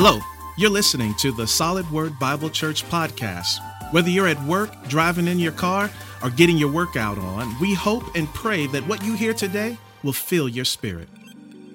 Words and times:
Hello, 0.00 0.20
you're 0.56 0.70
listening 0.70 1.12
to 1.14 1.32
the 1.32 1.44
Solid 1.44 1.90
Word 1.90 2.20
Bible 2.20 2.50
Church 2.50 2.84
podcast. 2.84 3.58
Whether 3.92 4.10
you're 4.10 4.28
at 4.28 4.40
work, 4.44 4.70
driving 4.86 5.26
in 5.26 5.40
your 5.40 5.50
car, 5.50 5.90
or 6.22 6.30
getting 6.30 6.56
your 6.56 6.70
workout 6.70 7.18
on, 7.18 7.58
we 7.58 7.74
hope 7.74 8.14
and 8.14 8.28
pray 8.28 8.68
that 8.68 8.86
what 8.86 9.02
you 9.02 9.14
hear 9.14 9.34
today 9.34 9.76
will 10.04 10.12
fill 10.12 10.48
your 10.48 10.64
spirit. 10.64 11.08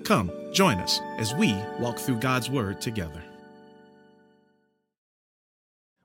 Come, 0.06 0.32
join 0.54 0.78
us 0.78 1.02
as 1.18 1.34
we 1.34 1.54
walk 1.82 2.00
through 2.00 2.22
God's 2.22 2.50
Word 2.50 2.80
together. 2.80 3.22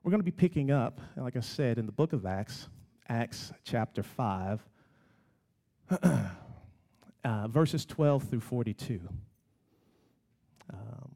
We're 0.03 0.11
going 0.11 0.19
to 0.19 0.25
be 0.25 0.31
picking 0.31 0.71
up, 0.71 0.99
like 1.15 1.37
I 1.37 1.39
said, 1.39 1.77
in 1.77 1.85
the 1.85 1.93
book 1.93 2.11
of 2.11 2.25
Acts, 2.25 2.67
Acts 3.07 3.53
chapter 3.63 4.03
5, 4.03 4.59
uh, 7.23 7.47
verses 7.47 7.85
12 7.85 8.23
through 8.25 8.41
42. 8.41 8.99
Um, 10.73 11.08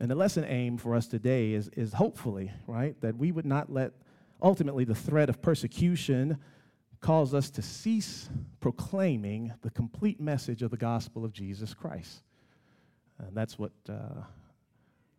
and 0.00 0.10
the 0.10 0.14
lesson 0.14 0.44
aim 0.44 0.78
for 0.78 0.94
us 0.94 1.06
today 1.06 1.52
is, 1.52 1.68
is 1.76 1.92
hopefully, 1.92 2.50
right, 2.66 2.98
that 3.02 3.16
we 3.16 3.32
would 3.32 3.44
not 3.44 3.70
let 3.70 3.92
ultimately 4.42 4.84
the 4.84 4.94
threat 4.94 5.28
of 5.28 5.42
persecution 5.42 6.38
cause 7.00 7.34
us 7.34 7.50
to 7.50 7.62
cease 7.62 8.30
proclaiming 8.60 9.52
the 9.60 9.70
complete 9.70 10.18
message 10.18 10.62
of 10.62 10.70
the 10.70 10.76
gospel 10.76 11.24
of 11.24 11.32
Jesus 11.32 11.74
Christ. 11.74 12.22
And 13.18 13.36
that's 13.36 13.58
what 13.58 13.72
uh, 13.88 14.22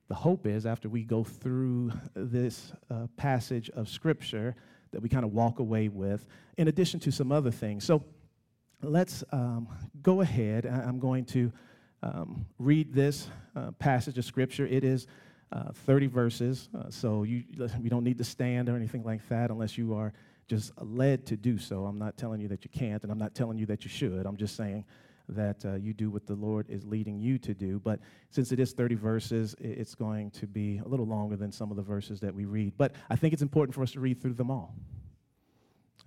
the 0.07 0.15
hope 0.15 0.47
is 0.47 0.65
after 0.65 0.89
we 0.89 1.03
go 1.03 1.23
through 1.23 1.91
this 2.15 2.73
uh, 2.89 3.05
passage 3.17 3.69
of 3.69 3.87
Scripture 3.87 4.55
that 4.91 5.01
we 5.01 5.09
kind 5.09 5.23
of 5.23 5.31
walk 5.31 5.59
away 5.59 5.89
with, 5.89 6.25
in 6.57 6.67
addition 6.67 6.99
to 7.01 7.11
some 7.11 7.31
other 7.31 7.51
things. 7.51 7.83
So 7.85 8.03
let's 8.81 9.23
um, 9.31 9.67
go 10.01 10.21
ahead. 10.21 10.65
I'm 10.65 10.99
going 10.99 11.25
to 11.25 11.51
um, 12.03 12.45
read 12.57 12.93
this 12.93 13.29
uh, 13.55 13.71
passage 13.71 14.17
of 14.17 14.25
Scripture. 14.25 14.65
It 14.65 14.83
is 14.83 15.07
uh, 15.51 15.71
30 15.73 16.07
verses, 16.07 16.69
uh, 16.77 16.89
so 16.89 17.23
you, 17.23 17.43
you 17.81 17.89
don't 17.89 18.03
need 18.03 18.17
to 18.17 18.23
stand 18.23 18.69
or 18.69 18.75
anything 18.75 19.03
like 19.03 19.27
that 19.29 19.51
unless 19.51 19.77
you 19.77 19.93
are 19.93 20.13
just 20.47 20.71
led 20.81 21.25
to 21.27 21.37
do 21.37 21.57
so. 21.57 21.85
I'm 21.85 21.99
not 21.99 22.17
telling 22.17 22.41
you 22.41 22.47
that 22.49 22.63
you 22.63 22.69
can't, 22.73 23.03
and 23.03 23.11
I'm 23.11 23.17
not 23.17 23.35
telling 23.35 23.57
you 23.57 23.65
that 23.67 23.83
you 23.83 23.89
should. 23.89 24.25
I'm 24.25 24.37
just 24.37 24.55
saying 24.55 24.85
that 25.29 25.63
uh, 25.65 25.75
you 25.75 25.93
do 25.93 26.09
what 26.09 26.25
the 26.25 26.33
Lord 26.35 26.69
is 26.69 26.85
leading 26.85 27.19
you 27.19 27.37
to 27.39 27.53
do. 27.53 27.79
But 27.79 27.99
since 28.29 28.51
it 28.51 28.59
is 28.59 28.73
30 28.73 28.95
verses, 28.95 29.55
it's 29.59 29.95
going 29.95 30.31
to 30.31 30.47
be 30.47 30.81
a 30.83 30.87
little 30.87 31.05
longer 31.05 31.37
than 31.37 31.51
some 31.51 31.71
of 31.71 31.77
the 31.77 31.83
verses 31.83 32.19
that 32.19 32.33
we 32.33 32.45
read. 32.45 32.73
But 32.77 32.93
I 33.09 33.15
think 33.15 33.33
it's 33.33 33.41
important 33.41 33.73
for 33.73 33.83
us 33.83 33.91
to 33.91 33.99
read 33.99 34.21
through 34.21 34.33
them 34.33 34.51
all. 34.51 34.75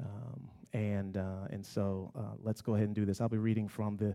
Um, 0.00 0.48
and, 0.72 1.16
uh, 1.16 1.46
and 1.50 1.64
so 1.64 2.12
uh, 2.16 2.34
let's 2.42 2.60
go 2.60 2.74
ahead 2.74 2.86
and 2.86 2.94
do 2.94 3.04
this. 3.04 3.20
I'll 3.20 3.28
be 3.28 3.38
reading 3.38 3.68
from 3.68 3.96
the 3.96 4.14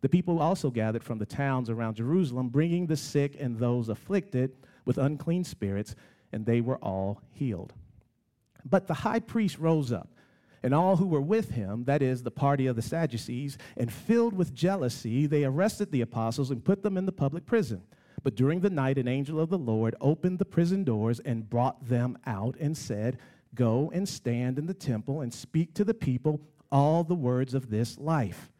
The 0.00 0.08
people 0.08 0.38
also 0.38 0.70
gathered 0.70 1.04
from 1.04 1.18
the 1.18 1.26
towns 1.26 1.68
around 1.68 1.96
Jerusalem, 1.96 2.48
bringing 2.48 2.86
the 2.86 2.96
sick 2.96 3.36
and 3.38 3.58
those 3.58 3.88
afflicted 3.88 4.52
with 4.84 4.98
unclean 4.98 5.44
spirits, 5.44 5.94
and 6.32 6.46
they 6.46 6.60
were 6.60 6.78
all 6.78 7.20
healed. 7.32 7.74
But 8.64 8.86
the 8.86 8.94
high 8.94 9.20
priest 9.20 9.58
rose 9.58 9.92
up, 9.92 10.08
and 10.62 10.74
all 10.74 10.96
who 10.96 11.06
were 11.06 11.20
with 11.20 11.50
him, 11.50 11.84
that 11.84 12.02
is, 12.02 12.22
the 12.22 12.30
party 12.30 12.66
of 12.66 12.76
the 12.76 12.82
Sadducees, 12.82 13.58
and 13.76 13.92
filled 13.92 14.34
with 14.34 14.54
jealousy, 14.54 15.26
they 15.26 15.44
arrested 15.44 15.90
the 15.90 16.02
apostles 16.02 16.50
and 16.50 16.64
put 16.64 16.82
them 16.82 16.96
in 16.96 17.06
the 17.06 17.12
public 17.12 17.46
prison. 17.46 17.82
But 18.22 18.36
during 18.36 18.60
the 18.60 18.70
night, 18.70 18.98
an 18.98 19.08
angel 19.08 19.40
of 19.40 19.48
the 19.48 19.58
Lord 19.58 19.94
opened 20.00 20.38
the 20.38 20.44
prison 20.44 20.84
doors 20.84 21.20
and 21.20 21.48
brought 21.48 21.86
them 21.86 22.18
out 22.26 22.56
and 22.60 22.76
said, 22.76 23.18
Go 23.54 23.90
and 23.94 24.08
stand 24.08 24.58
in 24.58 24.66
the 24.66 24.74
temple 24.74 25.22
and 25.22 25.32
speak 25.32 25.74
to 25.74 25.84
the 25.84 25.94
people 25.94 26.40
all 26.70 27.02
the 27.02 27.14
words 27.14 27.54
of 27.54 27.70
this 27.70 27.98
life. 27.98 28.50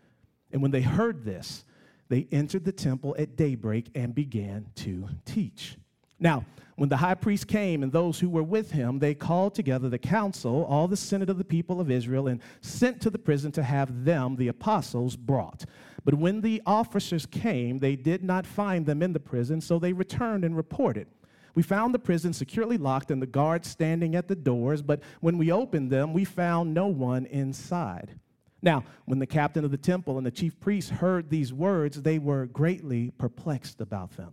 And 0.53 0.62
when 0.62 0.71
they 0.71 0.83
heard 0.83 1.25
this, 1.25 1.65
they 2.09 2.27
entered 2.33 2.65
the 2.65 2.72
temple 2.72 3.15
at 3.19 3.37
daybreak 3.37 3.87
and 3.94 4.15
began 4.15 4.66
to 4.77 5.09
teach. 5.25 5.77
Now, 6.19 6.44
when 6.77 6.88
the 6.88 6.97
high 6.97 7.15
priest 7.15 7.47
came 7.47 7.83
and 7.83 7.93
those 7.93 8.21
who 8.21 8.28
were 8.28 8.43
with 8.43 8.72
him, 8.72 8.99
they 8.99 9.15
called 9.15 9.55
together 9.55 9.89
the 9.89 9.99
council, 9.99 10.65
all 10.65 10.89
the 10.89 10.97
senate 10.97 11.31
of 11.31 11.39
the 11.39 11.44
people 11.44 11.81
of 11.81 11.91
Israel, 11.91 12.27
and 12.27 12.41
sent 12.62 13.00
to 13.03 13.10
the 13.10 13.19
prison 13.19 13.53
to 13.53 13.62
have 13.62 14.05
them, 14.05 14.37
the 14.37 14.49
apostles, 14.49 15.15
brought. 15.15 15.66
But 16.05 16.15
when 16.15 16.41
the 16.41 16.62
officers 16.66 17.27
came, 17.27 17.78
they 17.78 17.97
did 17.97 18.25
not 18.25 18.47
find 18.47 18.87
them 18.87 19.03
in 19.03 19.12
the 19.12 19.21
prison, 19.21 19.60
so 19.60 19.78
they 19.78 19.93
returned 19.93 20.44
and 20.44 20.56
reported. 20.56 21.06
We 21.55 21.62
found 21.62 21.94
the 21.94 21.99
prison 21.99 22.33
securely 22.33 22.78
locked 22.78 23.10
and 23.10 23.21
the 23.21 23.27
guards 23.27 23.69
standing 23.69 24.15
at 24.15 24.28
the 24.28 24.37
doors, 24.37 24.83
but 24.83 25.03
when 25.21 25.37
we 25.37 25.53
opened 25.53 25.91
them, 25.91 26.12
we 26.12 26.25
found 26.25 26.72
no 26.72 26.87
one 26.87 27.27
inside. 27.27 28.19
Now, 28.62 28.84
when 29.06 29.19
the 29.19 29.26
captain 29.26 29.65
of 29.65 29.71
the 29.71 29.76
temple 29.76 30.19
and 30.19 30.26
the 30.26 30.31
chief 30.31 30.59
priests 30.60 30.91
heard 30.91 31.31
these 31.31 31.53
words, 31.53 32.03
they 32.03 32.19
were 32.19 32.47
greatly 32.47 33.10
perplexed 33.12 33.81
about 33.81 34.16
them, 34.16 34.32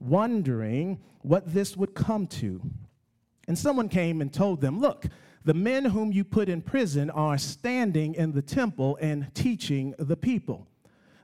wondering 0.00 1.00
what 1.22 1.52
this 1.52 1.76
would 1.76 1.94
come 1.94 2.26
to. 2.26 2.60
And 3.46 3.58
someone 3.58 3.88
came 3.88 4.20
and 4.20 4.32
told 4.32 4.60
them, 4.60 4.80
Look, 4.80 5.06
the 5.44 5.54
men 5.54 5.86
whom 5.86 6.12
you 6.12 6.24
put 6.24 6.48
in 6.48 6.60
prison 6.60 7.08
are 7.10 7.38
standing 7.38 8.14
in 8.14 8.32
the 8.32 8.42
temple 8.42 8.98
and 9.00 9.32
teaching 9.34 9.94
the 9.98 10.16
people. 10.16 10.66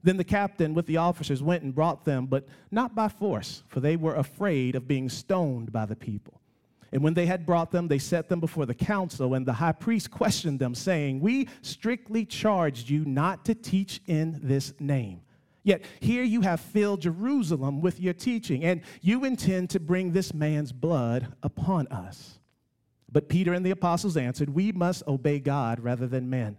Then 0.02 0.16
the 0.16 0.24
captain 0.24 0.74
with 0.74 0.86
the 0.86 0.98
officers 0.98 1.42
went 1.42 1.62
and 1.62 1.74
brought 1.74 2.04
them, 2.04 2.26
but 2.26 2.46
not 2.70 2.94
by 2.94 3.08
force, 3.08 3.64
for 3.66 3.80
they 3.80 3.96
were 3.96 4.14
afraid 4.14 4.76
of 4.76 4.86
being 4.86 5.08
stoned 5.08 5.72
by 5.72 5.86
the 5.86 5.96
people. 5.96 6.40
And 6.94 7.02
when 7.02 7.14
they 7.14 7.26
had 7.26 7.44
brought 7.44 7.72
them, 7.72 7.88
they 7.88 7.98
set 7.98 8.28
them 8.28 8.38
before 8.38 8.66
the 8.66 8.74
council, 8.74 9.34
and 9.34 9.44
the 9.44 9.52
high 9.52 9.72
priest 9.72 10.12
questioned 10.12 10.60
them, 10.60 10.76
saying, 10.76 11.18
We 11.18 11.48
strictly 11.60 12.24
charged 12.24 12.88
you 12.88 13.04
not 13.04 13.44
to 13.46 13.54
teach 13.56 14.00
in 14.06 14.38
this 14.40 14.72
name. 14.78 15.22
Yet 15.64 15.82
here 15.98 16.22
you 16.22 16.42
have 16.42 16.60
filled 16.60 17.00
Jerusalem 17.00 17.80
with 17.80 17.98
your 17.98 18.14
teaching, 18.14 18.62
and 18.62 18.80
you 19.00 19.24
intend 19.24 19.70
to 19.70 19.80
bring 19.80 20.12
this 20.12 20.32
man's 20.32 20.70
blood 20.70 21.34
upon 21.42 21.88
us. 21.88 22.38
But 23.10 23.28
Peter 23.28 23.52
and 23.52 23.66
the 23.66 23.72
apostles 23.72 24.16
answered, 24.16 24.50
We 24.50 24.70
must 24.70 25.02
obey 25.08 25.40
God 25.40 25.80
rather 25.80 26.06
than 26.06 26.30
men. 26.30 26.58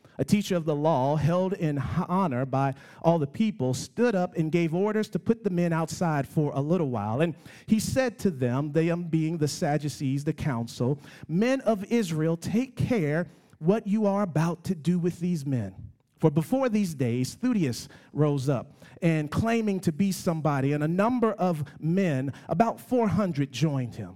a 0.21 0.23
teacher 0.23 0.55
of 0.55 0.65
the 0.65 0.75
law 0.75 1.15
held 1.15 1.53
in 1.53 1.79
honor 2.07 2.45
by 2.45 2.75
all 3.01 3.17
the 3.17 3.25
people, 3.25 3.73
stood 3.73 4.13
up 4.13 4.37
and 4.37 4.51
gave 4.51 4.71
orders 4.71 5.09
to 5.09 5.17
put 5.17 5.43
the 5.43 5.49
men 5.49 5.73
outside 5.73 6.27
for 6.27 6.51
a 6.53 6.61
little 6.61 6.91
while. 6.91 7.21
And 7.21 7.33
he 7.65 7.79
said 7.79 8.19
to 8.19 8.29
them, 8.29 8.71
them 8.71 9.05
being 9.05 9.39
the 9.39 9.47
Sadducees, 9.47 10.23
the 10.23 10.31
council, 10.31 10.99
Men 11.27 11.59
of 11.61 11.83
Israel, 11.85 12.37
take 12.37 12.75
care 12.75 13.25
what 13.57 13.87
you 13.87 14.05
are 14.05 14.21
about 14.21 14.63
to 14.65 14.75
do 14.75 14.99
with 14.99 15.19
these 15.19 15.43
men. 15.43 15.73
For 16.19 16.29
before 16.29 16.69
these 16.69 16.93
days, 16.93 17.35
Theudas 17.35 17.87
rose 18.13 18.47
up 18.47 18.85
and 19.01 19.31
claiming 19.31 19.79
to 19.79 19.91
be 19.91 20.11
somebody, 20.11 20.73
and 20.73 20.83
a 20.83 20.87
number 20.87 21.31
of 21.31 21.63
men, 21.79 22.31
about 22.47 22.79
400, 22.79 23.51
joined 23.51 23.95
him. 23.95 24.15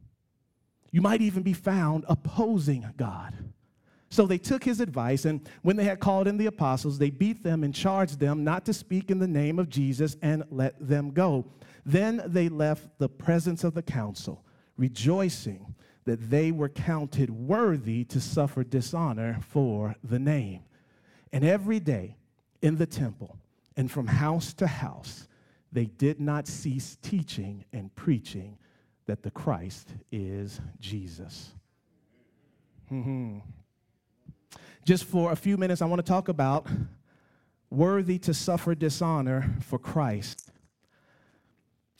You 0.91 1.01
might 1.01 1.21
even 1.21 1.41
be 1.41 1.53
found 1.53 2.05
opposing 2.07 2.85
God. 2.97 3.33
So 4.09 4.25
they 4.27 4.37
took 4.37 4.63
his 4.63 4.81
advice, 4.81 5.23
and 5.23 5.47
when 5.61 5.77
they 5.77 5.85
had 5.85 6.01
called 6.01 6.27
in 6.27 6.37
the 6.37 6.47
apostles, 6.47 6.97
they 6.97 7.09
beat 7.09 7.43
them 7.43 7.63
and 7.63 7.73
charged 7.73 8.19
them 8.19 8.43
not 8.43 8.65
to 8.65 8.73
speak 8.73 9.09
in 9.09 9.19
the 9.19 9.27
name 9.27 9.57
of 9.57 9.69
Jesus 9.69 10.17
and 10.21 10.43
let 10.51 10.75
them 10.85 11.11
go. 11.11 11.45
Then 11.85 12.21
they 12.25 12.49
left 12.49 12.99
the 12.99 13.07
presence 13.07 13.63
of 13.63 13.73
the 13.73 13.81
council, 13.81 14.43
rejoicing 14.75 15.73
that 16.03 16.29
they 16.29 16.51
were 16.51 16.67
counted 16.67 17.29
worthy 17.29 18.03
to 18.05 18.19
suffer 18.19 18.65
dishonor 18.65 19.39
for 19.47 19.95
the 20.03 20.19
name. 20.19 20.63
And 21.31 21.45
every 21.45 21.79
day 21.79 22.17
in 22.61 22.75
the 22.75 22.85
temple 22.85 23.37
and 23.77 23.89
from 23.89 24.07
house 24.07 24.53
to 24.55 24.67
house, 24.67 25.29
they 25.71 25.85
did 25.85 26.19
not 26.19 26.47
cease 26.47 26.97
teaching 27.01 27.63
and 27.71 27.95
preaching 27.95 28.57
that 29.05 29.23
the 29.23 29.31
Christ 29.31 29.89
is 30.11 30.59
Jesus. 30.79 31.51
Mm-hmm. 32.91 33.39
Just 34.85 35.05
for 35.05 35.31
a 35.31 35.35
few 35.35 35.57
minutes, 35.57 35.81
I 35.81 35.85
want 35.85 35.99
to 35.99 36.07
talk 36.07 36.27
about 36.27 36.67
worthy 37.69 38.17
to 38.19 38.33
suffer 38.33 38.75
dishonor 38.75 39.55
for 39.61 39.79
Christ. 39.79 40.51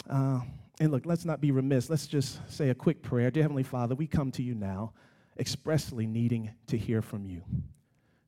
Uh, 0.10 0.42
and 0.80 0.92
look, 0.92 1.06
let's 1.06 1.26
not 1.26 1.40
be 1.40 1.52
remiss. 1.52 1.90
Let's 1.90 2.08
just 2.08 2.40
say 2.52 2.70
a 2.70 2.76
quick 2.76 3.02
prayer. 3.02 3.32
Dear 3.32 3.44
Heavenly 3.44 3.64
Father, 3.64 3.96
we 3.96 4.08
come 4.08 4.32
to 4.32 4.44
you 4.44 4.56
now 4.56 4.94
expressly 5.40 6.06
needing 6.06 6.52
to 6.68 6.78
hear 6.78 7.02
from 7.02 7.26
you. 7.26 7.44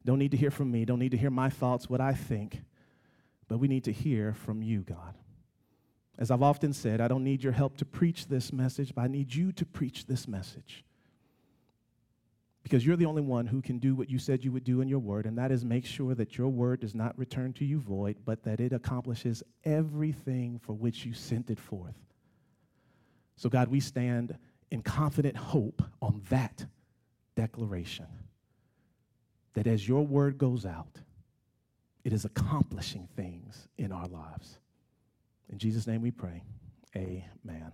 Don't 0.06 0.20
need 0.20 0.32
to 0.32 0.38
hear 0.38 0.52
from 0.52 0.72
me, 0.72 0.86
don't 0.86 1.00
need 1.00 1.12
to 1.12 1.18
hear 1.18 1.30
my 1.30 1.50
thoughts, 1.50 1.90
what 1.90 2.02
I 2.02 2.14
think, 2.14 2.62
but 3.48 3.58
we 3.58 3.68
need 3.68 3.86
to 3.86 3.92
hear 3.92 4.34
from 4.34 4.62
you, 4.62 4.82
God. 4.82 5.16
As 6.18 6.30
I've 6.30 6.44
often 6.44 6.74
said, 6.74 7.02
I 7.02 7.08
don't 7.08 7.24
need 7.24 7.44
your 7.44 7.54
help 7.54 7.78
to 7.78 7.86
preach 7.86 8.28
this 8.28 8.54
message, 8.54 8.94
but 8.94 9.02
I 9.02 9.08
need 9.08 9.34
you 9.34 9.52
to 9.54 9.66
preach 9.66 10.06
this 10.06 10.28
message. 10.28 10.84
Because 12.62 12.86
you're 12.86 12.96
the 12.96 13.06
only 13.06 13.22
one 13.22 13.46
who 13.48 13.62
can 13.62 13.78
do 13.78 13.94
what 13.94 14.10
you 14.10 14.20
said 14.20 14.44
you 14.44 14.52
would 14.52 14.64
do 14.64 14.82
in 14.82 14.88
your 14.88 15.00
word, 15.00 15.26
and 15.26 15.38
that 15.38 15.52
is 15.52 15.66
make 15.66 15.86
sure 15.86 16.16
that 16.16 16.38
your 16.38 16.48
word 16.48 16.80
does 16.80 16.96
not 16.96 17.18
return 17.18 17.52
to 17.54 17.66
you 17.66 17.80
void, 17.80 18.18
but 18.26 18.44
that 18.44 18.60
it 18.60 18.72
accomplishes 18.72 19.44
everything 19.66 20.60
for 20.60 20.74
which 20.74 21.04
you 21.04 21.14
sent 21.14 21.50
it 21.50 21.60
forth. 21.60 21.98
So, 23.36 23.50
God, 23.50 23.68
we 23.68 23.80
stand 23.80 24.38
in 24.72 24.82
confident 24.82 25.36
hope 25.36 25.82
on 26.02 26.22
that 26.30 26.66
declaration 27.36 28.08
that 29.54 29.68
as 29.68 29.88
your 29.88 30.06
word 30.06 30.38
goes 30.38 30.66
out, 30.66 31.00
it 32.04 32.14
is 32.14 32.26
accomplishing 32.26 33.08
things 33.16 33.68
in 33.78 33.92
our 33.92 34.08
lives. 34.08 34.60
In 35.54 35.60
Jesus' 35.60 35.86
name 35.86 36.02
we 36.02 36.10
pray. 36.10 36.42
Amen. 36.96 37.72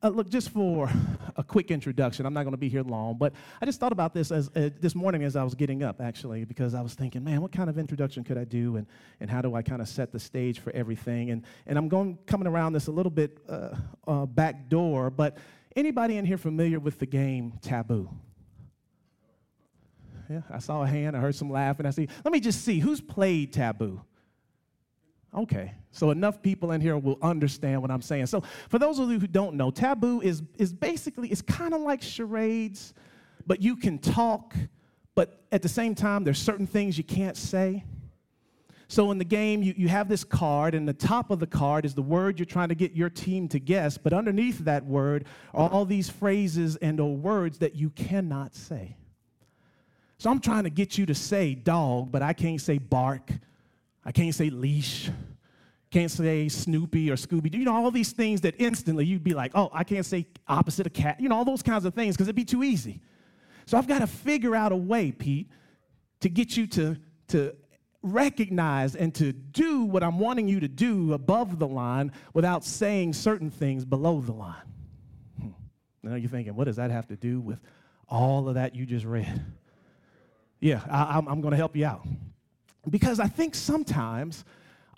Uh, 0.00 0.10
look, 0.10 0.28
just 0.28 0.50
for 0.50 0.88
a 1.36 1.42
quick 1.42 1.72
introduction, 1.72 2.24
I'm 2.24 2.32
not 2.32 2.44
going 2.44 2.52
to 2.52 2.56
be 2.56 2.68
here 2.68 2.84
long, 2.84 3.18
but 3.18 3.32
I 3.60 3.66
just 3.66 3.80
thought 3.80 3.90
about 3.90 4.14
this 4.14 4.30
as 4.30 4.48
uh, 4.54 4.70
this 4.80 4.94
morning 4.94 5.24
as 5.24 5.34
I 5.34 5.42
was 5.42 5.56
getting 5.56 5.82
up, 5.82 6.00
actually, 6.00 6.44
because 6.44 6.72
I 6.72 6.80
was 6.80 6.94
thinking, 6.94 7.24
man, 7.24 7.42
what 7.42 7.50
kind 7.50 7.68
of 7.68 7.78
introduction 7.78 8.22
could 8.22 8.38
I 8.38 8.44
do, 8.44 8.76
and, 8.76 8.86
and 9.18 9.28
how 9.28 9.42
do 9.42 9.56
I 9.56 9.62
kind 9.62 9.82
of 9.82 9.88
set 9.88 10.12
the 10.12 10.20
stage 10.20 10.60
for 10.60 10.70
everything? 10.70 11.32
And, 11.32 11.44
and 11.66 11.76
I'm 11.76 11.88
going 11.88 12.16
coming 12.26 12.46
around 12.46 12.74
this 12.74 12.86
a 12.86 12.92
little 12.92 13.10
bit 13.10 13.38
uh, 13.48 13.74
uh 14.06 14.26
back 14.26 14.68
door, 14.68 15.10
but 15.10 15.38
anybody 15.74 16.16
in 16.16 16.24
here 16.24 16.38
familiar 16.38 16.78
with 16.78 17.00
the 17.00 17.06
game 17.06 17.54
Taboo? 17.60 18.08
Yeah, 20.30 20.42
I 20.48 20.60
saw 20.60 20.84
a 20.84 20.86
hand, 20.86 21.16
I 21.16 21.18
heard 21.18 21.34
some 21.34 21.50
laughing. 21.50 21.86
I 21.86 21.90
see. 21.90 22.06
Let 22.24 22.32
me 22.32 22.38
just 22.38 22.64
see 22.64 22.78
who's 22.78 23.00
played 23.00 23.52
Taboo. 23.52 24.00
Okay, 25.34 25.72
so 25.92 26.10
enough 26.10 26.42
people 26.42 26.72
in 26.72 26.80
here 26.82 26.98
will 26.98 27.18
understand 27.22 27.80
what 27.80 27.90
I'm 27.90 28.02
saying. 28.02 28.26
So, 28.26 28.42
for 28.68 28.78
those 28.78 28.98
of 28.98 29.10
you 29.10 29.18
who 29.18 29.26
don't 29.26 29.54
know, 29.54 29.70
taboo 29.70 30.20
is, 30.20 30.42
is 30.58 30.74
basically, 30.74 31.28
it's 31.28 31.40
kind 31.40 31.72
of 31.72 31.80
like 31.80 32.02
charades, 32.02 32.92
but 33.46 33.62
you 33.62 33.74
can 33.76 33.98
talk, 33.98 34.54
but 35.14 35.40
at 35.50 35.62
the 35.62 35.70
same 35.70 35.94
time, 35.94 36.24
there's 36.24 36.38
certain 36.38 36.66
things 36.66 36.98
you 36.98 37.04
can't 37.04 37.36
say. 37.36 37.82
So, 38.88 39.10
in 39.10 39.16
the 39.16 39.24
game, 39.24 39.62
you, 39.62 39.72
you 39.74 39.88
have 39.88 40.06
this 40.06 40.22
card, 40.22 40.74
and 40.74 40.86
the 40.86 40.92
top 40.92 41.30
of 41.30 41.38
the 41.38 41.46
card 41.46 41.86
is 41.86 41.94
the 41.94 42.02
word 42.02 42.38
you're 42.38 42.44
trying 42.44 42.68
to 42.68 42.74
get 42.74 42.92
your 42.92 43.08
team 43.08 43.48
to 43.48 43.58
guess, 43.58 43.96
but 43.96 44.12
underneath 44.12 44.58
that 44.58 44.84
word 44.84 45.24
are 45.54 45.70
all 45.70 45.86
these 45.86 46.10
phrases 46.10 46.76
and 46.76 47.00
or 47.00 47.16
words 47.16 47.56
that 47.60 47.74
you 47.74 47.88
cannot 47.88 48.54
say. 48.54 48.98
So, 50.18 50.30
I'm 50.30 50.40
trying 50.40 50.64
to 50.64 50.70
get 50.70 50.98
you 50.98 51.06
to 51.06 51.14
say 51.14 51.54
dog, 51.54 52.12
but 52.12 52.20
I 52.20 52.34
can't 52.34 52.60
say 52.60 52.76
bark 52.76 53.30
I 54.04 54.12
can't 54.12 54.34
say 54.34 54.50
leash. 54.50 55.10
Can't 55.90 56.10
say 56.10 56.48
Snoopy 56.48 57.10
or 57.10 57.16
Scooby. 57.16 57.52
You 57.52 57.64
know, 57.64 57.74
all 57.74 57.90
these 57.90 58.12
things 58.12 58.40
that 58.40 58.54
instantly 58.58 59.04
you'd 59.04 59.22
be 59.22 59.34
like, 59.34 59.52
oh, 59.54 59.70
I 59.72 59.84
can't 59.84 60.06
say 60.06 60.26
opposite 60.48 60.86
of 60.86 60.94
cat. 60.94 61.20
You 61.20 61.28
know, 61.28 61.36
all 61.36 61.44
those 61.44 61.62
kinds 61.62 61.84
of 61.84 61.94
things 61.94 62.16
because 62.16 62.28
it'd 62.28 62.36
be 62.36 62.44
too 62.44 62.62
easy. 62.62 63.02
So 63.66 63.76
I've 63.76 63.86
got 63.86 64.00
to 64.00 64.06
figure 64.06 64.56
out 64.56 64.72
a 64.72 64.76
way, 64.76 65.12
Pete, 65.12 65.50
to 66.20 66.28
get 66.28 66.56
you 66.56 66.66
to, 66.68 66.96
to 67.28 67.54
recognize 68.02 68.96
and 68.96 69.14
to 69.16 69.32
do 69.32 69.84
what 69.84 70.02
I'm 70.02 70.18
wanting 70.18 70.48
you 70.48 70.60
to 70.60 70.68
do 70.68 71.12
above 71.12 71.58
the 71.58 71.68
line 71.68 72.12
without 72.32 72.64
saying 72.64 73.12
certain 73.12 73.50
things 73.50 73.84
below 73.84 74.20
the 74.20 74.32
line. 74.32 74.62
Hmm. 75.40 75.48
Now 76.02 76.14
you're 76.14 76.30
thinking, 76.30 76.56
what 76.56 76.64
does 76.64 76.76
that 76.76 76.90
have 76.90 77.06
to 77.08 77.16
do 77.16 77.40
with 77.40 77.60
all 78.08 78.48
of 78.48 78.54
that 78.54 78.74
you 78.74 78.86
just 78.86 79.04
read? 79.04 79.44
Yeah, 80.58 80.80
I, 80.90 81.18
I'm 81.18 81.40
going 81.40 81.50
to 81.50 81.56
help 81.56 81.76
you 81.76 81.84
out. 81.84 82.06
Because 82.88 83.20
I 83.20 83.26
think 83.26 83.54
sometimes 83.54 84.44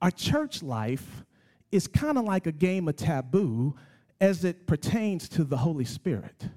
our 0.01 0.11
church 0.11 0.63
life 0.63 1.25
is 1.71 1.87
kind 1.87 2.19
of 2.19 2.25
like 2.25 2.47
a 2.47 2.53
game 2.53 2.89
of 2.89 2.97
taboo 2.97 3.75
as 4.21 4.45
it 4.45 4.67
pertains 4.67 5.29
to 5.31 5.45
the 5.45 5.57
Holy 5.57 5.85
Spirit. 5.85 6.49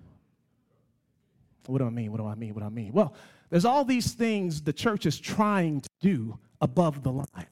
What 1.66 1.80
do 1.80 1.86
I 1.86 1.90
mean? 1.90 2.12
What 2.12 2.20
do 2.20 2.28
I 2.28 2.36
mean? 2.36 2.54
What 2.54 2.62
do 2.62 2.68
I 2.68 2.70
mean? 2.70 2.94
Well, 2.94 3.14
there's 3.50 3.66
all 3.66 3.84
these 3.84 4.14
things 4.14 4.62
the 4.62 4.74
church 4.74 5.06
is 5.06 5.20
trying 5.20 5.82
to 5.82 5.90
do 6.02 6.40
above 6.62 7.04
the 7.04 7.12
line. 7.12 7.48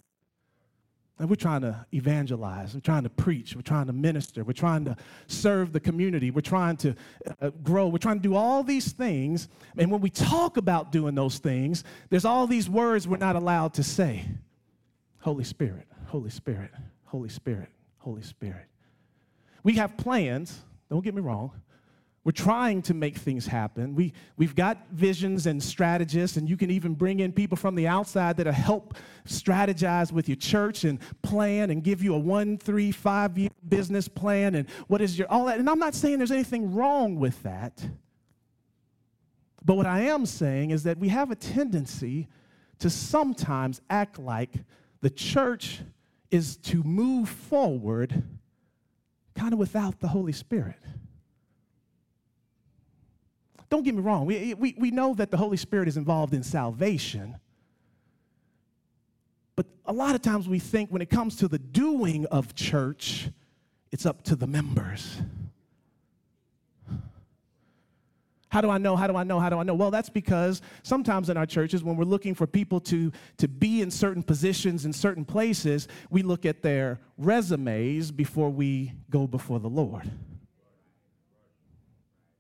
And 1.18 1.30
we're 1.30 1.36
trying 1.38 1.62
to 1.62 1.86
evangelize, 1.94 2.74
we're 2.74 2.82
trying 2.82 3.04
to 3.04 3.10
preach, 3.10 3.56
we're 3.56 3.62
trying 3.62 3.88
to 3.88 3.94
minister, 3.94 4.44
we're 4.44 4.52
trying 4.52 4.84
to 4.84 4.98
serve 5.28 5.72
the 5.72 5.80
community, 5.80 6.30
we're 6.30 6.42
trying 6.42 6.76
to 6.78 6.94
uh, 7.42 7.52
grow, 7.64 7.88
we're 7.88 8.00
trying 8.00 8.18
to 8.18 8.22
do 8.22 8.36
all 8.36 8.64
these 8.64 8.92
things. 8.92 9.48
And 9.78 9.90
when 9.90 10.02
we 10.02 10.10
talk 10.10 10.58
about 10.58 10.92
doing 10.92 11.16
those 11.16 11.38
things, 11.38 11.86
there's 12.10 12.26
all 12.26 12.48
these 12.48 12.70
words 12.70 13.08
we're 13.08 13.16
not 13.16 13.38
allowed 13.38 13.76
to 13.76 13.84
say 13.84 14.26
Holy 15.20 15.46
Spirit, 15.46 15.88
Holy 16.08 16.30
Spirit, 16.30 16.72
Holy 17.06 17.30
Spirit, 17.30 17.70
Holy 18.00 18.22
Spirit. 18.22 18.66
We 19.64 19.76
have 19.76 19.96
plans, 19.96 20.64
don't 20.90 21.04
get 21.04 21.16
me 21.16 21.22
wrong, 21.22 21.52
we're 22.26 22.32
trying 22.32 22.82
to 22.82 22.96
make 22.96 23.18
things 23.18 23.46
happen. 23.46 23.94
We, 23.94 24.12
we've 24.36 24.56
got 24.56 24.90
visions 24.90 25.46
and 25.46 25.62
strategists, 25.62 26.38
and 26.38 26.50
you 26.50 26.58
can 26.58 26.72
even 26.72 26.96
bring 26.96 27.20
in 27.20 27.32
people 27.32 27.56
from 27.56 27.76
the 27.76 27.88
outside 27.88 28.36
that'll 28.38 28.52
help 28.52 28.96
strategize 29.28 30.12
with 30.12 30.28
your 30.28 30.36
church 30.36 30.86
and 30.86 31.00
plan 31.22 31.70
and 31.70 31.84
give 31.84 32.02
you 32.02 32.16
a 32.16 32.18
one, 32.18 32.58
three, 32.58 32.92
five 32.92 33.38
year 33.38 33.52
business 33.70 34.08
plan 34.08 34.56
and 34.56 34.68
what 34.88 35.02
is 35.02 35.20
your, 35.20 35.32
all 35.32 35.46
that. 35.46 35.60
And 35.60 35.70
I'm 35.70 35.78
not 35.78 35.94
saying 35.94 36.18
there's 36.18 36.32
anything 36.32 36.74
wrong 36.74 37.20
with 37.20 37.42
that. 37.44 37.88
But 39.64 39.76
what 39.76 39.86
I 39.86 40.02
am 40.02 40.26
saying 40.26 40.72
is 40.72 40.82
that 40.84 40.98
we 40.98 41.10
have 41.10 41.30
a 41.30 41.36
tendency 41.36 42.28
to 42.80 42.90
sometimes 42.90 43.82
act 43.92 44.18
like 44.18 44.52
the 45.02 45.12
church 45.12 45.82
is 46.32 46.58
to 46.58 46.82
move 46.82 47.30
forward 47.30 48.24
kind 49.36 49.54
of 49.54 49.60
without 49.60 50.00
the 50.00 50.08
Holy 50.08 50.32
Spirit. 50.32 50.80
Don't 53.70 53.84
get 53.84 53.96
me 53.96 54.02
wrong, 54.02 54.26
we, 54.26 54.54
we, 54.54 54.76
we 54.78 54.92
know 54.92 55.14
that 55.16 55.32
the 55.32 55.38
Holy 55.38 55.58
Spirit 55.58 55.88
is 55.88 55.98
involved 55.98 56.34
in 56.34 56.44
salvation. 56.44 57.38
But 59.56 59.66
a 59.86 59.94
lot 59.94 60.16
of 60.16 60.22
times 60.22 60.48
we 60.48 60.60
think 60.60 60.92
when 60.92 61.02
it 61.02 61.10
comes 61.10 61.38
to 61.38 61.48
the 61.48 61.60
doing 61.60 62.26
of 62.28 62.56
church, 62.56 63.30
it's 63.92 64.06
up 64.06 64.24
to 64.24 64.36
the 64.36 64.48
members. 64.48 65.18
How 68.50 68.62
do 68.62 68.70
I 68.70 68.78
know? 68.78 68.96
How 68.96 69.08
do 69.08 69.18
I 69.18 69.24
know? 69.24 69.38
How 69.38 69.50
do 69.50 69.58
I 69.58 69.64
know? 69.64 69.74
Well, 69.74 69.92
that's 69.92 70.08
because 70.08 70.62
sometimes 70.82 71.30
in 71.30 71.36
our 71.36 71.46
churches, 71.46 71.84
when 71.84 71.98
we're 71.98 72.06
looking 72.06 72.34
for 72.34 72.48
people 72.48 72.80
to, 72.82 73.12
to 73.38 73.50
be 73.50 73.82
in 73.82 73.92
certain 73.92 74.24
positions 74.24 74.86
in 74.86 74.94
certain 74.94 75.26
places, 75.26 75.90
we 76.10 76.22
look 76.22 76.46
at 76.46 76.62
their 76.62 77.02
resumes 77.18 78.12
before 78.12 78.50
we 78.50 78.94
go 79.10 79.28
before 79.28 79.60
the 79.60 79.68
Lord. 79.68 80.10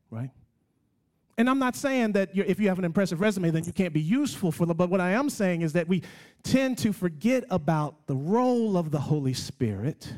Right? 0.09 0.31
And 1.37 1.49
I'm 1.49 1.59
not 1.59 1.75
saying 1.75 2.13
that 2.13 2.29
if 2.33 2.59
you 2.59 2.69
have 2.69 2.79
an 2.79 2.85
impressive 2.85 3.19
resume, 3.19 3.49
then 3.49 3.65
you 3.65 3.73
can't 3.73 3.93
be 3.93 4.01
useful 4.01 4.51
for 4.51 4.65
them. 4.65 4.77
But 4.77 4.89
what 4.89 5.01
I 5.01 5.11
am 5.11 5.29
saying 5.29 5.63
is 5.63 5.73
that 5.73 5.87
we 5.87 6.01
tend 6.43 6.77
to 6.79 6.93
forget 6.93 7.43
about 7.49 8.07
the 8.07 8.15
role 8.15 8.77
of 8.77 8.89
the 8.91 8.99
Holy 8.99 9.33
Spirit, 9.33 10.13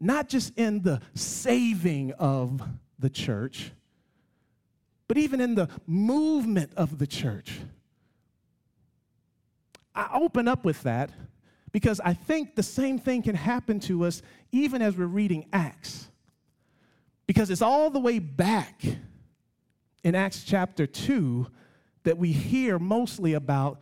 not 0.00 0.28
just 0.30 0.56
in 0.58 0.82
the 0.82 1.02
saving 1.14 2.12
of 2.12 2.62
the 2.98 3.10
church, 3.10 3.72
but 5.06 5.18
even 5.18 5.40
in 5.40 5.54
the 5.54 5.68
movement 5.86 6.72
of 6.76 6.98
the 6.98 7.06
church. 7.06 7.58
I 9.94 10.08
open 10.14 10.48
up 10.48 10.64
with 10.64 10.82
that 10.84 11.10
because 11.72 12.00
I 12.00 12.14
think 12.14 12.54
the 12.54 12.62
same 12.62 12.98
thing 12.98 13.22
can 13.22 13.34
happen 13.34 13.80
to 13.80 14.04
us 14.06 14.22
even 14.50 14.80
as 14.80 14.96
we're 14.96 15.04
reading 15.06 15.46
Acts. 15.52 16.08
Because 17.26 17.50
it's 17.50 17.62
all 17.62 17.90
the 17.90 18.00
way 18.00 18.18
back 18.18 18.82
in 20.02 20.14
Acts 20.14 20.44
chapter 20.44 20.86
2 20.86 21.46
that 22.04 22.16
we 22.16 22.32
hear 22.32 22.78
mostly 22.78 23.34
about 23.34 23.80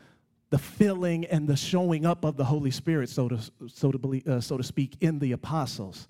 the 0.50 0.58
filling 0.58 1.24
and 1.26 1.46
the 1.46 1.56
showing 1.56 2.06
up 2.06 2.24
of 2.24 2.36
the 2.36 2.44
Holy 2.44 2.70
Spirit, 2.70 3.08
so 3.08 3.28
to, 3.28 3.38
so 3.68 3.92
to, 3.92 3.98
believe, 3.98 4.26
uh, 4.26 4.40
so 4.40 4.56
to 4.56 4.62
speak, 4.62 4.96
in 5.00 5.18
the 5.18 5.32
apostles. 5.32 6.08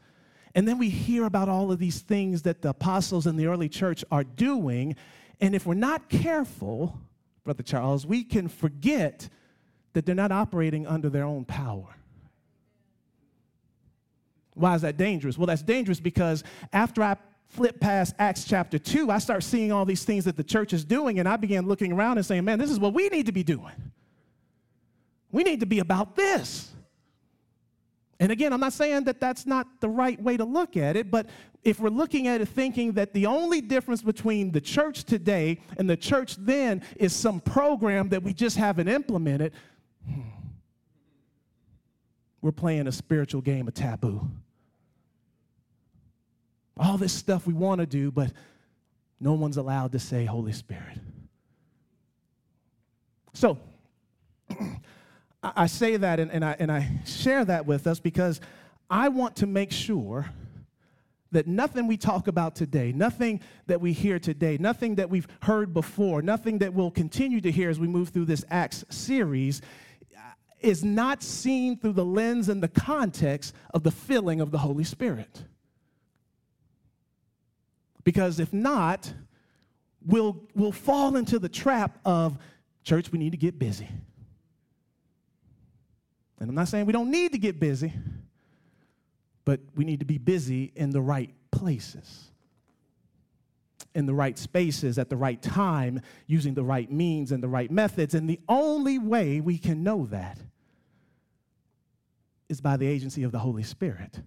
And 0.54 0.66
then 0.66 0.78
we 0.78 0.88
hear 0.88 1.24
about 1.24 1.48
all 1.48 1.72
of 1.72 1.78
these 1.78 2.00
things 2.00 2.42
that 2.42 2.62
the 2.62 2.70
apostles 2.70 3.26
in 3.26 3.36
the 3.36 3.46
early 3.46 3.68
church 3.68 4.04
are 4.10 4.24
doing. 4.24 4.96
And 5.40 5.54
if 5.54 5.66
we're 5.66 5.74
not 5.74 6.08
careful, 6.08 6.98
Brother 7.44 7.62
Charles, 7.62 8.06
we 8.06 8.24
can 8.24 8.48
forget 8.48 9.28
that 9.92 10.06
they're 10.06 10.14
not 10.14 10.32
operating 10.32 10.86
under 10.86 11.10
their 11.10 11.24
own 11.24 11.44
power. 11.44 11.96
Why 14.54 14.74
is 14.74 14.82
that 14.82 14.96
dangerous? 14.96 15.38
Well, 15.38 15.46
that's 15.46 15.62
dangerous 15.62 16.00
because 16.00 16.42
after 16.72 17.02
I 17.02 17.16
flip 17.48 17.80
past 17.80 18.14
Acts 18.18 18.44
chapter 18.44 18.78
2, 18.78 19.10
I 19.10 19.18
start 19.18 19.42
seeing 19.42 19.72
all 19.72 19.84
these 19.84 20.04
things 20.04 20.24
that 20.26 20.36
the 20.36 20.44
church 20.44 20.72
is 20.72 20.84
doing, 20.84 21.18
and 21.18 21.28
I 21.28 21.36
began 21.36 21.66
looking 21.66 21.92
around 21.92 22.18
and 22.18 22.26
saying, 22.26 22.44
man, 22.44 22.58
this 22.58 22.70
is 22.70 22.78
what 22.78 22.94
we 22.94 23.08
need 23.08 23.26
to 23.26 23.32
be 23.32 23.42
doing. 23.42 23.74
We 25.32 25.42
need 25.42 25.60
to 25.60 25.66
be 25.66 25.78
about 25.80 26.14
this. 26.14 26.70
And 28.20 28.32
again, 28.32 28.52
I'm 28.52 28.60
not 28.60 28.72
saying 28.72 29.04
that 29.04 29.20
that's 29.20 29.46
not 29.46 29.80
the 29.80 29.88
right 29.88 30.20
way 30.20 30.36
to 30.36 30.44
look 30.44 30.76
at 30.76 30.96
it, 30.96 31.10
but 31.10 31.26
if 31.62 31.78
we're 31.78 31.88
looking 31.88 32.26
at 32.26 32.40
it 32.40 32.48
thinking 32.48 32.92
that 32.92 33.12
the 33.12 33.26
only 33.26 33.60
difference 33.60 34.02
between 34.02 34.50
the 34.50 34.60
church 34.60 35.04
today 35.04 35.60
and 35.76 35.88
the 35.88 35.96
church 35.96 36.36
then 36.36 36.82
is 36.96 37.14
some 37.14 37.40
program 37.40 38.08
that 38.08 38.22
we 38.22 38.32
just 38.32 38.56
haven't 38.56 38.88
implemented, 38.88 39.52
hmm, 40.06 40.20
we're 42.40 42.52
playing 42.52 42.86
a 42.88 42.92
spiritual 42.92 43.40
game 43.40 43.68
of 43.68 43.74
taboo. 43.74 44.28
All 46.78 46.96
this 46.96 47.12
stuff 47.12 47.46
we 47.46 47.54
want 47.54 47.80
to 47.80 47.86
do, 47.86 48.10
but 48.10 48.32
no 49.20 49.32
one's 49.32 49.56
allowed 49.56 49.92
to 49.92 49.98
say 49.98 50.24
Holy 50.24 50.52
Spirit. 50.52 50.98
So, 53.32 53.58
I 55.42 55.66
say 55.66 55.96
that 55.96 56.18
and, 56.18 56.30
and, 56.30 56.44
I, 56.44 56.56
and 56.58 56.70
I 56.70 57.00
share 57.06 57.44
that 57.44 57.66
with 57.66 57.86
us 57.86 58.00
because 58.00 58.40
I 58.90 59.08
want 59.08 59.36
to 59.36 59.46
make 59.46 59.70
sure 59.70 60.26
that 61.30 61.46
nothing 61.46 61.86
we 61.86 61.96
talk 61.96 62.26
about 62.26 62.54
today, 62.54 62.92
nothing 62.92 63.40
that 63.66 63.80
we 63.80 63.92
hear 63.92 64.18
today, 64.18 64.56
nothing 64.58 64.94
that 64.96 65.10
we've 65.10 65.28
heard 65.42 65.74
before, 65.74 66.22
nothing 66.22 66.58
that 66.58 66.72
we'll 66.72 66.90
continue 66.90 67.40
to 67.40 67.50
hear 67.50 67.68
as 67.68 67.78
we 67.78 67.86
move 67.86 68.08
through 68.08 68.24
this 68.24 68.44
Acts 68.50 68.84
series 68.88 69.60
is 70.60 70.82
not 70.82 71.22
seen 71.22 71.76
through 71.76 71.92
the 71.92 72.04
lens 72.04 72.48
and 72.48 72.62
the 72.62 72.68
context 72.68 73.54
of 73.72 73.82
the 73.82 73.90
filling 73.90 74.40
of 74.40 74.50
the 74.50 74.58
Holy 74.58 74.84
Spirit. 74.84 75.44
Because 78.08 78.40
if 78.40 78.54
not, 78.54 79.12
we'll, 80.02 80.42
we'll 80.54 80.72
fall 80.72 81.16
into 81.16 81.38
the 81.38 81.48
trap 81.50 81.98
of 82.06 82.38
church, 82.82 83.12
we 83.12 83.18
need 83.18 83.32
to 83.32 83.36
get 83.36 83.58
busy. 83.58 83.86
And 86.40 86.48
I'm 86.48 86.54
not 86.54 86.68
saying 86.68 86.86
we 86.86 86.94
don't 86.94 87.10
need 87.10 87.32
to 87.32 87.38
get 87.38 87.60
busy, 87.60 87.92
but 89.44 89.60
we 89.76 89.84
need 89.84 90.00
to 90.00 90.06
be 90.06 90.16
busy 90.16 90.72
in 90.74 90.88
the 90.88 91.02
right 91.02 91.34
places, 91.50 92.30
in 93.94 94.06
the 94.06 94.14
right 94.14 94.38
spaces, 94.38 94.98
at 94.98 95.10
the 95.10 95.16
right 95.18 95.42
time, 95.42 96.00
using 96.26 96.54
the 96.54 96.64
right 96.64 96.90
means 96.90 97.30
and 97.30 97.42
the 97.42 97.48
right 97.48 97.70
methods. 97.70 98.14
And 98.14 98.26
the 98.26 98.40
only 98.48 98.98
way 98.98 99.42
we 99.42 99.58
can 99.58 99.82
know 99.82 100.06
that 100.06 100.38
is 102.48 102.62
by 102.62 102.78
the 102.78 102.86
agency 102.86 103.22
of 103.22 103.32
the 103.32 103.40
Holy 103.40 103.64
Spirit. 103.64 104.22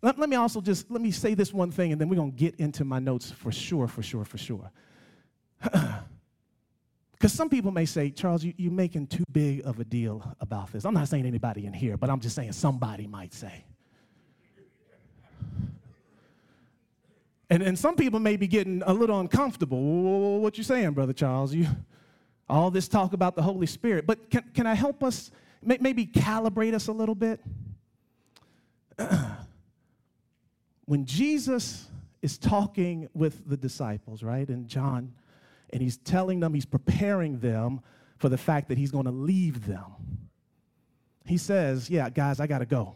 Let, 0.00 0.18
let 0.18 0.28
me 0.28 0.36
also 0.36 0.60
just 0.60 0.90
let 0.90 1.00
me 1.02 1.10
say 1.10 1.34
this 1.34 1.52
one 1.52 1.70
thing, 1.70 1.92
and 1.92 2.00
then 2.00 2.08
we're 2.08 2.16
gonna 2.16 2.30
get 2.30 2.56
into 2.56 2.84
my 2.84 2.98
notes 2.98 3.30
for 3.30 3.52
sure, 3.52 3.86
for 3.88 4.02
sure, 4.02 4.24
for 4.24 4.38
sure. 4.38 4.70
Because 7.22 7.34
some 7.34 7.48
people 7.48 7.70
may 7.70 7.86
say, 7.86 8.10
Charles, 8.10 8.42
you, 8.42 8.52
you're 8.56 8.72
making 8.72 9.06
too 9.06 9.22
big 9.30 9.64
of 9.64 9.78
a 9.78 9.84
deal 9.84 10.34
about 10.40 10.72
this. 10.72 10.84
I'm 10.84 10.92
not 10.92 11.06
saying 11.06 11.24
anybody 11.24 11.66
in 11.66 11.72
here, 11.72 11.96
but 11.96 12.10
I'm 12.10 12.18
just 12.18 12.34
saying 12.34 12.50
somebody 12.50 13.06
might 13.06 13.32
say. 13.32 13.64
And, 17.48 17.62
and 17.62 17.78
some 17.78 17.94
people 17.94 18.18
may 18.18 18.36
be 18.36 18.48
getting 18.48 18.82
a 18.84 18.92
little 18.92 19.20
uncomfortable. 19.20 20.40
What 20.40 20.58
you 20.58 20.64
saying, 20.64 20.94
Brother 20.94 21.12
Charles? 21.12 21.54
You, 21.54 21.68
all 22.48 22.72
this 22.72 22.88
talk 22.88 23.12
about 23.12 23.36
the 23.36 23.42
Holy 23.42 23.68
Spirit. 23.68 24.04
But 24.04 24.28
can, 24.28 24.42
can 24.52 24.66
I 24.66 24.74
help 24.74 25.04
us, 25.04 25.30
maybe 25.62 26.04
calibrate 26.04 26.74
us 26.74 26.88
a 26.88 26.92
little 26.92 27.14
bit? 27.14 27.40
When 30.92 31.06
Jesus 31.06 31.88
is 32.20 32.36
talking 32.36 33.08
with 33.14 33.48
the 33.48 33.56
disciples, 33.56 34.22
right, 34.22 34.46
in 34.46 34.68
John 34.68 35.14
and 35.70 35.80
he's 35.80 35.96
telling 35.96 36.38
them, 36.38 36.52
he's 36.52 36.66
preparing 36.66 37.38
them 37.38 37.80
for 38.18 38.28
the 38.28 38.36
fact 38.36 38.68
that 38.68 38.76
he's 38.76 38.90
going 38.90 39.06
to 39.06 39.10
leave 39.10 39.64
them. 39.64 39.86
He 41.24 41.38
says, 41.38 41.88
Yeah, 41.88 42.10
guys, 42.10 42.40
I 42.40 42.46
got 42.46 42.58
to 42.58 42.66
go. 42.66 42.94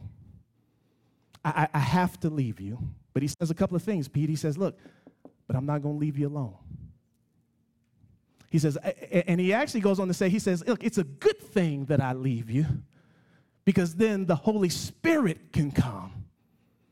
I, 1.43 1.69
I, 1.73 1.79
have 1.79 2.21
to 2.21 2.29
leave 2.29 2.61
you. 2.61 2.79
But 3.15 3.23
he 3.23 3.29
says 3.29 3.51
a 3.51 3.55
couple 3.55 3.77
of 3.77 3.83
things, 3.83 4.09
Pete. 4.09 4.29
He 4.29 4.37
says, 4.37 4.59
Look, 4.59 4.79
but 5.47 5.57
I'm 5.57 5.65
not 5.65 5.81
going 5.81 5.95
to 5.95 5.99
leave 5.99 6.19
you 6.19 6.29
alone. 6.29 6.53
He 8.51 8.59
says, 8.59 8.77
and 8.77 9.41
he 9.41 9.55
actually 9.55 9.81
goes 9.81 9.99
on 9.99 10.09
to 10.09 10.13
say, 10.13 10.29
He 10.29 10.39
says, 10.39 10.63
Look, 10.67 10.85
it's 10.85 10.99
a 10.99 11.05
good 11.05 11.41
thing 11.41 11.87
that 11.87 12.03
I 12.03 12.13
leave 12.13 12.51
you 12.51 12.67
because 13.65 13.95
then 13.95 14.27
the 14.27 14.37
Holy 14.37 14.69
Spirit 14.69 15.51
can 15.51 15.71
come, 15.71 16.27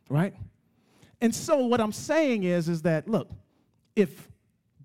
right? 0.08 0.34
And 1.24 1.34
so 1.34 1.56
what 1.56 1.80
I'm 1.80 1.90
saying 1.90 2.42
is, 2.42 2.68
is 2.68 2.82
that, 2.82 3.08
look, 3.08 3.30
if 3.96 4.28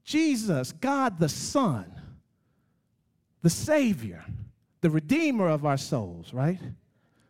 Jesus, 0.06 0.72
God 0.72 1.20
the 1.20 1.28
Son, 1.28 1.92
the 3.42 3.50
Savior, 3.50 4.24
the 4.80 4.90
Redeemer 4.90 5.50
of 5.50 5.66
our 5.66 5.76
souls, 5.76 6.34
right? 6.34 6.58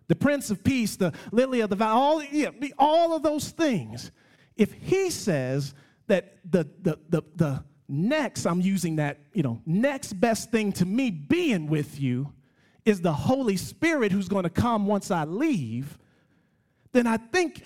The 0.09 0.15
Prince 0.15 0.51
of 0.51 0.63
Peace, 0.63 0.95
the 0.95 1.11
Lily 1.31 1.61
of 1.61 1.71
the 1.71 1.75
Valley, 1.75 1.99
all, 1.99 2.23
yeah, 2.23 2.49
all 2.77 3.15
of 3.15 3.23
those 3.23 3.49
things. 3.49 4.11
If 4.55 4.73
He 4.73 5.09
says 5.09 5.73
that 6.05 6.37
the, 6.45 6.67
the, 6.79 6.99
the, 7.09 7.23
the 7.35 7.63
next, 7.87 8.45
I'm 8.45 8.61
using 8.61 8.97
that, 8.97 9.21
you 9.33 9.41
know, 9.41 9.59
next 9.65 10.13
best 10.13 10.51
thing 10.51 10.71
to 10.73 10.85
me 10.85 11.09
being 11.09 11.65
with 11.65 11.99
you 11.99 12.31
is 12.85 13.01
the 13.01 13.13
Holy 13.13 13.57
Spirit 13.57 14.11
who's 14.11 14.29
going 14.29 14.43
to 14.43 14.51
come 14.51 14.85
once 14.85 15.09
I 15.09 15.23
leave, 15.23 15.97
then 16.91 17.07
I 17.07 17.17
think 17.17 17.63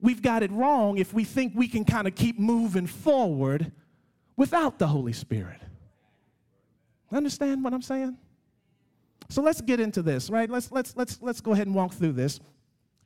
we've 0.00 0.22
got 0.22 0.42
it 0.42 0.50
wrong 0.50 0.98
if 0.98 1.12
we 1.12 1.24
think 1.24 1.52
we 1.54 1.68
can 1.68 1.84
kind 1.84 2.06
of 2.06 2.14
keep 2.14 2.38
moving 2.38 2.86
forward 2.86 3.72
without 4.36 4.78
the 4.78 4.86
Holy 4.86 5.12
Spirit. 5.12 5.60
Understand 7.12 7.64
what 7.64 7.72
I'm 7.72 7.82
saying? 7.82 8.16
So 9.28 9.42
let's 9.42 9.60
get 9.60 9.80
into 9.80 10.02
this, 10.02 10.30
right? 10.30 10.50
Let's, 10.50 10.72
let's, 10.72 10.96
let's, 10.96 11.18
let's 11.20 11.40
go 11.40 11.52
ahead 11.52 11.66
and 11.66 11.76
walk 11.76 11.92
through 11.92 12.12
this. 12.12 12.40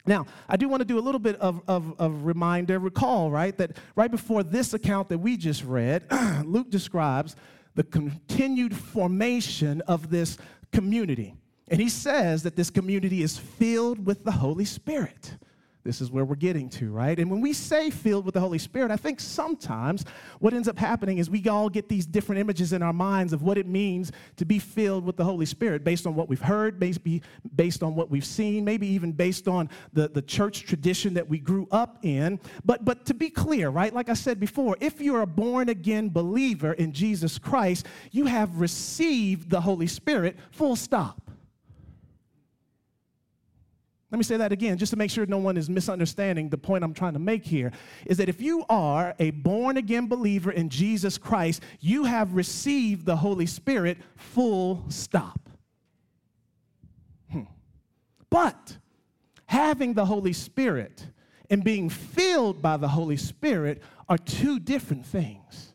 Now, 0.06 0.26
I 0.48 0.56
do 0.56 0.68
want 0.68 0.80
to 0.80 0.84
do 0.84 0.98
a 0.98 1.00
little 1.00 1.18
bit 1.18 1.36
of, 1.36 1.62
of, 1.66 1.98
of 1.98 2.24
reminder. 2.24 2.78
Recall, 2.78 3.30
right, 3.30 3.56
that 3.56 3.78
right 3.96 4.10
before 4.10 4.42
this 4.42 4.74
account 4.74 5.08
that 5.08 5.18
we 5.18 5.36
just 5.36 5.64
read, 5.64 6.04
Luke 6.44 6.70
describes 6.70 7.36
the 7.74 7.84
continued 7.84 8.76
formation 8.76 9.80
of 9.82 10.10
this 10.10 10.38
community. 10.72 11.34
And 11.68 11.80
he 11.80 11.88
says 11.88 12.42
that 12.42 12.56
this 12.56 12.70
community 12.70 13.22
is 13.22 13.38
filled 13.38 14.04
with 14.04 14.24
the 14.24 14.32
Holy 14.32 14.66
Spirit. 14.66 15.36
This 15.84 16.00
is 16.00 16.10
where 16.10 16.24
we're 16.24 16.34
getting 16.34 16.70
to, 16.70 16.90
right? 16.90 17.18
And 17.18 17.30
when 17.30 17.42
we 17.42 17.52
say 17.52 17.90
filled 17.90 18.24
with 18.24 18.32
the 18.32 18.40
Holy 18.40 18.58
Spirit, 18.58 18.90
I 18.90 18.96
think 18.96 19.20
sometimes 19.20 20.06
what 20.40 20.54
ends 20.54 20.66
up 20.66 20.78
happening 20.78 21.18
is 21.18 21.28
we 21.28 21.46
all 21.46 21.68
get 21.68 21.90
these 21.90 22.06
different 22.06 22.40
images 22.40 22.72
in 22.72 22.82
our 22.82 22.94
minds 22.94 23.34
of 23.34 23.42
what 23.42 23.58
it 23.58 23.66
means 23.66 24.10
to 24.36 24.46
be 24.46 24.58
filled 24.58 25.04
with 25.04 25.18
the 25.18 25.24
Holy 25.24 25.44
Spirit 25.44 25.84
based 25.84 26.06
on 26.06 26.14
what 26.14 26.26
we've 26.26 26.40
heard, 26.40 26.80
maybe 26.80 27.20
based 27.54 27.82
on 27.82 27.94
what 27.94 28.10
we've 28.10 28.24
seen, 28.24 28.64
maybe 28.64 28.86
even 28.86 29.12
based 29.12 29.46
on 29.46 29.68
the, 29.92 30.08
the 30.08 30.22
church 30.22 30.64
tradition 30.64 31.12
that 31.12 31.28
we 31.28 31.38
grew 31.38 31.68
up 31.70 31.98
in. 32.02 32.40
But, 32.64 32.86
but 32.86 33.04
to 33.04 33.12
be 33.12 33.28
clear, 33.28 33.68
right, 33.68 33.92
like 33.92 34.08
I 34.08 34.14
said 34.14 34.40
before, 34.40 34.78
if 34.80 35.02
you're 35.02 35.20
a 35.20 35.26
born 35.26 35.68
again 35.68 36.08
believer 36.08 36.72
in 36.72 36.94
Jesus 36.94 37.36
Christ, 37.38 37.84
you 38.10 38.24
have 38.24 38.56
received 38.56 39.50
the 39.50 39.60
Holy 39.60 39.86
Spirit, 39.86 40.38
full 40.50 40.76
stop. 40.76 41.20
Let 44.14 44.18
me 44.18 44.23
say 44.23 44.37
that 44.37 44.52
again, 44.52 44.78
just 44.78 44.90
to 44.90 44.97
make 44.97 45.11
sure 45.11 45.26
no 45.26 45.38
one 45.38 45.56
is 45.56 45.68
misunderstanding 45.68 46.49
the 46.49 46.56
point 46.56 46.85
I'm 46.85 46.94
trying 46.94 47.14
to 47.14 47.18
make 47.18 47.44
here. 47.44 47.73
Is 48.06 48.18
that 48.18 48.28
if 48.28 48.40
you 48.40 48.64
are 48.68 49.12
a 49.18 49.33
born 49.33 49.76
again 49.76 50.06
believer 50.06 50.52
in 50.52 50.68
Jesus 50.68 51.18
Christ, 51.18 51.64
you 51.80 52.04
have 52.04 52.33
received 52.33 53.06
the 53.06 53.16
Holy 53.16 53.47
Spirit, 53.47 53.99
full 54.14 54.85
stop. 54.88 55.49
Hmm. 57.33 57.42
But 58.30 58.76
having 59.47 59.94
the 59.94 60.06
Holy 60.06 60.33
Spirit 60.33 61.09
and 61.50 61.64
being 61.64 61.88
filled 61.88 62.62
by 62.62 62.76
the 62.76 62.87
Holy 62.87 63.16
Spirit 63.16 63.83
are 64.09 64.18
two 64.18 64.61
different 64.61 65.04
things. 65.04 65.74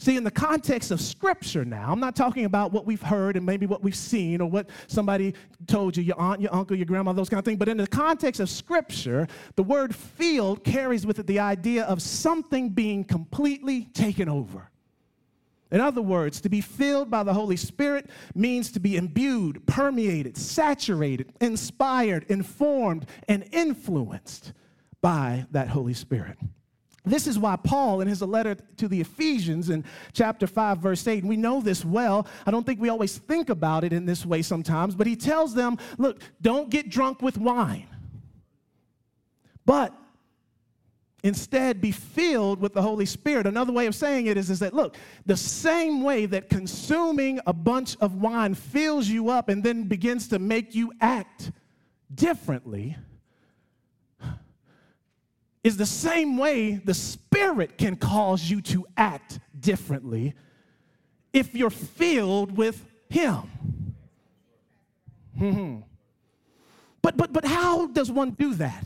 See, 0.00 0.16
in 0.16 0.24
the 0.24 0.30
context 0.30 0.90
of 0.92 0.98
Scripture 0.98 1.62
now, 1.62 1.92
I'm 1.92 2.00
not 2.00 2.16
talking 2.16 2.46
about 2.46 2.72
what 2.72 2.86
we've 2.86 3.02
heard 3.02 3.36
and 3.36 3.44
maybe 3.44 3.66
what 3.66 3.82
we've 3.82 3.94
seen 3.94 4.40
or 4.40 4.48
what 4.48 4.70
somebody 4.86 5.34
told 5.66 5.94
you, 5.94 6.02
your 6.02 6.18
aunt, 6.18 6.40
your 6.40 6.54
uncle, 6.54 6.74
your 6.74 6.86
grandma, 6.86 7.12
those 7.12 7.28
kind 7.28 7.38
of 7.38 7.44
things, 7.44 7.58
but 7.58 7.68
in 7.68 7.76
the 7.76 7.86
context 7.86 8.40
of 8.40 8.48
Scripture, 8.48 9.28
the 9.56 9.62
word 9.62 9.94
filled 9.94 10.64
carries 10.64 11.04
with 11.04 11.18
it 11.18 11.26
the 11.26 11.38
idea 11.38 11.84
of 11.84 12.00
something 12.00 12.70
being 12.70 13.04
completely 13.04 13.84
taken 13.92 14.26
over. 14.26 14.70
In 15.70 15.82
other 15.82 16.00
words, 16.00 16.40
to 16.40 16.48
be 16.48 16.62
filled 16.62 17.10
by 17.10 17.22
the 17.22 17.34
Holy 17.34 17.56
Spirit 17.56 18.08
means 18.34 18.72
to 18.72 18.80
be 18.80 18.96
imbued, 18.96 19.66
permeated, 19.66 20.34
saturated, 20.34 21.30
inspired, 21.42 22.24
informed, 22.30 23.04
and 23.28 23.46
influenced 23.52 24.54
by 25.02 25.44
that 25.50 25.68
Holy 25.68 25.92
Spirit. 25.92 26.38
This 27.04 27.26
is 27.26 27.38
why 27.38 27.56
Paul, 27.56 28.02
in 28.02 28.08
his 28.08 28.20
letter 28.20 28.56
to 28.76 28.88
the 28.88 29.00
Ephesians 29.00 29.70
in 29.70 29.84
chapter 30.12 30.46
5, 30.46 30.78
verse 30.78 31.06
8, 31.06 31.20
and 31.20 31.28
we 31.28 31.36
know 31.36 31.60
this 31.60 31.84
well. 31.84 32.26
I 32.46 32.50
don't 32.50 32.64
think 32.64 32.80
we 32.80 32.90
always 32.90 33.16
think 33.16 33.48
about 33.48 33.84
it 33.84 33.92
in 33.92 34.04
this 34.04 34.26
way 34.26 34.42
sometimes, 34.42 34.94
but 34.94 35.06
he 35.06 35.16
tells 35.16 35.54
them, 35.54 35.78
look, 35.96 36.20
don't 36.42 36.68
get 36.68 36.90
drunk 36.90 37.22
with 37.22 37.38
wine, 37.38 37.88
but 39.64 39.94
instead 41.22 41.80
be 41.80 41.90
filled 41.90 42.60
with 42.60 42.74
the 42.74 42.82
Holy 42.82 43.06
Spirit. 43.06 43.46
Another 43.46 43.72
way 43.72 43.86
of 43.86 43.94
saying 43.94 44.26
it 44.26 44.36
is, 44.36 44.50
is 44.50 44.58
that, 44.58 44.74
look, 44.74 44.96
the 45.26 45.36
same 45.36 46.02
way 46.02 46.26
that 46.26 46.50
consuming 46.50 47.40
a 47.46 47.52
bunch 47.52 47.96
of 48.00 48.14
wine 48.14 48.54
fills 48.54 49.08
you 49.08 49.30
up 49.30 49.48
and 49.48 49.62
then 49.62 49.84
begins 49.84 50.28
to 50.28 50.38
make 50.38 50.74
you 50.74 50.92
act 51.00 51.52
differently 52.14 52.96
is 55.62 55.76
the 55.76 55.86
same 55.86 56.36
way 56.36 56.72
the 56.72 56.94
Spirit 56.94 57.76
can 57.76 57.96
cause 57.96 58.48
you 58.50 58.60
to 58.62 58.86
act 58.96 59.38
differently 59.58 60.34
if 61.32 61.54
you're 61.54 61.70
filled 61.70 62.56
with 62.56 62.84
Him. 63.08 63.42
Mm-hmm. 65.38 65.80
But, 67.02 67.16
but, 67.16 67.32
but 67.32 67.44
how 67.44 67.86
does 67.86 68.10
one 68.10 68.30
do 68.30 68.54
that? 68.54 68.84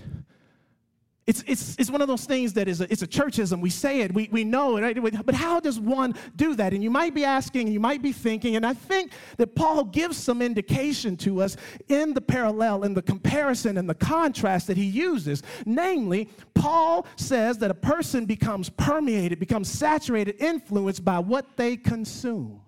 It's, 1.26 1.42
it's, 1.46 1.74
it's 1.78 1.90
one 1.90 2.02
of 2.02 2.08
those 2.08 2.26
things 2.26 2.52
that 2.52 2.68
is 2.68 2.82
a, 2.82 2.92
it's 2.92 3.00
a 3.00 3.06
churchism. 3.06 3.62
We 3.62 3.70
say 3.70 4.02
it, 4.02 4.12
we, 4.12 4.28
we 4.30 4.44
know 4.44 4.76
it, 4.76 4.82
right? 4.82 5.24
But 5.24 5.34
how 5.34 5.58
does 5.58 5.80
one 5.80 6.14
do 6.36 6.54
that? 6.56 6.74
And 6.74 6.82
you 6.82 6.90
might 6.90 7.14
be 7.14 7.24
asking, 7.24 7.68
you 7.68 7.80
might 7.80 8.02
be 8.02 8.12
thinking, 8.12 8.56
and 8.56 8.66
I 8.66 8.74
think 8.74 9.12
that 9.38 9.54
Paul 9.54 9.84
gives 9.84 10.18
some 10.18 10.42
indication 10.42 11.16
to 11.18 11.40
us 11.40 11.56
in 11.88 12.12
the 12.12 12.20
parallel, 12.20 12.84
in 12.84 12.92
the 12.92 13.00
comparison, 13.00 13.78
and 13.78 13.88
the 13.88 13.94
contrast 13.94 14.66
that 14.66 14.76
he 14.76 14.84
uses. 14.84 15.42
Namely, 15.64 16.28
Paul 16.52 17.06
says 17.16 17.56
that 17.58 17.70
a 17.70 17.74
person 17.74 18.26
becomes 18.26 18.68
permeated, 18.68 19.40
becomes 19.40 19.70
saturated, 19.70 20.36
influenced 20.40 21.06
by 21.06 21.20
what 21.20 21.56
they 21.56 21.78
consume. 21.78 22.60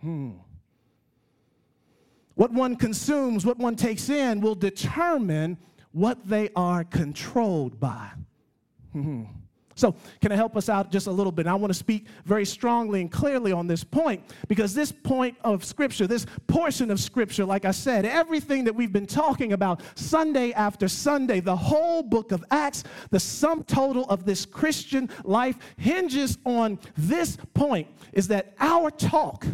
Hmm. 0.00 0.30
What 2.34 2.52
one 2.52 2.74
consumes, 2.74 3.46
what 3.46 3.58
one 3.58 3.76
takes 3.76 4.08
in, 4.08 4.40
will 4.40 4.54
determine 4.54 5.58
what 5.92 6.26
they 6.26 6.50
are 6.54 6.84
controlled 6.84 7.80
by. 7.80 8.10
Mm-hmm. 8.94 9.24
So, 9.80 9.94
can 10.20 10.30
I 10.30 10.36
help 10.36 10.58
us 10.58 10.68
out 10.68 10.92
just 10.92 11.06
a 11.06 11.10
little 11.10 11.32
bit? 11.32 11.46
I 11.46 11.54
want 11.54 11.72
to 11.72 11.78
speak 11.78 12.06
very 12.26 12.44
strongly 12.44 13.00
and 13.00 13.10
clearly 13.10 13.50
on 13.50 13.66
this 13.66 13.82
point 13.82 14.22
because 14.46 14.74
this 14.74 14.92
point 14.92 15.38
of 15.42 15.64
Scripture, 15.64 16.06
this 16.06 16.26
portion 16.48 16.90
of 16.90 17.00
Scripture, 17.00 17.46
like 17.46 17.64
I 17.64 17.70
said, 17.70 18.04
everything 18.04 18.64
that 18.64 18.74
we've 18.74 18.92
been 18.92 19.06
talking 19.06 19.54
about 19.54 19.80
Sunday 19.94 20.52
after 20.52 20.86
Sunday, 20.86 21.40
the 21.40 21.56
whole 21.56 22.02
book 22.02 22.30
of 22.30 22.44
Acts, 22.50 22.84
the 23.10 23.18
sum 23.18 23.64
total 23.64 24.04
of 24.10 24.26
this 24.26 24.44
Christian 24.44 25.08
life 25.24 25.56
hinges 25.78 26.36
on 26.44 26.78
this 26.98 27.38
point 27.54 27.88
is 28.12 28.28
that 28.28 28.52
our 28.60 28.90
talk, 28.90 29.46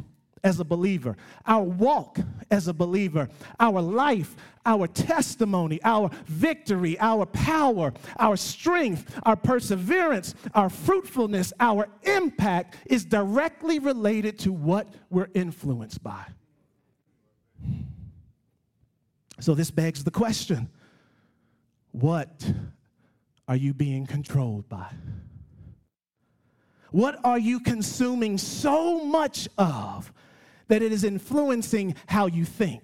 as 0.45 0.61
a 0.61 0.65
believer, 0.65 1.17
our 1.47 1.63
walk 1.63 2.19
as 2.51 2.69
a 2.69 2.73
believer, 2.73 3.29
our 3.59 3.81
life, 3.81 4.37
our 4.65 4.87
testimony, 4.87 5.81
our 5.85 6.11
victory, 6.27 6.99
our 7.01 7.27
power, 7.27 7.93
our 8.19 8.37
strength, 8.37 9.19
our 9.25 9.37
perseverance, 9.37 10.35
our 10.55 10.69
fruitfulness, 10.69 11.53
our 11.61 11.89
impact 12.03 12.77
is 12.87 13.05
directly 13.05 13.79
related 13.79 14.39
to 14.41 14.53
what 14.53 14.89
we're 15.11 15.31
influenced 15.35 16.03
by. 16.03 16.25
So 19.41 19.55
this 19.55 19.71
begs 19.71 20.05
the 20.05 20.11
question 20.11 20.69
what 21.93 22.53
are 23.49 23.57
you 23.57 23.73
being 23.73 24.07
controlled 24.07 24.69
by? 24.69 24.91
What 26.91 27.19
are 27.25 27.39
you 27.39 27.61
consuming 27.61 28.39
so 28.39 29.05
much 29.05 29.49
of 29.59 30.13
that 30.69 30.83
it 30.83 30.93
is 30.93 31.05
influencing 31.05 31.95
how 32.07 32.27
you 32.27 32.45
think? 32.45 32.83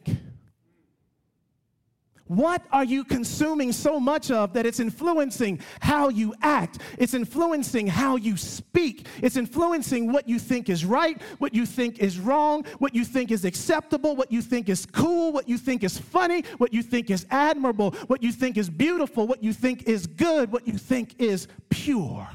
What 2.34 2.64
are 2.72 2.84
you 2.84 3.04
consuming 3.04 3.72
so 3.72 4.00
much 4.00 4.30
of 4.30 4.54
that 4.54 4.64
it's 4.64 4.80
influencing 4.80 5.60
how 5.80 6.08
you 6.08 6.34
act? 6.40 6.78
It's 6.96 7.12
influencing 7.12 7.86
how 7.86 8.16
you 8.16 8.38
speak. 8.38 9.06
It's 9.20 9.36
influencing 9.36 10.10
what 10.10 10.26
you 10.26 10.38
think 10.38 10.70
is 10.70 10.82
right, 10.82 11.20
what 11.40 11.54
you 11.54 11.66
think 11.66 11.98
is 11.98 12.18
wrong, 12.18 12.64
what 12.78 12.94
you 12.94 13.04
think 13.04 13.30
is 13.32 13.44
acceptable, 13.44 14.16
what 14.16 14.32
you 14.32 14.40
think 14.40 14.70
is 14.70 14.86
cool, 14.86 15.30
what 15.30 15.46
you 15.46 15.58
think 15.58 15.84
is 15.84 15.98
funny, 15.98 16.42
what 16.56 16.72
you 16.72 16.82
think 16.82 17.10
is 17.10 17.26
admirable, 17.30 17.90
what 18.06 18.22
you 18.22 18.32
think 18.32 18.56
is 18.56 18.70
beautiful, 18.70 19.26
what 19.26 19.42
you 19.42 19.52
think 19.52 19.82
is 19.82 20.06
good, 20.06 20.50
what 20.50 20.66
you 20.66 20.78
think 20.78 21.20
is 21.20 21.48
pure. 21.68 22.26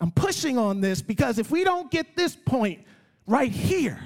I'm 0.00 0.12
pushing 0.12 0.58
on 0.58 0.80
this 0.80 1.02
because 1.02 1.40
if 1.40 1.50
we 1.50 1.64
don't 1.64 1.90
get 1.90 2.14
this 2.14 2.36
point 2.36 2.86
right 3.26 3.52
here, 3.52 4.00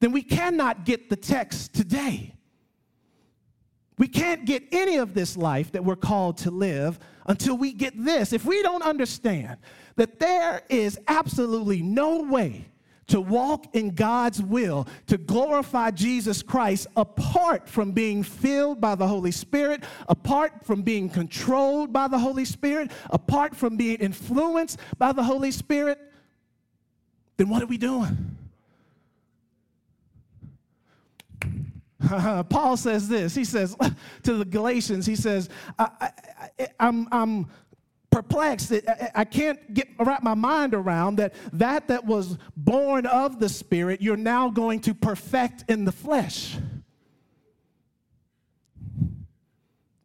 then 0.00 0.12
we 0.12 0.22
cannot 0.22 0.84
get 0.84 1.08
the 1.08 1.16
text 1.16 1.74
today. 1.74 2.34
We 3.98 4.08
can't 4.08 4.44
get 4.44 4.62
any 4.72 4.96
of 4.98 5.14
this 5.14 5.36
life 5.36 5.72
that 5.72 5.84
we're 5.84 5.96
called 5.96 6.38
to 6.38 6.50
live 6.50 6.98
until 7.26 7.56
we 7.56 7.72
get 7.72 7.94
this. 7.96 8.32
If 8.32 8.44
we 8.44 8.62
don't 8.62 8.82
understand 8.82 9.56
that 9.96 10.18
there 10.18 10.62
is 10.68 10.98
absolutely 11.08 11.80
no 11.82 12.22
way 12.22 12.66
to 13.06 13.20
walk 13.20 13.74
in 13.74 13.94
God's 13.94 14.42
will, 14.42 14.86
to 15.06 15.16
glorify 15.16 15.92
Jesus 15.92 16.42
Christ 16.42 16.88
apart 16.96 17.68
from 17.68 17.92
being 17.92 18.22
filled 18.22 18.80
by 18.80 18.96
the 18.96 19.06
Holy 19.06 19.30
Spirit, 19.30 19.84
apart 20.08 20.64
from 20.64 20.82
being 20.82 21.08
controlled 21.08 21.92
by 21.92 22.08
the 22.08 22.18
Holy 22.18 22.44
Spirit, 22.44 22.90
apart 23.10 23.54
from 23.54 23.76
being 23.76 23.98
influenced 23.98 24.80
by 24.98 25.12
the 25.12 25.22
Holy 25.22 25.52
Spirit, 25.52 26.00
then 27.36 27.48
what 27.48 27.62
are 27.62 27.66
we 27.66 27.78
doing? 27.78 28.36
Paul 32.48 32.76
says 32.76 33.08
this. 33.08 33.34
He 33.34 33.44
says 33.44 33.76
to 34.22 34.34
the 34.34 34.44
Galatians, 34.44 35.06
he 35.06 35.16
says, 35.16 35.48
I, 35.78 36.10
am 36.58 36.68
I'm, 36.78 37.08
I'm 37.12 37.46
perplexed. 38.10 38.72
I, 38.72 39.10
I 39.14 39.24
can't 39.24 39.74
get 39.74 39.88
wrap 39.98 40.22
my 40.22 40.34
mind 40.34 40.74
around 40.74 41.16
that 41.16 41.34
that 41.52 41.88
that 41.88 42.04
was 42.04 42.38
born 42.56 43.06
of 43.06 43.38
the 43.40 43.48
Spirit, 43.48 44.00
you're 44.00 44.16
now 44.16 44.48
going 44.48 44.80
to 44.80 44.94
perfect 44.94 45.64
in 45.68 45.84
the 45.84 45.92
flesh. 45.92 46.56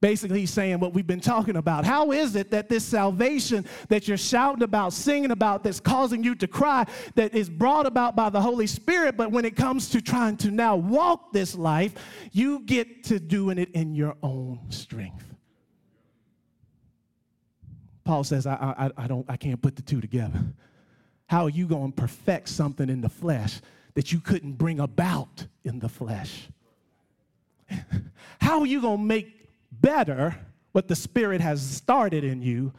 Basically, 0.01 0.39
he's 0.39 0.51
saying 0.51 0.79
what 0.79 0.95
we've 0.95 1.05
been 1.05 1.21
talking 1.21 1.55
about. 1.55 1.85
How 1.85 2.11
is 2.11 2.35
it 2.35 2.49
that 2.49 2.69
this 2.69 2.83
salvation 2.83 3.67
that 3.87 4.07
you're 4.07 4.17
shouting 4.17 4.63
about, 4.63 4.93
singing 4.93 5.29
about, 5.29 5.63
that's 5.63 5.79
causing 5.79 6.23
you 6.23 6.33
to 6.35 6.47
cry, 6.47 6.87
that 7.13 7.35
is 7.35 7.51
brought 7.51 7.85
about 7.85 8.15
by 8.15 8.31
the 8.31 8.41
Holy 8.41 8.65
Spirit, 8.65 9.15
but 9.15 9.31
when 9.31 9.45
it 9.45 9.55
comes 9.55 9.89
to 9.91 10.01
trying 10.01 10.37
to 10.37 10.49
now 10.49 10.75
walk 10.75 11.31
this 11.33 11.53
life, 11.53 11.93
you 12.31 12.61
get 12.61 13.03
to 13.05 13.19
doing 13.19 13.59
it 13.59 13.69
in 13.73 13.93
your 13.93 14.17
own 14.23 14.59
strength? 14.69 15.23
Paul 18.03 18.23
says, 18.23 18.47
I, 18.47 18.55
I, 18.55 19.03
I, 19.03 19.07
don't, 19.07 19.29
I 19.29 19.37
can't 19.37 19.61
put 19.61 19.75
the 19.75 19.83
two 19.83 20.01
together. 20.01 20.41
How 21.27 21.43
are 21.45 21.49
you 21.49 21.67
going 21.67 21.91
to 21.91 21.95
perfect 21.95 22.49
something 22.49 22.89
in 22.89 23.01
the 23.01 23.09
flesh 23.09 23.61
that 23.93 24.11
you 24.11 24.19
couldn't 24.19 24.53
bring 24.53 24.79
about 24.79 25.45
in 25.63 25.77
the 25.77 25.89
flesh? 25.89 26.49
How 28.41 28.61
are 28.61 28.65
you 28.65 28.81
going 28.81 28.97
to 28.97 29.03
make 29.03 29.40
better 29.81 30.37
what 30.71 30.87
the 30.87 30.95
Spirit 30.95 31.41
has 31.41 31.61
started 31.61 32.23
in 32.23 32.41
you 32.41 32.73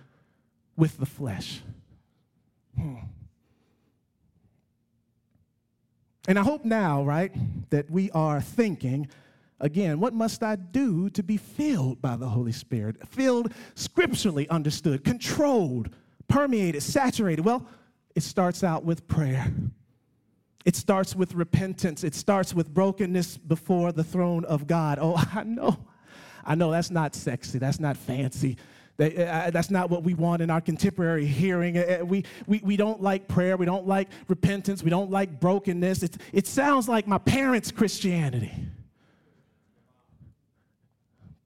with 0.77 0.97
the 0.99 1.07
flesh. 1.07 1.61
Hmm. 2.77 2.97
And 6.29 6.38
I 6.38 6.43
hope 6.43 6.65
now, 6.65 7.03
right, 7.03 7.33
that 7.71 7.91
we 7.91 8.11
are 8.12 8.41
thinking 8.41 9.09
again, 9.61 10.01
what 10.01 10.12
must 10.12 10.43
I 10.43 10.57
do 10.57 11.09
to 11.11 11.23
be 11.23 11.37
filled 11.37 12.03
by 12.03 12.17
the 12.17 12.29
Holy 12.29 12.53
Spirit? 12.53 12.97
Filled 13.09 13.53
scripturally 13.75 14.49
understood, 14.49 15.05
controlled, 15.05 15.91
permeated, 16.29 16.83
saturated. 16.83 17.45
Well, 17.45 17.67
it 18.15 18.23
starts 18.23 18.65
out 18.65 18.85
with 18.85 19.07
prayer. 19.07 19.53
It 20.65 20.77
starts 20.77 21.17
with 21.17 21.35
repentance. 21.35 22.05
It 22.05 22.15
starts 22.15 22.55
with 22.55 22.73
brokenness 22.73 23.38
before 23.38 23.93
the 23.93 24.05
throne 24.05 24.45
of 24.45 24.67
God. 24.67 24.99
Oh, 25.01 25.15
I 25.35 25.45
know 25.45 25.79
I 26.44 26.55
know 26.55 26.70
that's 26.70 26.90
not 26.90 27.14
sexy, 27.14 27.59
that's 27.59 27.81
not 27.81 27.96
fancy. 27.96 28.57
They, 28.98 29.26
uh, 29.26 29.50
that's 29.50 29.70
not 29.70 29.90
what 29.90 30.02
we 30.02 30.14
want 30.14 30.42
in 30.42 30.50
our 30.50 30.61
contemporary 30.61 31.24
hearing. 31.24 31.78
Uh, 31.78 32.00
uh, 32.00 32.05
we, 32.05 32.24
we, 32.46 32.61
we 32.62 32.76
don't 32.76 33.02
like 33.02 33.26
prayer. 33.26 33.57
We 33.57 33.64
don't 33.64 33.87
like 33.87 34.09
repentance. 34.28 34.83
We 34.83 34.90
don't 34.90 35.11
like 35.11 35.40
brokenness. 35.40 36.02
It, 36.02 36.16
it 36.33 36.46
sounds 36.46 36.88
like 36.88 37.07
my 37.07 37.18
parents' 37.18 37.70
Christianity. 37.70 38.52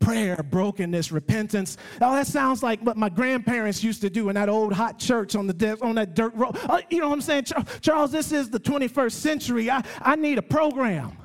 Prayer, 0.01 0.37
brokenness, 0.37 1.11
repentance. 1.13 1.79
Oh, 2.01 2.15
that 2.15 2.27
sounds 2.27 2.63
like 2.63 2.81
what 2.81 2.97
my 2.97 3.09
grandparents 3.09 3.83
used 3.83 4.03
to 4.03 4.11
do 4.11 4.29
in 4.29 4.35
that 4.35 4.49
old 4.49 4.73
hot 4.73 4.99
church 4.99 5.35
on, 5.35 5.47
the 5.47 5.55
de- 5.55 5.81
on 5.83 5.95
that 5.95 6.15
dirt 6.15 6.35
road. 6.35 6.57
Uh, 6.69 6.81
you 6.91 7.01
know 7.01 7.09
what 7.09 7.15
I'm 7.15 7.21
saying? 7.21 7.47
Charles, 7.81 8.13
this 8.13 8.33
is 8.33 8.51
the 8.51 8.61
21st 8.61 9.13
century. 9.13 9.71
I, 9.71 9.83
I 10.01 10.17
need 10.17 10.39
a 10.39 10.43
program. 10.43 11.17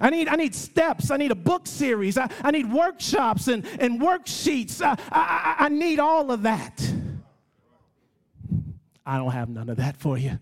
I 0.00 0.10
need, 0.10 0.28
I 0.28 0.36
need 0.36 0.54
steps. 0.54 1.10
I 1.10 1.16
need 1.16 1.30
a 1.30 1.36
book 1.36 1.66
series. 1.66 2.16
I, 2.18 2.30
I 2.42 2.50
need 2.50 2.72
workshops 2.72 3.48
and, 3.48 3.66
and 3.80 4.00
worksheets. 4.00 4.82
I, 4.82 4.96
I, 5.10 5.66
I 5.66 5.68
need 5.68 5.98
all 5.98 6.30
of 6.30 6.42
that. 6.42 6.92
I 9.04 9.16
don't 9.16 9.30
have 9.30 9.48
none 9.48 9.68
of 9.68 9.78
that 9.78 9.96
for 9.96 10.18
you. 10.18 10.38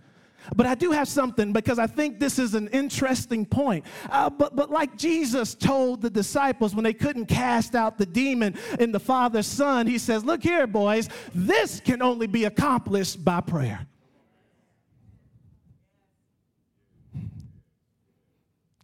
But 0.55 0.67
I 0.67 0.75
do 0.75 0.93
have 0.93 1.09
something 1.09 1.53
because 1.53 1.79
I 1.79 1.87
think 1.87 2.21
this 2.21 2.39
is 2.39 2.55
an 2.55 2.69
interesting 2.69 3.45
point. 3.47 3.85
Uh, 4.11 4.31
but, 4.31 4.55
but 4.55 4.71
like 4.71 4.97
Jesus 4.97 5.55
told 5.55 6.03
the 6.03 6.11
disciples 6.11 6.75
when 6.75 6.85
they 6.85 6.93
couldn't 6.93 7.27
cast 7.27 7.75
out 7.75 7.99
the 7.99 8.07
demon 8.07 8.57
in 8.79 8.93
the 8.93 9.01
Father's 9.01 9.47
Son, 9.47 9.87
he 9.87 9.99
says, 9.99 10.25
Look 10.25 10.43
here, 10.43 10.67
boys, 10.67 11.09
this 11.35 11.81
can 11.81 12.03
only 12.03 12.27
be 12.27 12.45
accomplished 12.45 13.25
by 13.25 13.41
prayer. 13.41 13.87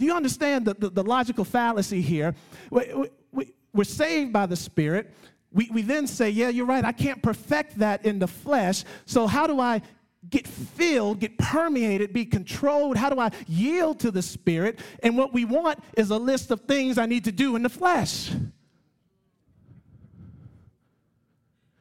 Do 0.02 0.06
you 0.06 0.16
understand 0.16 0.64
the, 0.64 0.74
the, 0.74 0.90
the 0.90 1.04
logical 1.04 1.44
fallacy 1.44 2.02
here? 2.02 2.34
We, 2.72 3.08
we, 3.30 3.54
we're 3.72 3.84
saved 3.84 4.32
by 4.32 4.46
the 4.46 4.56
Spirit. 4.56 5.14
We, 5.52 5.70
we 5.72 5.82
then 5.82 6.08
say, 6.08 6.28
Yeah, 6.28 6.48
you're 6.48 6.66
right, 6.66 6.84
I 6.84 6.90
can't 6.90 7.22
perfect 7.22 7.78
that 7.78 8.04
in 8.04 8.18
the 8.18 8.26
flesh. 8.26 8.82
So, 9.06 9.28
how 9.28 9.46
do 9.46 9.60
I 9.60 9.80
get 10.28 10.48
filled, 10.48 11.20
get 11.20 11.38
permeated, 11.38 12.12
be 12.12 12.24
controlled? 12.24 12.96
How 12.96 13.10
do 13.10 13.20
I 13.20 13.30
yield 13.46 14.00
to 14.00 14.10
the 14.10 14.22
Spirit? 14.22 14.80
And 15.04 15.16
what 15.16 15.32
we 15.32 15.44
want 15.44 15.78
is 15.96 16.10
a 16.10 16.18
list 16.18 16.50
of 16.50 16.62
things 16.62 16.98
I 16.98 17.06
need 17.06 17.22
to 17.26 17.32
do 17.32 17.54
in 17.54 17.62
the 17.62 17.68
flesh. 17.68 18.32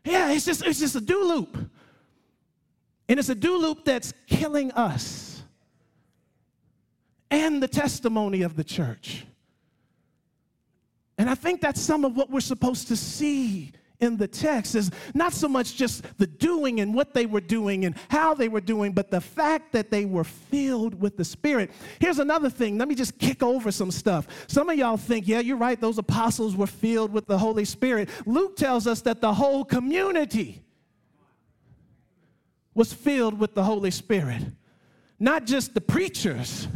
Yeah, 0.06 0.32
it's 0.32 0.46
just, 0.46 0.64
it's 0.64 0.80
just 0.80 0.96
a 0.96 1.02
do 1.02 1.24
loop. 1.24 1.58
And 3.10 3.18
it's 3.18 3.30
a 3.30 3.36
do 3.36 3.58
loop 3.58 3.84
that's 3.84 4.14
killing 4.28 4.72
us 4.74 5.31
and 7.32 7.64
the 7.64 7.68
testimony 7.68 8.44
of 8.44 8.56
the 8.56 8.64
church. 8.64 9.26
And 11.18 11.30
I 11.30 11.36
think 11.36 11.62
that's 11.62 11.82
some 11.82 12.04
of 12.04 12.16
what 12.16 12.30
we're 12.30 12.42
supposed 12.42 12.90
to 12.90 12.96
see 12.96 13.72
in 14.00 14.18
the 14.18 14.28
text 14.28 14.74
is 14.74 14.90
not 15.14 15.32
so 15.32 15.48
much 15.48 15.76
just 15.76 16.04
the 16.18 16.26
doing 16.26 16.80
and 16.80 16.94
what 16.94 17.14
they 17.14 17.28
were 17.28 17.40
doing 17.40 17.86
and 17.86 17.96
how 18.10 18.34
they 18.34 18.50
were 18.50 18.60
doing, 18.60 18.92
but 18.92 19.12
the 19.12 19.22
fact 19.22 19.72
that 19.72 19.92
they 19.92 20.06
were 20.06 20.24
filled 20.24 21.00
with 21.00 21.18
the 21.18 21.24
Spirit. 21.24 21.70
Here's 22.00 22.18
another 22.18 22.50
thing. 22.50 22.80
Let 22.80 22.88
me 22.88 22.96
just 22.96 23.20
kick 23.20 23.44
over 23.44 23.72
some 23.72 23.92
stuff. 23.92 24.28
Some 24.48 24.70
of 24.70 24.78
y'all 24.78 24.98
think, 24.98 25.28
yeah, 25.28 25.40
you're 25.40 25.58
right, 25.58 25.80
those 25.80 26.00
apostles 26.00 26.56
were 26.56 26.68
filled 26.68 27.14
with 27.14 27.28
the 27.28 27.38
Holy 27.38 27.64
Spirit. 27.64 28.10
Luke 28.26 28.56
tells 28.56 28.88
us 28.88 29.02
that 29.02 29.22
the 29.22 29.36
whole 29.36 29.64
community 29.64 30.64
was 32.74 32.92
filled 32.92 33.38
with 33.40 33.54
the 33.54 33.64
Holy 33.64 33.92
Spirit, 33.92 34.42
not 35.20 35.46
just 35.46 35.76
the 35.76 35.82
preachers 35.82 36.68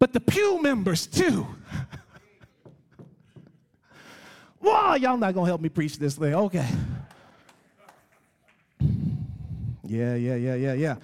but 0.00 0.12
the 0.12 0.18
pew 0.18 0.60
members 0.60 1.06
too. 1.06 1.46
Wow, 4.62 4.94
y'all 4.94 5.16
not 5.16 5.32
gonna 5.32 5.46
help 5.46 5.62
me 5.62 5.70
preach 5.70 5.98
this 5.98 6.16
thing. 6.16 6.34
Okay. 6.34 6.68
Yeah, 9.86 10.14
yeah, 10.14 10.34
yeah, 10.34 10.54
yeah, 10.54 10.72
yeah. 10.74 10.96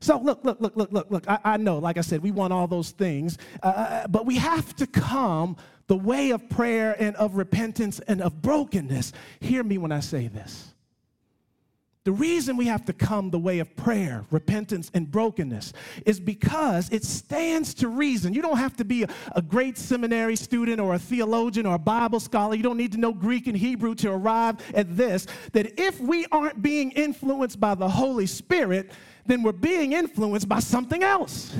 So 0.00 0.18
look, 0.18 0.42
look, 0.42 0.60
look, 0.60 0.74
look, 0.74 0.90
look, 0.90 1.10
look. 1.10 1.28
I, 1.28 1.38
I 1.44 1.56
know, 1.58 1.78
like 1.78 1.98
I 1.98 2.00
said, 2.00 2.22
we 2.22 2.30
want 2.30 2.52
all 2.52 2.66
those 2.66 2.90
things, 2.90 3.36
uh, 3.62 3.66
uh, 3.66 3.70
uh 3.70 4.08
but 4.08 4.24
we 4.24 4.36
have 4.36 4.74
to 4.76 4.86
come 4.86 5.56
the 5.86 5.96
way 5.96 6.30
of 6.30 6.48
prayer 6.48 6.96
and 6.98 7.14
of 7.16 7.36
repentance 7.36 8.00
and 8.08 8.22
of 8.22 8.40
brokenness. 8.40 9.12
Hear 9.40 9.62
me 9.62 9.76
when 9.76 9.92
I 9.92 10.00
say 10.00 10.28
this. 10.28 10.71
The 12.04 12.12
reason 12.12 12.56
we 12.56 12.66
have 12.66 12.84
to 12.86 12.92
come 12.92 13.30
the 13.30 13.38
way 13.38 13.60
of 13.60 13.76
prayer, 13.76 14.24
repentance, 14.32 14.90
and 14.92 15.08
brokenness 15.08 15.72
is 16.04 16.18
because 16.18 16.90
it 16.90 17.04
stands 17.04 17.74
to 17.74 17.86
reason. 17.86 18.34
You 18.34 18.42
don't 18.42 18.56
have 18.56 18.76
to 18.78 18.84
be 18.84 19.04
a, 19.04 19.08
a, 19.36 19.42
great 19.42 19.78
seminary 19.78 20.34
student 20.34 20.80
or 20.80 20.94
a 20.94 20.98
theologian 20.98 21.64
or 21.64 21.76
a 21.76 21.78
Bible 21.78 22.18
scholar. 22.18 22.56
You 22.56 22.64
don't 22.64 22.76
need 22.76 22.90
to 22.92 22.98
know 22.98 23.12
Greek 23.12 23.46
and 23.46 23.56
Hebrew 23.56 23.94
to 23.96 24.10
arrive 24.10 24.56
at 24.74 24.96
this 24.96 25.28
that 25.52 25.78
if 25.80 26.00
we 26.00 26.26
aren't 26.32 26.60
being 26.60 26.90
influenced 26.90 27.60
by 27.60 27.76
the 27.76 27.88
Holy 27.88 28.26
Spirit, 28.26 28.90
then 29.24 29.44
we're 29.44 29.52
being 29.52 29.92
influenced 29.92 30.48
by 30.48 30.58
something 30.58 31.04
else. 31.04 31.54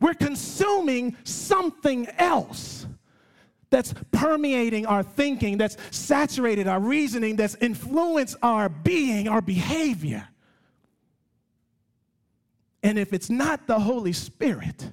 We're 0.00 0.14
consuming 0.14 1.14
something 1.24 2.06
else 2.18 2.83
that's 3.74 3.92
permeating 4.12 4.86
our 4.86 5.02
thinking, 5.02 5.58
that's 5.58 5.76
saturated 5.90 6.68
our 6.68 6.78
reasoning, 6.78 7.34
that's 7.34 7.56
influenced 7.56 8.36
our 8.40 8.68
being, 8.68 9.26
our 9.26 9.42
behavior. 9.42 10.28
And 12.84 13.00
if 13.00 13.12
it's 13.12 13.28
not 13.28 13.66
the 13.66 13.80
Holy 13.80 14.12
Spirit, 14.12 14.88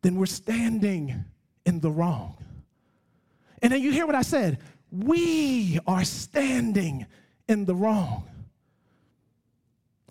then 0.00 0.16
we're 0.16 0.24
standing 0.24 1.26
in 1.66 1.80
the 1.80 1.90
wrong. 1.90 2.38
And 3.60 3.70
then 3.70 3.82
you 3.82 3.92
hear 3.92 4.06
what 4.06 4.14
I 4.14 4.22
said 4.22 4.60
we 4.90 5.78
are 5.86 6.04
standing 6.04 7.04
in 7.46 7.66
the 7.66 7.74
wrong. 7.74 8.26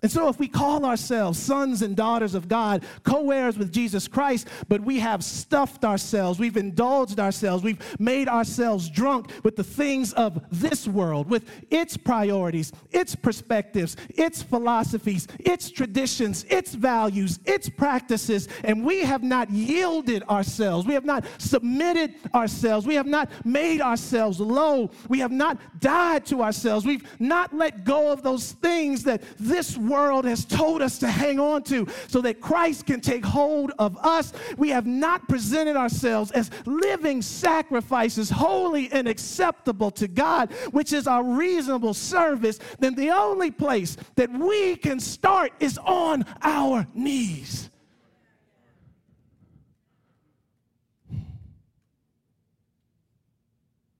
And 0.04 0.12
so, 0.12 0.28
if 0.28 0.38
we 0.38 0.48
call 0.48 0.84
ourselves 0.84 1.38
sons 1.38 1.80
and 1.80 1.96
daughters 1.96 2.34
of 2.34 2.46
God, 2.46 2.84
co 3.04 3.30
heirs 3.30 3.56
with 3.56 3.72
Jesus 3.72 4.06
Christ, 4.06 4.48
but 4.68 4.82
we 4.82 4.98
have 4.98 5.24
stuffed 5.24 5.82
ourselves, 5.82 6.38
we've 6.38 6.58
indulged 6.58 7.18
ourselves, 7.18 7.64
we've 7.64 7.80
made 7.98 8.28
ourselves 8.28 8.90
drunk 8.90 9.30
with 9.44 9.56
the 9.56 9.64
things 9.64 10.12
of 10.12 10.44
this 10.52 10.86
world, 10.86 11.30
with 11.30 11.50
its 11.70 11.96
priorities, 11.96 12.70
its 12.90 13.14
perspectives, 13.14 13.96
its 14.10 14.42
philosophies, 14.42 15.26
its 15.38 15.70
traditions, 15.70 16.44
its 16.50 16.74
values, 16.74 17.38
its 17.46 17.70
practices, 17.70 18.46
and 18.62 18.84
we 18.84 19.00
have 19.00 19.22
not 19.22 19.48
yielded 19.50 20.22
ourselves, 20.24 20.86
we 20.86 20.92
have 20.92 21.06
not 21.06 21.24
submitted 21.38 22.12
ourselves, 22.34 22.86
we 22.86 22.94
have 22.94 23.06
not 23.06 23.30
made 23.46 23.80
ourselves 23.80 24.38
low, 24.38 24.90
we 25.08 25.20
have 25.20 25.32
not 25.32 25.58
died 25.80 26.26
to 26.26 26.42
ourselves, 26.42 26.84
we've 26.84 27.08
not 27.18 27.54
let 27.54 27.84
go 27.84 28.12
of 28.12 28.22
those 28.22 28.52
things 28.52 29.02
that 29.04 29.22
this 29.38 29.78
world 29.78 29.93
world 29.94 30.24
has 30.24 30.44
told 30.44 30.82
us 30.82 30.98
to 30.98 31.08
hang 31.08 31.38
on 31.38 31.62
to 31.62 31.86
so 32.08 32.20
that 32.20 32.40
Christ 32.40 32.86
can 32.86 33.00
take 33.00 33.24
hold 33.24 33.70
of 33.78 33.96
us. 33.98 34.32
We 34.58 34.70
have 34.70 34.86
not 34.86 35.28
presented 35.28 35.76
ourselves 35.76 36.32
as 36.32 36.50
living 36.66 37.22
sacrifices, 37.22 38.28
holy 38.28 38.90
and 38.90 39.06
acceptable 39.06 39.92
to 39.92 40.08
God, 40.08 40.52
which 40.72 40.92
is 40.92 41.06
our 41.06 41.22
reasonable 41.22 41.94
service. 41.94 42.58
Then 42.80 42.96
the 42.96 43.10
only 43.10 43.52
place 43.52 43.96
that 44.16 44.32
we 44.32 44.74
can 44.76 44.98
start 44.98 45.52
is 45.60 45.78
on 45.78 46.24
our 46.42 46.86
knees. 46.92 47.70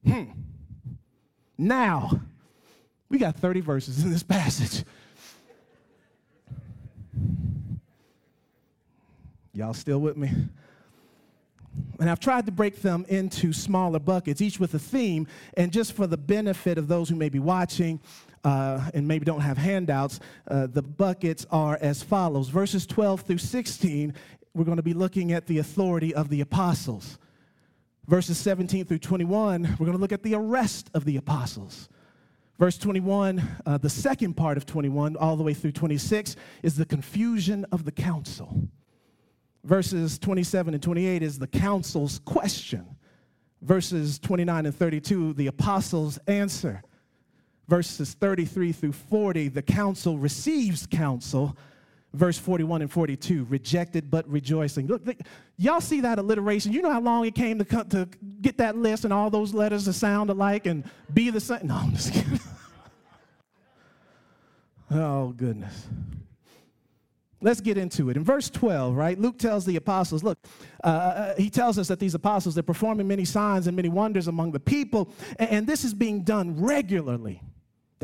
Hmm. 0.04 0.24
Now, 1.56 2.20
we 3.08 3.18
got 3.18 3.36
30 3.36 3.60
verses 3.60 4.02
in 4.02 4.10
this 4.10 4.24
passage. 4.24 4.84
Y'all 9.54 9.72
still 9.72 10.00
with 10.00 10.16
me? 10.16 10.30
And 12.00 12.10
I've 12.10 12.18
tried 12.18 12.46
to 12.46 12.52
break 12.52 12.82
them 12.82 13.06
into 13.08 13.52
smaller 13.52 14.00
buckets, 14.00 14.40
each 14.40 14.58
with 14.58 14.74
a 14.74 14.80
theme. 14.80 15.28
And 15.56 15.72
just 15.72 15.92
for 15.92 16.08
the 16.08 16.16
benefit 16.16 16.76
of 16.76 16.88
those 16.88 17.08
who 17.08 17.14
may 17.14 17.28
be 17.28 17.38
watching 17.38 18.00
uh, 18.42 18.90
and 18.94 19.06
maybe 19.06 19.24
don't 19.24 19.40
have 19.40 19.56
handouts, 19.56 20.18
uh, 20.48 20.66
the 20.66 20.82
buckets 20.82 21.46
are 21.52 21.78
as 21.80 22.02
follows 22.02 22.48
Verses 22.48 22.84
12 22.84 23.20
through 23.22 23.38
16, 23.38 24.12
we're 24.54 24.64
going 24.64 24.76
to 24.76 24.82
be 24.82 24.92
looking 24.92 25.32
at 25.32 25.46
the 25.46 25.58
authority 25.58 26.12
of 26.12 26.28
the 26.30 26.40
apostles. 26.40 27.18
Verses 28.08 28.36
17 28.38 28.84
through 28.84 28.98
21, 28.98 29.62
we're 29.78 29.86
going 29.86 29.92
to 29.92 30.02
look 30.02 30.12
at 30.12 30.24
the 30.24 30.34
arrest 30.34 30.90
of 30.94 31.04
the 31.04 31.16
apostles. 31.16 31.88
Verse 32.58 32.76
21, 32.76 33.42
uh, 33.66 33.78
the 33.78 33.88
second 33.88 34.34
part 34.34 34.56
of 34.56 34.66
21, 34.66 35.16
all 35.16 35.36
the 35.36 35.44
way 35.44 35.54
through 35.54 35.72
26, 35.72 36.34
is 36.64 36.76
the 36.76 36.84
confusion 36.84 37.64
of 37.70 37.84
the 37.84 37.92
council. 37.92 38.68
Verses 39.64 40.18
27 40.18 40.74
and 40.74 40.82
28 40.82 41.22
is 41.22 41.38
the 41.38 41.46
council's 41.46 42.20
question. 42.26 42.84
Verses 43.62 44.18
29 44.18 44.66
and 44.66 44.76
32, 44.76 45.32
the 45.32 45.46
apostles' 45.46 46.18
answer. 46.26 46.82
Verses 47.66 48.12
33 48.12 48.72
through 48.72 48.92
40, 48.92 49.48
the 49.48 49.62
council 49.62 50.18
receives 50.18 50.86
counsel. 50.86 51.56
verse 52.12 52.38
41 52.38 52.82
and 52.82 52.92
42 52.92 53.46
rejected 53.48 54.10
but 54.10 54.28
rejoicing. 54.28 54.86
Look, 54.86 55.02
y'all 55.56 55.80
see 55.80 56.00
that 56.02 56.18
alliteration? 56.18 56.72
You 56.72 56.82
know 56.82 56.90
how 56.90 57.00
long 57.00 57.24
it 57.24 57.34
came 57.34 57.58
to, 57.58 57.64
to 57.64 58.08
get 58.42 58.58
that 58.58 58.76
list 58.76 59.04
and 59.04 59.12
all 59.14 59.30
those 59.30 59.54
letters 59.54 59.86
to 59.86 59.94
sound 59.94 60.28
alike 60.28 60.66
and 60.66 60.84
be 61.12 61.30
the 61.30 61.40
same? 61.40 61.60
No, 61.64 61.74
I'm 61.76 61.92
just 61.92 62.12
kidding. 62.12 62.40
oh, 64.90 65.28
goodness. 65.28 65.86
Let's 67.44 67.60
get 67.60 67.76
into 67.76 68.08
it. 68.08 68.16
In 68.16 68.24
verse 68.24 68.48
12, 68.48 68.96
right, 68.96 69.18
Luke 69.18 69.38
tells 69.38 69.66
the 69.66 69.76
apostles, 69.76 70.22
look, 70.24 70.38
uh, 70.82 70.86
uh, 70.86 71.34
he 71.36 71.50
tells 71.50 71.78
us 71.78 71.88
that 71.88 72.00
these 72.00 72.14
apostles, 72.14 72.54
they're 72.54 72.62
performing 72.62 73.06
many 73.06 73.26
signs 73.26 73.66
and 73.66 73.76
many 73.76 73.90
wonders 73.90 74.28
among 74.28 74.52
the 74.52 74.60
people, 74.60 75.10
and, 75.38 75.50
and 75.50 75.66
this 75.66 75.84
is 75.84 75.92
being 75.92 76.22
done 76.22 76.58
regularly. 76.58 77.42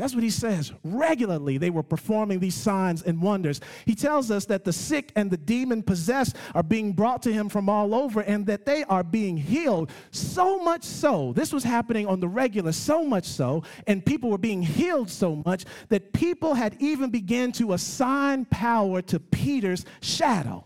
That's 0.01 0.15
what 0.15 0.23
he 0.23 0.31
says. 0.31 0.73
Regularly, 0.83 1.59
they 1.59 1.69
were 1.69 1.83
performing 1.83 2.39
these 2.39 2.55
signs 2.55 3.03
and 3.03 3.21
wonders. 3.21 3.61
He 3.85 3.93
tells 3.93 4.31
us 4.31 4.45
that 4.45 4.65
the 4.65 4.73
sick 4.73 5.11
and 5.15 5.29
the 5.29 5.37
demon 5.37 5.83
possessed 5.83 6.35
are 6.55 6.63
being 6.63 6.93
brought 6.93 7.21
to 7.21 7.31
him 7.31 7.49
from 7.49 7.69
all 7.69 7.93
over 7.93 8.21
and 8.21 8.43
that 8.47 8.65
they 8.65 8.83
are 8.85 9.03
being 9.03 9.37
healed. 9.37 9.91
So 10.09 10.57
much 10.57 10.83
so, 10.83 11.33
this 11.33 11.53
was 11.53 11.63
happening 11.63 12.07
on 12.07 12.19
the 12.19 12.27
regular, 12.27 12.71
so 12.71 13.05
much 13.05 13.25
so, 13.25 13.61
and 13.85 14.03
people 14.03 14.31
were 14.31 14.39
being 14.39 14.63
healed 14.63 15.07
so 15.07 15.35
much 15.45 15.65
that 15.89 16.13
people 16.13 16.55
had 16.55 16.77
even 16.79 17.11
begun 17.11 17.51
to 17.51 17.73
assign 17.73 18.45
power 18.45 19.03
to 19.03 19.19
Peter's 19.19 19.85
shadow. 20.01 20.65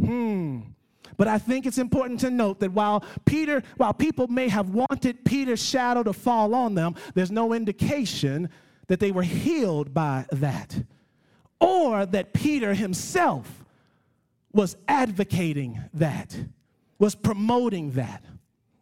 Hmm. 0.00 0.62
But 1.16 1.28
I 1.28 1.38
think 1.38 1.66
it's 1.66 1.78
important 1.78 2.20
to 2.20 2.30
note 2.30 2.60
that 2.60 2.72
while 2.72 3.04
Peter, 3.24 3.62
while 3.76 3.94
people 3.94 4.26
may 4.28 4.48
have 4.48 4.70
wanted 4.70 5.24
Peter's 5.24 5.62
shadow 5.62 6.02
to 6.02 6.12
fall 6.12 6.54
on 6.54 6.74
them, 6.74 6.94
there's 7.14 7.30
no 7.30 7.52
indication 7.52 8.48
that 8.88 9.00
they 9.00 9.10
were 9.10 9.22
healed 9.22 9.94
by 9.94 10.26
that. 10.32 10.82
Or 11.60 12.04
that 12.06 12.32
Peter 12.32 12.74
himself 12.74 13.64
was 14.52 14.76
advocating 14.88 15.80
that, 15.94 16.36
was 16.98 17.14
promoting 17.14 17.92
that. 17.92 18.22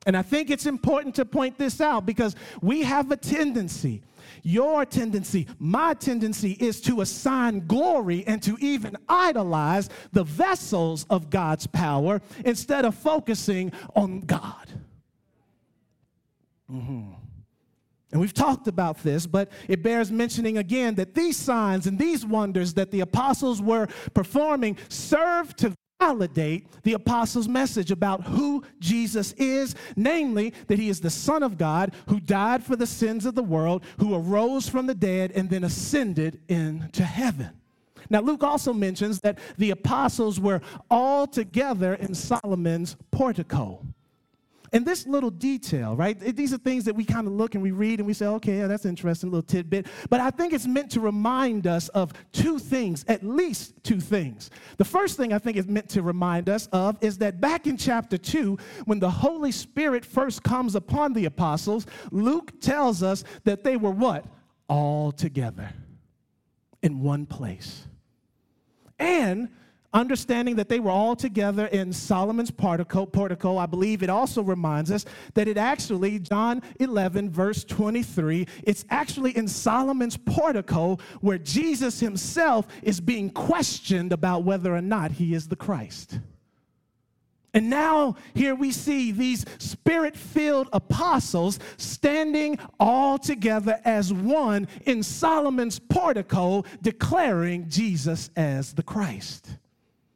And 0.04 0.16
I 0.16 0.22
think 0.22 0.50
it's 0.50 0.66
important 0.66 1.14
to 1.16 1.24
point 1.24 1.58
this 1.58 1.80
out 1.80 2.04
because 2.04 2.34
we 2.60 2.82
have 2.82 3.10
a 3.12 3.16
tendency 3.16 4.02
your 4.42 4.84
tendency, 4.84 5.46
my 5.58 5.94
tendency 5.94 6.52
is 6.52 6.80
to 6.82 7.00
assign 7.00 7.66
glory 7.66 8.24
and 8.26 8.42
to 8.42 8.56
even 8.60 8.96
idolize 9.08 9.88
the 10.12 10.24
vessels 10.24 11.06
of 11.10 11.30
God's 11.30 11.66
power 11.66 12.20
instead 12.44 12.84
of 12.84 12.94
focusing 12.94 13.72
on 13.94 14.20
God. 14.20 14.68
Mm-hmm. 16.70 17.12
And 18.12 18.20
we've 18.20 18.34
talked 18.34 18.68
about 18.68 19.02
this, 19.02 19.26
but 19.26 19.50
it 19.68 19.82
bears 19.82 20.12
mentioning 20.12 20.58
again 20.58 20.96
that 20.96 21.14
these 21.14 21.36
signs 21.36 21.86
and 21.86 21.98
these 21.98 22.26
wonders 22.26 22.74
that 22.74 22.90
the 22.90 23.00
apostles 23.00 23.62
were 23.62 23.88
performing 24.12 24.76
served 24.88 25.58
to 25.58 25.74
validate 26.02 26.66
the 26.82 26.94
apostles' 26.94 27.48
message 27.48 27.92
about 27.92 28.24
who 28.24 28.64
Jesus 28.80 29.32
is, 29.34 29.76
namely 29.94 30.52
that 30.66 30.78
he 30.78 30.88
is 30.88 31.00
the 31.00 31.10
Son 31.10 31.44
of 31.44 31.56
God 31.56 31.94
who 32.08 32.18
died 32.18 32.64
for 32.64 32.74
the 32.74 32.86
sins 32.86 33.24
of 33.24 33.36
the 33.36 33.42
world, 33.42 33.84
who 34.00 34.14
arose 34.14 34.68
from 34.68 34.86
the 34.86 34.94
dead, 34.94 35.30
and 35.32 35.48
then 35.48 35.62
ascended 35.62 36.40
into 36.48 37.04
heaven. 37.04 37.50
Now, 38.10 38.20
Luke 38.20 38.42
also 38.42 38.72
mentions 38.72 39.20
that 39.20 39.38
the 39.58 39.70
apostles 39.70 40.40
were 40.40 40.60
all 40.90 41.26
together 41.28 41.94
in 41.94 42.14
Solomon's 42.14 42.96
portico. 43.12 43.86
And 44.74 44.86
this 44.86 45.06
little 45.06 45.30
detail, 45.30 45.94
right? 45.94 46.18
These 46.18 46.54
are 46.54 46.58
things 46.58 46.84
that 46.86 46.94
we 46.94 47.04
kind 47.04 47.26
of 47.26 47.34
look 47.34 47.54
and 47.54 47.62
we 47.62 47.72
read 47.72 47.98
and 47.98 48.06
we 48.06 48.14
say, 48.14 48.26
okay, 48.26 48.58
yeah, 48.58 48.66
that's 48.66 48.84
an 48.84 48.90
interesting, 48.90 49.30
little 49.30 49.42
tidbit. 49.42 49.86
But 50.08 50.20
I 50.20 50.30
think 50.30 50.54
it's 50.54 50.66
meant 50.66 50.90
to 50.92 51.00
remind 51.00 51.66
us 51.66 51.88
of 51.90 52.12
two 52.32 52.58
things, 52.58 53.04
at 53.06 53.22
least 53.22 53.74
two 53.82 54.00
things. 54.00 54.50
The 54.78 54.84
first 54.84 55.18
thing 55.18 55.34
I 55.34 55.38
think 55.38 55.58
it's 55.58 55.68
meant 55.68 55.90
to 55.90 56.02
remind 56.02 56.48
us 56.48 56.68
of 56.72 56.96
is 57.02 57.18
that 57.18 57.38
back 57.38 57.66
in 57.66 57.76
chapter 57.76 58.16
2, 58.16 58.56
when 58.86 58.98
the 58.98 59.10
Holy 59.10 59.52
Spirit 59.52 60.06
first 60.06 60.42
comes 60.42 60.74
upon 60.74 61.12
the 61.12 61.26
apostles, 61.26 61.86
Luke 62.10 62.58
tells 62.60 63.02
us 63.02 63.24
that 63.44 63.64
they 63.64 63.76
were 63.76 63.90
what? 63.90 64.24
All 64.68 65.12
together 65.12 65.70
in 66.82 67.00
one 67.00 67.26
place. 67.26 67.86
And 68.98 69.50
understanding 69.92 70.56
that 70.56 70.68
they 70.68 70.80
were 70.80 70.90
all 70.90 71.14
together 71.14 71.66
in 71.66 71.92
Solomon's 71.92 72.50
portico, 72.50 73.06
portico, 73.06 73.58
I 73.58 73.66
believe 73.66 74.02
it 74.02 74.10
also 74.10 74.42
reminds 74.42 74.90
us 74.90 75.04
that 75.34 75.48
it 75.48 75.56
actually, 75.56 76.18
John 76.18 76.62
11, 76.80 77.30
verse 77.30 77.64
23, 77.64 78.46
it's 78.64 78.84
actually 78.90 79.36
in 79.36 79.46
Solomon's 79.46 80.16
portico 80.16 80.98
where 81.20 81.38
Jesus 81.38 82.00
himself 82.00 82.66
is 82.82 83.00
being 83.00 83.30
questioned 83.30 84.12
about 84.12 84.44
whether 84.44 84.74
or 84.74 84.82
not 84.82 85.12
he 85.12 85.34
is 85.34 85.48
the 85.48 85.56
Christ. 85.56 86.18
And 87.54 87.68
now, 87.68 88.16
here 88.32 88.54
we 88.54 88.72
see 88.72 89.12
these 89.12 89.44
spirit 89.58 90.16
filled 90.16 90.70
apostles 90.72 91.58
standing 91.76 92.58
all 92.80 93.18
together 93.18 93.78
as 93.84 94.10
one 94.10 94.68
in 94.86 95.02
Solomon's 95.02 95.78
portico, 95.78 96.64
declaring 96.80 97.68
Jesus 97.68 98.30
as 98.36 98.72
the 98.72 98.82
Christ. 98.82 99.50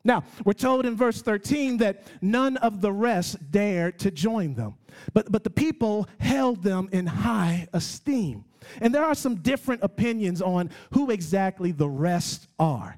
Now, 0.07 0.23
we're 0.45 0.53
told 0.53 0.87
in 0.87 0.95
verse 0.95 1.21
13 1.21 1.79
that 1.79 2.05
none 2.23 2.57
of 2.59 2.81
the 2.81 2.93
rest 2.93 3.51
dared 3.51 3.99
to 3.99 4.13
join 4.13 4.55
them, 4.55 4.77
but, 5.13 5.33
but 5.33 5.43
the 5.43 5.51
people 5.51 6.09
held 6.19 6.63
them 6.63 6.89
in 6.93 7.07
high 7.07 7.67
esteem. 7.73 8.45
And 8.81 8.95
there 8.95 9.05
are 9.05 9.17
some 9.17 9.35
different 9.37 9.83
opinions 9.83 10.41
on 10.41 10.71
who 10.93 11.11
exactly 11.11 11.73
the 11.73 11.89
rest 11.89 12.47
are. 12.57 12.97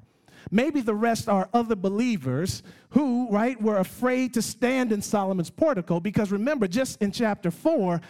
Maybe 0.51 0.81
the 0.81 0.93
rest 0.93 1.27
are 1.27 1.49
other 1.51 1.75
believers 1.75 2.61
who, 2.91 3.27
right, 3.31 3.59
were 3.59 3.77
afraid 3.77 4.35
to 4.35 4.43
stand 4.43 4.91
in 4.91 5.01
Solomon's 5.01 5.49
portico 5.49 5.99
because 5.99 6.31
remember, 6.31 6.67
just 6.67 7.01
in 7.01 7.11
chapter 7.11 7.49
4, 7.49 8.01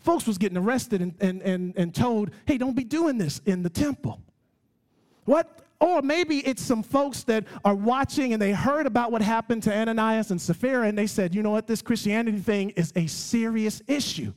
folks 0.00 0.26
was 0.26 0.36
getting 0.36 0.58
arrested 0.58 1.00
and, 1.00 1.14
and, 1.20 1.42
and, 1.42 1.74
and 1.76 1.94
told, 1.94 2.32
hey, 2.44 2.58
don't 2.58 2.76
be 2.76 2.84
doing 2.84 3.18
this 3.18 3.40
in 3.46 3.62
the 3.62 3.70
temple. 3.70 4.20
What 5.26 5.67
or 5.80 6.02
maybe 6.02 6.38
it's 6.38 6.62
some 6.62 6.82
folks 6.82 7.22
that 7.24 7.44
are 7.64 7.74
watching 7.74 8.32
and 8.32 8.42
they 8.42 8.52
heard 8.52 8.86
about 8.86 9.12
what 9.12 9.22
happened 9.22 9.62
to 9.64 9.74
Ananias 9.74 10.30
and 10.30 10.40
Sapphira 10.40 10.88
and 10.88 10.98
they 10.98 11.06
said, 11.06 11.34
you 11.34 11.42
know 11.42 11.50
what, 11.50 11.66
this 11.66 11.82
Christianity 11.82 12.38
thing 12.38 12.70
is 12.70 12.92
a 12.96 13.06
serious 13.06 13.80
issue. 13.86 14.32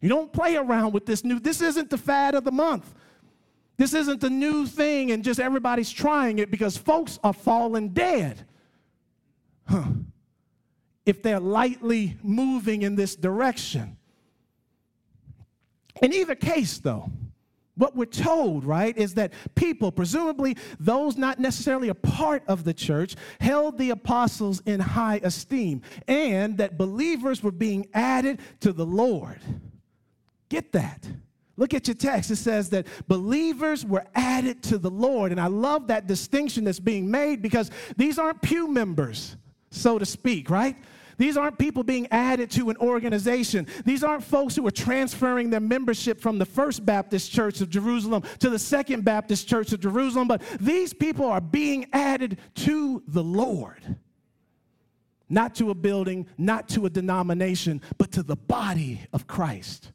You 0.00 0.10
don't 0.10 0.30
play 0.32 0.56
around 0.56 0.92
with 0.92 1.06
this 1.06 1.24
new, 1.24 1.40
this 1.40 1.62
isn't 1.62 1.88
the 1.88 1.96
fad 1.96 2.34
of 2.34 2.44
the 2.44 2.52
month. 2.52 2.94
This 3.78 3.94
isn't 3.94 4.20
the 4.20 4.30
new 4.30 4.66
thing 4.66 5.12
and 5.12 5.24
just 5.24 5.40
everybody's 5.40 5.90
trying 5.90 6.38
it 6.38 6.50
because 6.50 6.76
folks 6.76 7.18
are 7.24 7.32
falling 7.32 7.88
dead. 7.88 8.46
Huh. 9.66 9.84
If 11.06 11.22
they're 11.22 11.40
lightly 11.40 12.16
moving 12.22 12.82
in 12.82 12.96
this 12.96 13.16
direction. 13.16 13.96
In 16.02 16.12
either 16.12 16.34
case, 16.34 16.78
though, 16.78 17.10
what 17.76 17.96
we're 17.96 18.04
told, 18.04 18.64
right, 18.64 18.96
is 18.96 19.14
that 19.14 19.32
people, 19.54 19.90
presumably 19.90 20.56
those 20.78 21.16
not 21.16 21.40
necessarily 21.40 21.88
a 21.88 21.94
part 21.94 22.44
of 22.46 22.64
the 22.64 22.74
church, 22.74 23.16
held 23.40 23.78
the 23.78 23.90
apostles 23.90 24.62
in 24.66 24.80
high 24.80 25.20
esteem 25.22 25.82
and 26.06 26.58
that 26.58 26.78
believers 26.78 27.42
were 27.42 27.50
being 27.50 27.86
added 27.92 28.40
to 28.60 28.72
the 28.72 28.86
Lord. 28.86 29.40
Get 30.48 30.72
that. 30.72 31.06
Look 31.56 31.74
at 31.74 31.86
your 31.86 31.94
text. 31.94 32.30
It 32.30 32.36
says 32.36 32.70
that 32.70 32.86
believers 33.06 33.84
were 33.84 34.04
added 34.14 34.62
to 34.64 34.78
the 34.78 34.90
Lord. 34.90 35.30
And 35.30 35.40
I 35.40 35.46
love 35.46 35.86
that 35.88 36.06
distinction 36.06 36.64
that's 36.64 36.80
being 36.80 37.10
made 37.10 37.42
because 37.42 37.70
these 37.96 38.18
aren't 38.18 38.42
pew 38.42 38.68
members, 38.68 39.36
so 39.70 39.98
to 39.98 40.06
speak, 40.06 40.50
right? 40.50 40.76
These 41.16 41.36
aren't 41.36 41.58
people 41.58 41.82
being 41.82 42.08
added 42.10 42.50
to 42.52 42.70
an 42.70 42.76
organization. 42.78 43.66
These 43.84 44.02
aren't 44.02 44.24
folks 44.24 44.56
who 44.56 44.66
are 44.66 44.72
transferring 44.72 45.50
their 45.50 45.60
membership 45.60 46.20
from 46.20 46.38
the 46.38 46.44
First 46.44 46.84
Baptist 46.84 47.30
Church 47.30 47.60
of 47.60 47.70
Jerusalem 47.70 48.22
to 48.40 48.50
the 48.50 48.58
Second 48.58 49.04
Baptist 49.04 49.48
Church 49.48 49.72
of 49.72 49.80
Jerusalem, 49.80 50.28
but 50.28 50.42
these 50.60 50.92
people 50.92 51.26
are 51.26 51.40
being 51.40 51.86
added 51.92 52.38
to 52.56 53.02
the 53.06 53.22
Lord. 53.22 53.96
Not 55.28 55.54
to 55.56 55.70
a 55.70 55.74
building, 55.74 56.26
not 56.36 56.68
to 56.70 56.86
a 56.86 56.90
denomination, 56.90 57.80
but 57.98 58.12
to 58.12 58.22
the 58.22 58.36
body 58.36 59.00
of 59.12 59.26
Christ. 59.26 59.92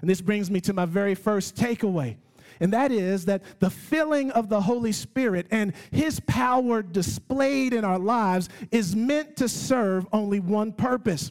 And 0.00 0.10
this 0.10 0.20
brings 0.20 0.50
me 0.50 0.60
to 0.62 0.72
my 0.72 0.84
very 0.84 1.14
first 1.14 1.56
takeaway 1.56 2.16
and 2.60 2.72
that 2.72 2.92
is 2.92 3.24
that 3.26 3.42
the 3.60 3.70
filling 3.70 4.30
of 4.30 4.48
the 4.48 4.60
Holy 4.60 4.92
Spirit 4.92 5.46
and 5.50 5.72
His 5.90 6.20
power 6.20 6.82
displayed 6.82 7.72
in 7.72 7.84
our 7.84 7.98
lives 7.98 8.48
is 8.70 8.96
meant 8.96 9.36
to 9.36 9.48
serve 9.48 10.06
only 10.12 10.40
one 10.40 10.72
purpose, 10.72 11.30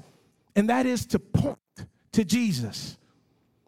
and 0.55 0.69
that 0.69 0.85
is 0.85 1.05
to 1.07 1.19
point 1.19 1.57
to 2.11 2.23
Jesus, 2.23 2.97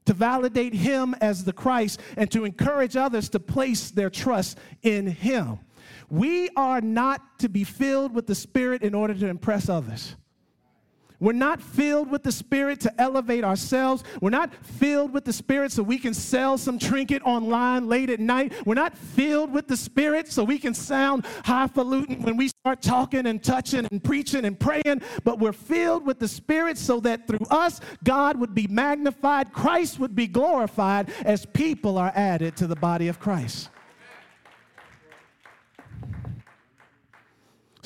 to 0.06 0.14
validate 0.14 0.74
Him 0.74 1.16
as 1.22 1.44
the 1.44 1.54
Christ, 1.54 2.00
and 2.16 2.32
to 2.32 2.46
encourage 2.46 2.96
others 2.96 3.30
to 3.30 3.40
place 3.40 3.92
their 3.92 4.10
trust 4.10 4.58
in 4.84 5.08
Him. 5.08 5.60
We 6.10 6.50
are 6.56 6.80
not 6.80 7.40
to 7.40 7.50
be 7.50 7.64
filled 7.64 8.14
with 8.14 8.28
the 8.28 8.36
Spirit 8.36 8.84
in 8.84 8.94
order 8.94 9.14
to 9.14 9.28
impress 9.28 9.68
others. 9.68 10.16
We're 11.20 11.34
not 11.34 11.62
filled 11.62 12.12
with 12.12 12.24
the 12.24 12.32
Spirit 12.32 12.80
to 12.82 13.02
elevate 13.02 13.44
ourselves. 13.44 14.04
We're 14.22 14.30
not 14.30 14.54
filled 14.54 15.14
with 15.14 15.26
the 15.26 15.34
Spirit 15.34 15.72
so 15.72 15.82
we 15.82 15.98
can 15.98 16.14
sell 16.14 16.58
some 16.58 16.78
trinket 16.78 17.24
online 17.24 17.88
late 17.88 18.10
at 18.10 18.20
night. 18.20 18.54
We're 18.66 18.76
not 18.76 18.96
filled 18.96 19.52
with 19.52 19.68
the 19.68 19.78
Spirit 19.78 20.32
so 20.32 20.44
we 20.44 20.60
can 20.60 20.74
sound 20.74 21.26
highfalutin 21.44 22.22
when 22.22 22.38
we 22.38 22.50
start 22.50 22.82
talking 22.82 23.26
and 23.26 23.44
touching 23.44 23.88
and 23.90 24.04
preaching 24.04 24.46
and 24.46 24.60
praying. 24.60 25.02
But 25.24 25.40
we're 25.40 25.54
filled 25.54 26.06
with 26.06 26.20
the 26.20 26.28
Spirit 26.28 26.78
so 26.78 27.00
that 27.00 27.26
through 27.26 27.46
us, 27.50 27.82
God 28.04 28.40
would 28.40 28.54
be 28.54 28.68
magnified, 28.68 29.52
Christ 29.54 30.00
would 30.00 30.16
be 30.16 30.28
glorified 30.28 31.10
as 31.26 31.46
people 31.46 31.98
are 31.98 32.12
added 32.16 32.56
to 32.58 32.68
the 32.68 32.76
body 32.76 33.08
of 33.08 33.20
Christ. 33.20 33.70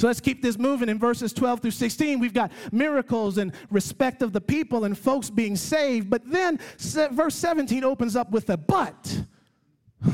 So 0.02 0.08
let's 0.08 0.20
keep 0.20 0.42
this 0.42 0.58
moving. 0.58 0.90
In 0.90 0.98
verses 0.98 1.32
12 1.32 1.60
through 1.60 1.70
16, 1.70 2.20
we've 2.20 2.34
got 2.34 2.52
miracles 2.72 3.38
and 3.38 3.54
respect 3.70 4.24
of 4.24 4.34
the 4.34 4.42
people 4.42 4.86
and 4.86 4.98
folks 4.98 5.30
being 5.30 5.56
saved. 5.56 6.10
But 6.10 6.24
then 6.26 6.60
verse 7.12 7.36
17 7.36 7.84
opens 7.84 8.16
up 8.16 8.32
with 8.32 8.50
a 8.50 8.58
but. 8.58 9.26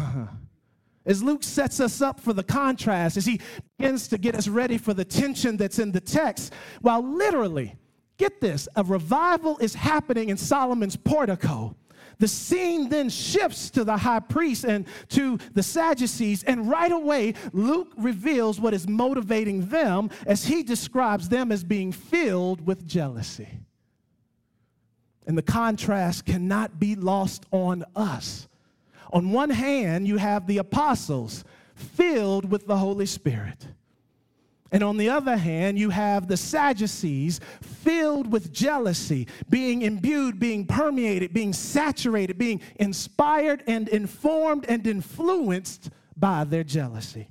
As 1.06 1.24
Luke 1.24 1.42
sets 1.42 1.80
us 1.80 2.02
up 2.02 2.20
for 2.20 2.34
the 2.34 2.44
contrast, 2.44 3.16
as 3.16 3.26
he 3.26 3.40
begins 3.78 4.10
to 4.10 4.18
get 4.18 4.36
us 4.36 4.50
ready 4.50 4.78
for 4.78 4.94
the 4.94 5.06
tension 5.06 5.56
that's 5.56 5.80
in 5.80 5.94
the 5.94 6.02
text, 6.02 6.52
while 6.82 7.02
literally, 7.02 7.74
get 8.18 8.42
this, 8.42 8.68
a 8.76 8.84
revival 8.84 9.58
is 9.60 9.74
happening 9.74 10.28
in 10.28 10.36
Solomon's 10.36 10.98
portico. 10.98 11.78
The 12.20 12.28
scene 12.28 12.90
then 12.90 13.10
shifts 13.10 13.70
to 13.72 13.84
the 13.84 13.98
high 13.98 14.20
priest 14.20 14.64
and 14.64 14.88
to 15.10 15.38
the 15.54 15.62
Sadducees, 15.62 16.44
and 16.44 16.68
right 16.70 16.92
away, 16.92 17.36
Luke 17.54 17.94
reveals 17.98 18.60
what 18.60 18.74
is 18.74 18.88
motivating 18.88 19.68
them 19.68 20.10
as 20.26 20.46
he 20.46 20.64
describes 20.64 21.30
them 21.30 21.52
as 21.52 21.64
being 21.64 21.92
filled 21.92 22.66
with 22.66 22.88
jealousy. 22.88 23.50
And 25.28 25.38
the 25.38 25.44
contrast 25.44 26.26
cannot 26.26 26.80
be 26.80 26.96
lost 26.96 27.46
on 27.52 27.84
us. 27.96 28.48
On 29.12 29.32
one 29.32 29.50
hand, 29.50 30.08
you 30.08 30.18
have 30.18 30.48
the 30.48 30.58
apostles 30.58 31.44
filled 31.76 32.50
with 32.50 32.66
the 32.66 32.78
Holy 32.78 33.06
Spirit. 33.06 33.68
And 34.72 34.84
on 34.84 34.98
the 34.98 35.10
other 35.10 35.38
hand, 35.38 35.80
you 35.80 35.90
have 35.90 36.28
the 36.28 36.38
Sadducees 36.38 37.40
filled 37.62 38.32
with 38.32 38.52
jealousy, 38.52 39.28
being 39.50 39.84
imbued, 39.84 40.40
being 40.40 40.66
permeated, 40.66 41.34
being 41.34 41.54
saturated, 41.54 42.38
being 42.38 42.62
inspired 42.76 43.64
and 43.68 43.88
informed 43.88 44.66
and 44.68 44.86
influenced 44.86 45.90
by 46.18 46.44
their 46.44 46.64
jealousy. 46.64 47.30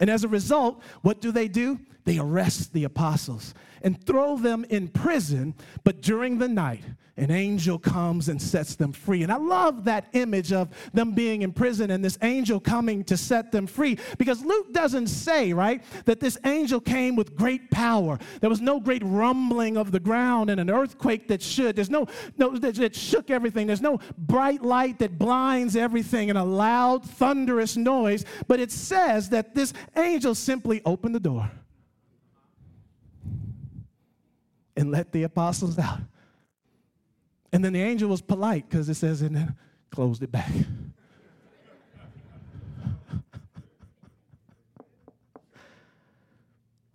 And 0.00 0.08
as 0.08 0.24
a 0.24 0.28
result, 0.28 0.80
what 1.02 1.20
do 1.20 1.32
they 1.32 1.48
do? 1.48 1.80
They 2.08 2.18
arrest 2.18 2.72
the 2.72 2.84
apostles 2.84 3.52
and 3.82 4.02
throw 4.02 4.38
them 4.38 4.64
in 4.70 4.88
prison, 4.88 5.54
but 5.84 6.00
during 6.00 6.38
the 6.38 6.48
night, 6.48 6.82
an 7.18 7.30
angel 7.30 7.78
comes 7.78 8.30
and 8.30 8.40
sets 8.40 8.76
them 8.76 8.94
free. 8.94 9.22
And 9.22 9.30
I 9.30 9.36
love 9.36 9.84
that 9.84 10.06
image 10.14 10.50
of 10.50 10.70
them 10.94 11.12
being 11.12 11.42
in 11.42 11.52
prison 11.52 11.90
and 11.90 12.02
this 12.02 12.16
angel 12.22 12.60
coming 12.60 13.04
to 13.04 13.18
set 13.18 13.52
them 13.52 13.66
free 13.66 13.98
because 14.16 14.42
Luke 14.42 14.72
doesn't 14.72 15.08
say, 15.08 15.52
right, 15.52 15.84
that 16.06 16.18
this 16.18 16.38
angel 16.46 16.80
came 16.80 17.14
with 17.14 17.36
great 17.36 17.70
power. 17.70 18.18
There 18.40 18.48
was 18.48 18.62
no 18.62 18.80
great 18.80 19.02
rumbling 19.04 19.76
of 19.76 19.92
the 19.92 20.00
ground 20.00 20.48
and 20.48 20.58
an 20.58 20.70
earthquake 20.70 21.28
that 21.28 21.42
should. 21.42 21.76
There's 21.76 21.90
no, 21.90 22.06
no 22.38 22.56
that, 22.56 22.76
that 22.76 22.96
shook 22.96 23.30
everything. 23.30 23.66
There's 23.66 23.82
no 23.82 24.00
bright 24.16 24.62
light 24.62 24.98
that 25.00 25.18
blinds 25.18 25.76
everything 25.76 26.30
and 26.30 26.38
a 26.38 26.44
loud, 26.44 27.04
thunderous 27.04 27.76
noise. 27.76 28.24
But 28.46 28.60
it 28.60 28.72
says 28.72 29.28
that 29.28 29.54
this 29.54 29.74
angel 29.94 30.34
simply 30.34 30.80
opened 30.86 31.14
the 31.14 31.20
door 31.20 31.50
and 34.78 34.90
let 34.92 35.12
the 35.12 35.24
apostles 35.24 35.78
out. 35.78 36.00
And 37.52 37.62
then 37.64 37.72
the 37.72 37.82
angel 37.82 38.08
was 38.08 38.22
polite 38.22 38.68
because 38.68 38.88
it 38.88 38.94
says, 38.94 39.22
and 39.22 39.34
then 39.34 39.56
closed 39.90 40.22
it 40.22 40.30
back. 40.30 40.52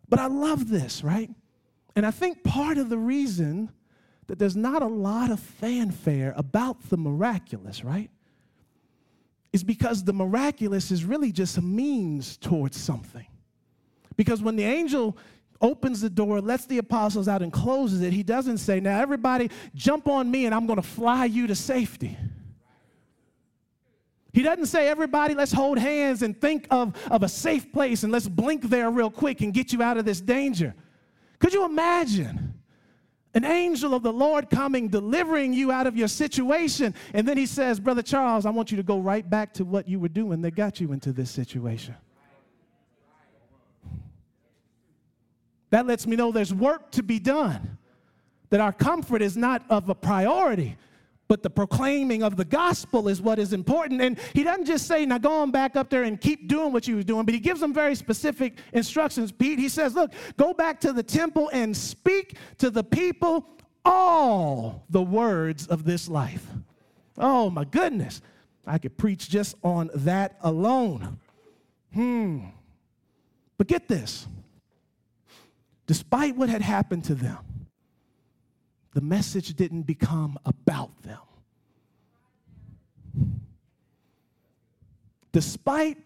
but 0.08 0.20
I 0.20 0.28
love 0.28 0.70
this, 0.70 1.04
right? 1.04 1.30
And 1.96 2.06
I 2.06 2.12
think 2.12 2.44
part 2.44 2.78
of 2.78 2.90
the 2.90 2.98
reason 2.98 3.70
that 4.28 4.40
there's 4.40 4.56
not 4.56 4.82
a 4.82 4.88
lot 4.88 5.30
of 5.30 5.42
fanfare 5.42 6.34
about 6.38 6.90
the 6.90 6.96
miraculous, 6.96 7.84
right? 7.84 8.10
Is 9.52 9.66
because 9.66 10.06
the 10.06 10.14
miraculous 10.14 10.90
is 10.90 11.04
really 11.04 11.34
just 11.34 11.58
a 11.58 11.62
means 11.62 12.38
towards 12.38 12.78
something. 12.78 13.28
Because 14.16 14.42
when 14.42 14.56
the 14.56 14.64
angel 14.64 15.18
opens 15.64 16.02
the 16.02 16.10
door, 16.10 16.42
lets 16.42 16.66
the 16.66 16.78
apostles 16.78 17.28
out, 17.28 17.42
and 17.42 17.52
closes 17.52 18.02
it, 18.02 18.14
he 18.14 18.22
doesn't 18.22 18.60
say, 18.60 18.80
Now, 18.80 19.00
everybody, 19.00 19.50
jump 19.74 20.08
on 20.08 20.30
me 20.30 20.46
and 20.46 20.54
I'm 20.54 20.68
going 20.68 20.78
to 20.78 20.88
fly 20.88 21.26
you 21.26 21.48
to 21.48 21.56
safety. 21.56 22.18
He 24.34 24.44
doesn't 24.44 24.66
say, 24.66 24.90
Everybody, 24.90 25.34
let's 25.34 25.54
hold 25.54 25.80
hands 25.80 26.22
and 26.22 26.40
think 26.40 26.68
of, 26.70 26.96
of 27.10 27.24
a 27.24 27.30
safe 27.30 27.72
place 27.72 28.04
and 28.04 28.12
let's 28.12 28.28
blink 28.28 28.64
there 28.64 28.92
real 28.92 29.10
quick 29.10 29.42
and 29.42 29.54
get 29.54 29.74
you 29.74 29.82
out 29.82 29.98
of 29.98 30.06
this 30.06 30.22
danger. 30.22 30.76
Could 31.40 31.54
you 31.54 31.66
imagine? 31.66 32.54
An 33.36 33.46
angel 33.46 33.96
of 33.96 34.04
the 34.04 34.14
Lord 34.14 34.52
coming, 34.52 34.90
delivering 34.90 35.54
you 35.54 35.72
out 35.72 35.88
of 35.88 35.98
your 35.98 36.08
situation. 36.08 36.94
And 37.16 37.28
then 37.28 37.36
he 37.36 37.48
says, 37.48 37.80
Brother 37.80 38.04
Charles, 38.04 38.46
I 38.46 38.52
want 38.52 38.70
you 38.70 38.78
to 38.78 38.84
go 38.84 39.00
right 39.00 39.28
back 39.28 39.54
to 39.56 39.66
what 39.66 39.88
you 39.88 40.00
were 40.00 40.08
doing 40.10 40.42
that 40.42 40.52
got 40.52 40.80
you 40.80 40.92
into 40.92 41.12
this 41.12 41.32
situation. 41.32 41.96
That 45.74 45.88
lets 45.88 46.06
me 46.06 46.16
know 46.16 46.32
there's 46.32 46.54
work 46.54 46.92
to 46.92 47.02
be 47.02 47.18
done, 47.18 47.80
that 48.52 48.62
our 48.62 48.72
comfort 48.72 49.24
is 49.24 49.36
not 49.36 49.66
of 49.72 49.90
a 49.90 49.96
priority. 49.96 50.78
But 51.28 51.42
the 51.42 51.50
proclaiming 51.50 52.22
of 52.22 52.38
the 52.38 52.46
gospel 52.46 53.08
is 53.08 53.20
what 53.20 53.40
is 53.40 53.54
important. 53.54 54.00
And 54.00 54.20
he 54.34 54.44
doesn't 54.44 54.66
just 54.66 54.86
say, 54.86 55.04
now 55.04 55.18
go 55.18 55.42
on 55.42 55.50
back 55.50 55.76
up 55.76 55.90
there 55.90 56.04
and 56.04 56.22
keep 56.22 56.48
doing 56.48 56.74
what 56.74 56.88
you 56.88 56.96
were 56.96 57.02
doing, 57.02 57.26
but 57.26 57.34
he 57.34 57.40
gives 57.40 57.60
them 57.60 57.74
very 57.74 57.96
specific 57.96 58.60
instructions, 58.72 59.32
Pete. 59.32 59.58
He 59.58 59.68
says, 59.68 59.96
look, 59.96 60.12
go 60.38 60.54
back 60.54 60.80
to 60.82 60.94
the 60.94 61.02
temple 61.02 61.50
and 61.52 61.76
speak 61.76 62.38
to 62.60 62.70
the 62.70 62.84
people 62.84 63.50
all 63.84 64.86
the 64.92 65.02
words 65.02 65.66
of 65.66 65.86
this 65.86 66.08
life. 66.08 66.46
Oh 67.18 67.50
my 67.50 67.64
goodness. 67.64 68.22
I 68.68 68.78
could 68.78 68.96
preach 68.96 69.28
just 69.28 69.56
on 69.64 69.90
that 69.96 70.38
alone. 70.42 71.18
Hmm. 71.96 72.42
But 73.58 73.66
get 73.66 73.88
this 73.88 74.28
despite 75.94 76.36
what 76.36 76.50
had 76.50 76.64
happened 76.64 77.04
to 77.04 77.14
them, 77.14 77.38
the 78.96 79.02
message 79.02 79.54
didn't 79.54 79.84
become 79.84 80.40
about 80.44 80.90
them. 81.04 81.20
Despite 85.32 86.00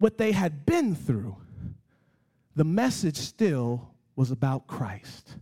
what 0.00 0.18
they 0.18 0.32
had 0.32 0.66
been 0.66 0.96
through, 0.96 1.36
the 2.56 2.64
message 2.64 3.18
still 3.18 3.94
was 4.16 4.32
about 4.32 4.66
Christ. 4.66 5.36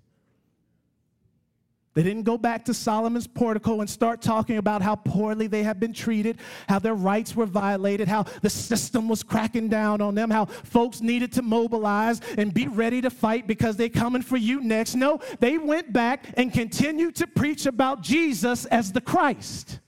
They 1.98 2.04
didn't 2.04 2.22
go 2.22 2.38
back 2.38 2.64
to 2.66 2.74
Solomon's 2.74 3.26
portico 3.26 3.80
and 3.80 3.90
start 3.90 4.22
talking 4.22 4.58
about 4.58 4.82
how 4.82 4.94
poorly 4.94 5.48
they 5.48 5.64
had 5.64 5.80
been 5.80 5.92
treated, 5.92 6.38
how 6.68 6.78
their 6.78 6.94
rights 6.94 7.34
were 7.34 7.44
violated, 7.44 8.06
how 8.06 8.22
the 8.40 8.48
system 8.48 9.08
was 9.08 9.24
cracking 9.24 9.68
down 9.68 10.00
on 10.00 10.14
them, 10.14 10.30
how 10.30 10.44
folks 10.44 11.00
needed 11.00 11.32
to 11.32 11.42
mobilize 11.42 12.20
and 12.37 12.54
be 12.54 12.68
ready 12.68 13.00
to 13.00 13.11
fight 13.11 13.48
because 13.48 13.76
they're 13.76 13.88
coming 13.88 14.22
for 14.22 14.37
you 14.37 14.61
next. 14.61 14.94
No, 14.94 15.18
they 15.40 15.58
went 15.58 15.92
back 15.92 16.26
and 16.37 16.52
continued 16.52 17.16
to 17.16 17.26
preach 17.26 17.66
about 17.66 18.00
Jesus 18.00 18.64
as 18.66 18.92
the 18.92 19.00
Christ. 19.00 19.80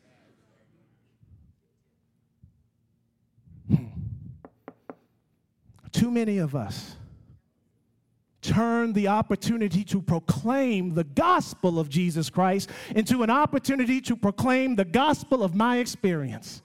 Hmm. 3.69 3.87
Too 5.93 6.11
many 6.11 6.39
of 6.39 6.57
us 6.57 6.97
turn 8.43 8.93
the 8.93 9.09
opportunity 9.09 9.85
to 9.85 10.01
proclaim 10.01 10.95
the 10.95 11.05
gospel 11.05 11.79
of 11.79 11.89
Jesus 11.89 12.31
Christ 12.31 12.71
into 12.95 13.23
an 13.23 13.31
opportunity 13.31 14.01
to 14.03 14.17
proclaim 14.17 14.77
the 14.77 14.85
gospel 14.85 15.43
of 15.43 15.55
my 15.55 15.79
experience, 15.79 16.63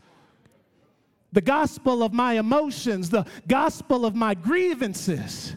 the 1.33 1.41
gospel 1.41 2.03
of 2.03 2.13
my 2.13 2.33
emotions, 2.33 3.09
the 3.09 3.25
gospel 3.47 4.05
of 4.05 4.15
my 4.15 4.33
grievances. 4.33 5.55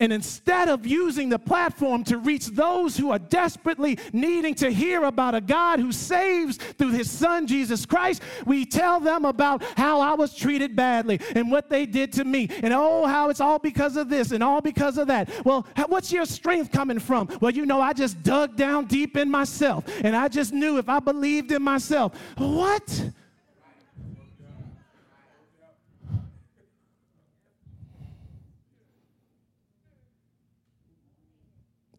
And 0.00 0.12
instead 0.12 0.68
of 0.68 0.86
using 0.86 1.28
the 1.28 1.38
platform 1.38 2.04
to 2.04 2.16
reach 2.18 2.46
those 2.46 2.96
who 2.96 3.10
are 3.10 3.18
desperately 3.18 3.98
needing 4.12 4.54
to 4.56 4.70
hear 4.70 5.04
about 5.04 5.34
a 5.34 5.40
God 5.40 5.78
who 5.78 5.92
saves 5.92 6.56
through 6.56 6.92
his 6.92 7.10
son 7.10 7.46
Jesus 7.46 7.84
Christ, 7.84 8.22
we 8.46 8.64
tell 8.64 8.98
them 8.98 9.26
about 9.26 9.62
how 9.76 10.00
I 10.00 10.14
was 10.14 10.34
treated 10.34 10.74
badly 10.74 11.20
and 11.34 11.50
what 11.50 11.68
they 11.68 11.84
did 11.84 12.12
to 12.14 12.24
me. 12.24 12.48
And 12.62 12.72
oh, 12.72 13.06
how 13.06 13.28
it's 13.28 13.40
all 13.40 13.58
because 13.58 13.96
of 13.96 14.08
this 14.08 14.32
and 14.32 14.42
all 14.42 14.62
because 14.62 14.96
of 14.96 15.06
that. 15.08 15.30
Well, 15.44 15.66
what's 15.88 16.10
your 16.10 16.24
strength 16.24 16.72
coming 16.72 16.98
from? 16.98 17.28
Well, 17.40 17.52
you 17.52 17.66
know, 17.66 17.80
I 17.80 17.92
just 17.92 18.22
dug 18.22 18.56
down 18.56 18.86
deep 18.86 19.16
in 19.16 19.30
myself 19.30 19.84
and 20.02 20.16
I 20.16 20.28
just 20.28 20.52
knew 20.52 20.78
if 20.78 20.88
I 20.88 21.00
believed 21.00 21.52
in 21.52 21.62
myself. 21.62 22.14
What? 22.38 23.10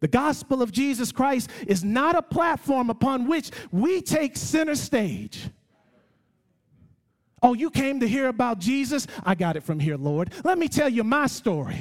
The 0.02 0.08
gospel 0.08 0.62
of 0.62 0.72
Jesus 0.72 1.12
Christ 1.12 1.48
is 1.64 1.84
not 1.84 2.16
a 2.16 2.22
platform 2.22 2.90
upon 2.90 3.28
which 3.28 3.52
we 3.70 4.02
take 4.02 4.36
center 4.36 4.74
stage. 4.74 5.48
Oh, 7.40 7.54
you 7.54 7.70
came 7.70 8.00
to 8.00 8.08
hear 8.08 8.26
about 8.26 8.58
Jesus? 8.58 9.06
I 9.22 9.36
got 9.36 9.56
it 9.56 9.62
from 9.62 9.78
here, 9.78 9.96
Lord. 9.96 10.32
Let 10.42 10.58
me 10.58 10.66
tell 10.66 10.88
you 10.88 11.04
my 11.04 11.28
story. 11.28 11.78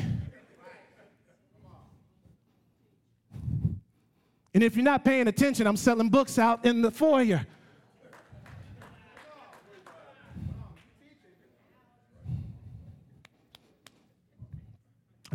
And 4.53 4.61
if 4.61 4.76
you're 4.76 4.86
not 4.86 5.03
paying 5.03 5.28
attention, 5.28 5.65
I'm 5.65 5.78
selling 5.78 6.09
books 6.09 6.38
out 6.38 6.63
in 6.63 6.84
the 6.84 6.91
foyer. 6.91 7.47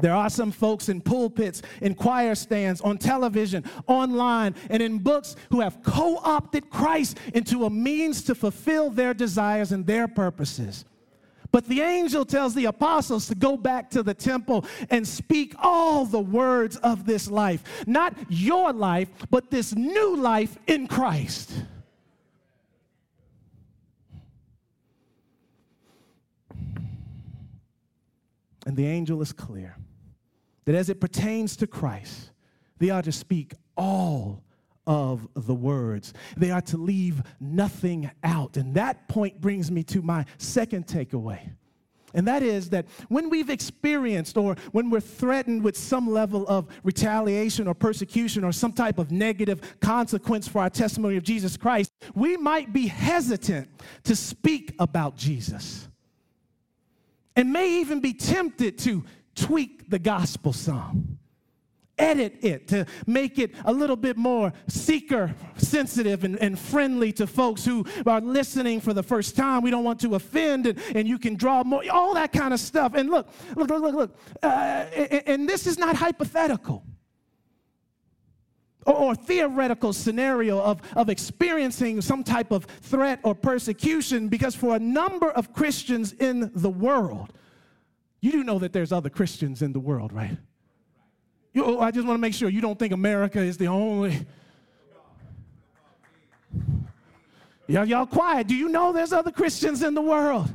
There 0.00 0.14
are 0.14 0.28
some 0.28 0.52
folks 0.52 0.90
in 0.90 1.00
pulpits, 1.00 1.62
in 1.80 1.94
choir 1.94 2.34
stands, 2.34 2.82
on 2.82 2.98
television, 2.98 3.64
online, 3.86 4.54
and 4.68 4.82
in 4.82 4.98
books 4.98 5.36
who 5.50 5.60
have 5.60 5.82
co 5.82 6.18
opted 6.18 6.68
Christ 6.68 7.18
into 7.32 7.64
a 7.64 7.70
means 7.70 8.22
to 8.24 8.34
fulfill 8.34 8.90
their 8.90 9.14
desires 9.14 9.72
and 9.72 9.86
their 9.86 10.06
purposes. 10.06 10.84
But 11.50 11.66
the 11.66 11.80
angel 11.80 12.26
tells 12.26 12.54
the 12.54 12.66
apostles 12.66 13.28
to 13.28 13.34
go 13.34 13.56
back 13.56 13.88
to 13.90 14.02
the 14.02 14.12
temple 14.12 14.66
and 14.90 15.08
speak 15.08 15.54
all 15.58 16.04
the 16.04 16.20
words 16.20 16.76
of 16.78 17.06
this 17.06 17.30
life. 17.30 17.62
Not 17.86 18.14
your 18.28 18.74
life, 18.74 19.08
but 19.30 19.50
this 19.50 19.74
new 19.74 20.16
life 20.16 20.58
in 20.66 20.86
Christ. 20.86 21.52
And 28.66 28.76
the 28.76 28.86
angel 28.86 29.22
is 29.22 29.32
clear 29.32 29.76
that 30.66 30.74
as 30.74 30.90
it 30.90 31.00
pertains 31.00 31.56
to 31.56 31.66
Christ, 31.66 32.30
they 32.78 32.90
are 32.90 33.02
to 33.02 33.12
speak 33.12 33.54
all 33.76 34.42
of 34.86 35.26
the 35.34 35.54
words. 35.54 36.12
They 36.36 36.50
are 36.50 36.60
to 36.62 36.76
leave 36.76 37.22
nothing 37.40 38.10
out. 38.22 38.56
And 38.56 38.74
that 38.74 39.08
point 39.08 39.40
brings 39.40 39.70
me 39.70 39.82
to 39.84 40.02
my 40.02 40.26
second 40.38 40.86
takeaway. 40.86 41.40
And 42.14 42.26
that 42.28 42.42
is 42.42 42.70
that 42.70 42.86
when 43.08 43.28
we've 43.28 43.50
experienced 43.50 44.38
or 44.38 44.56
when 44.72 44.88
we're 44.88 45.00
threatened 45.00 45.62
with 45.62 45.76
some 45.76 46.08
level 46.08 46.46
of 46.48 46.68
retaliation 46.82 47.68
or 47.68 47.74
persecution 47.74 48.42
or 48.42 48.52
some 48.52 48.72
type 48.72 48.98
of 48.98 49.10
negative 49.10 49.60
consequence 49.80 50.48
for 50.48 50.62
our 50.62 50.70
testimony 50.70 51.16
of 51.16 51.24
Jesus 51.24 51.56
Christ, 51.56 51.92
we 52.14 52.36
might 52.36 52.72
be 52.72 52.86
hesitant 52.86 53.68
to 54.04 54.16
speak 54.16 54.74
about 54.78 55.16
Jesus 55.16 55.88
and 57.34 57.52
may 57.52 57.80
even 57.80 58.00
be 58.00 58.14
tempted 58.14 58.78
to 58.78 59.04
tweak 59.36 59.88
the 59.88 59.98
gospel 59.98 60.52
some 60.52 61.18
edit 61.98 62.36
it 62.42 62.68
to 62.68 62.86
make 63.06 63.38
it 63.38 63.52
a 63.64 63.72
little 63.72 63.96
bit 63.96 64.16
more 64.16 64.52
seeker 64.68 65.34
sensitive 65.56 66.24
and, 66.24 66.38
and, 66.40 66.58
friendly 66.58 67.12
to 67.12 67.26
folks 67.26 67.64
who 67.64 67.84
are 68.06 68.20
listening 68.20 68.80
for 68.80 68.92
the 68.92 69.02
first 69.02 69.36
time. 69.36 69.62
We 69.62 69.70
don't 69.70 69.84
want 69.84 70.00
to 70.00 70.14
offend, 70.14 70.66
and, 70.66 70.78
and 70.94 71.08
you 71.08 71.18
can 71.18 71.36
draw 71.36 71.64
more, 71.64 71.82
all 71.90 72.14
that 72.14 72.32
kind 72.32 72.52
of 72.52 72.60
stuff. 72.60 72.94
And 72.94 73.10
look, 73.10 73.28
look, 73.54 73.70
look, 73.70 73.82
look, 73.82 73.94
look. 73.94 74.16
Uh, 74.42 74.46
and, 74.46 75.22
and 75.26 75.48
this 75.48 75.66
is 75.66 75.78
not 75.78 75.96
hypothetical. 75.96 76.84
Or, 78.84 78.94
or 78.94 79.14
theoretical 79.14 79.92
scenario 79.92 80.60
of, 80.60 80.80
of 80.94 81.08
experiencing 81.08 82.00
some 82.00 82.22
type 82.22 82.52
of 82.52 82.64
threat 82.64 83.20
or 83.22 83.34
persecution, 83.34 84.28
because 84.28 84.54
for 84.54 84.76
a 84.76 84.78
number 84.78 85.30
of 85.30 85.52
Christians 85.52 86.12
in 86.12 86.50
the 86.54 86.70
world, 86.70 87.32
you 88.20 88.32
do 88.32 88.44
know 88.44 88.58
that 88.58 88.72
there's 88.72 88.92
other 88.92 89.10
Christians 89.10 89.62
in 89.62 89.72
the 89.72 89.80
world, 89.80 90.12
right? 90.12 90.36
You, 91.52 91.64
oh, 91.64 91.80
I 91.80 91.90
just 91.90 92.06
want 92.06 92.18
to 92.18 92.20
make 92.20 92.34
sure 92.34 92.48
you 92.48 92.60
don't 92.60 92.78
think 92.78 92.92
America 92.92 93.40
is 93.40 93.56
the 93.56 93.66
only. 93.66 94.26
Y'all, 97.66 97.84
y'all 97.84 98.06
quiet. 98.06 98.46
Do 98.46 98.54
you 98.54 98.68
know 98.68 98.92
there's 98.92 99.12
other 99.12 99.32
Christians 99.32 99.82
in 99.82 99.94
the 99.94 100.02
world? 100.02 100.48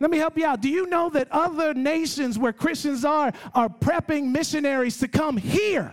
Let 0.00 0.10
me 0.10 0.18
help 0.18 0.38
you 0.38 0.46
out. 0.46 0.60
Do 0.60 0.68
you 0.68 0.86
know 0.86 1.10
that 1.10 1.28
other 1.32 1.74
nations 1.74 2.38
where 2.38 2.52
Christians 2.52 3.04
are 3.04 3.32
are 3.54 3.68
prepping 3.68 4.30
missionaries 4.30 4.98
to 4.98 5.08
come 5.08 5.36
here? 5.36 5.92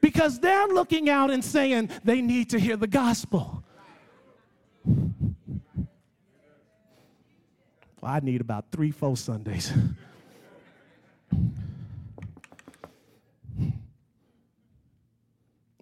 Because 0.00 0.38
they're 0.38 0.68
looking 0.68 1.08
out 1.08 1.30
and 1.30 1.42
saying 1.42 1.90
they 2.04 2.20
need 2.20 2.50
to 2.50 2.60
hear 2.60 2.76
the 2.76 2.86
gospel. 2.86 3.64
Well, 8.00 8.12
I 8.12 8.20
need 8.20 8.40
about 8.40 8.66
three, 8.70 8.90
four 8.90 9.16
Sundays. 9.16 9.72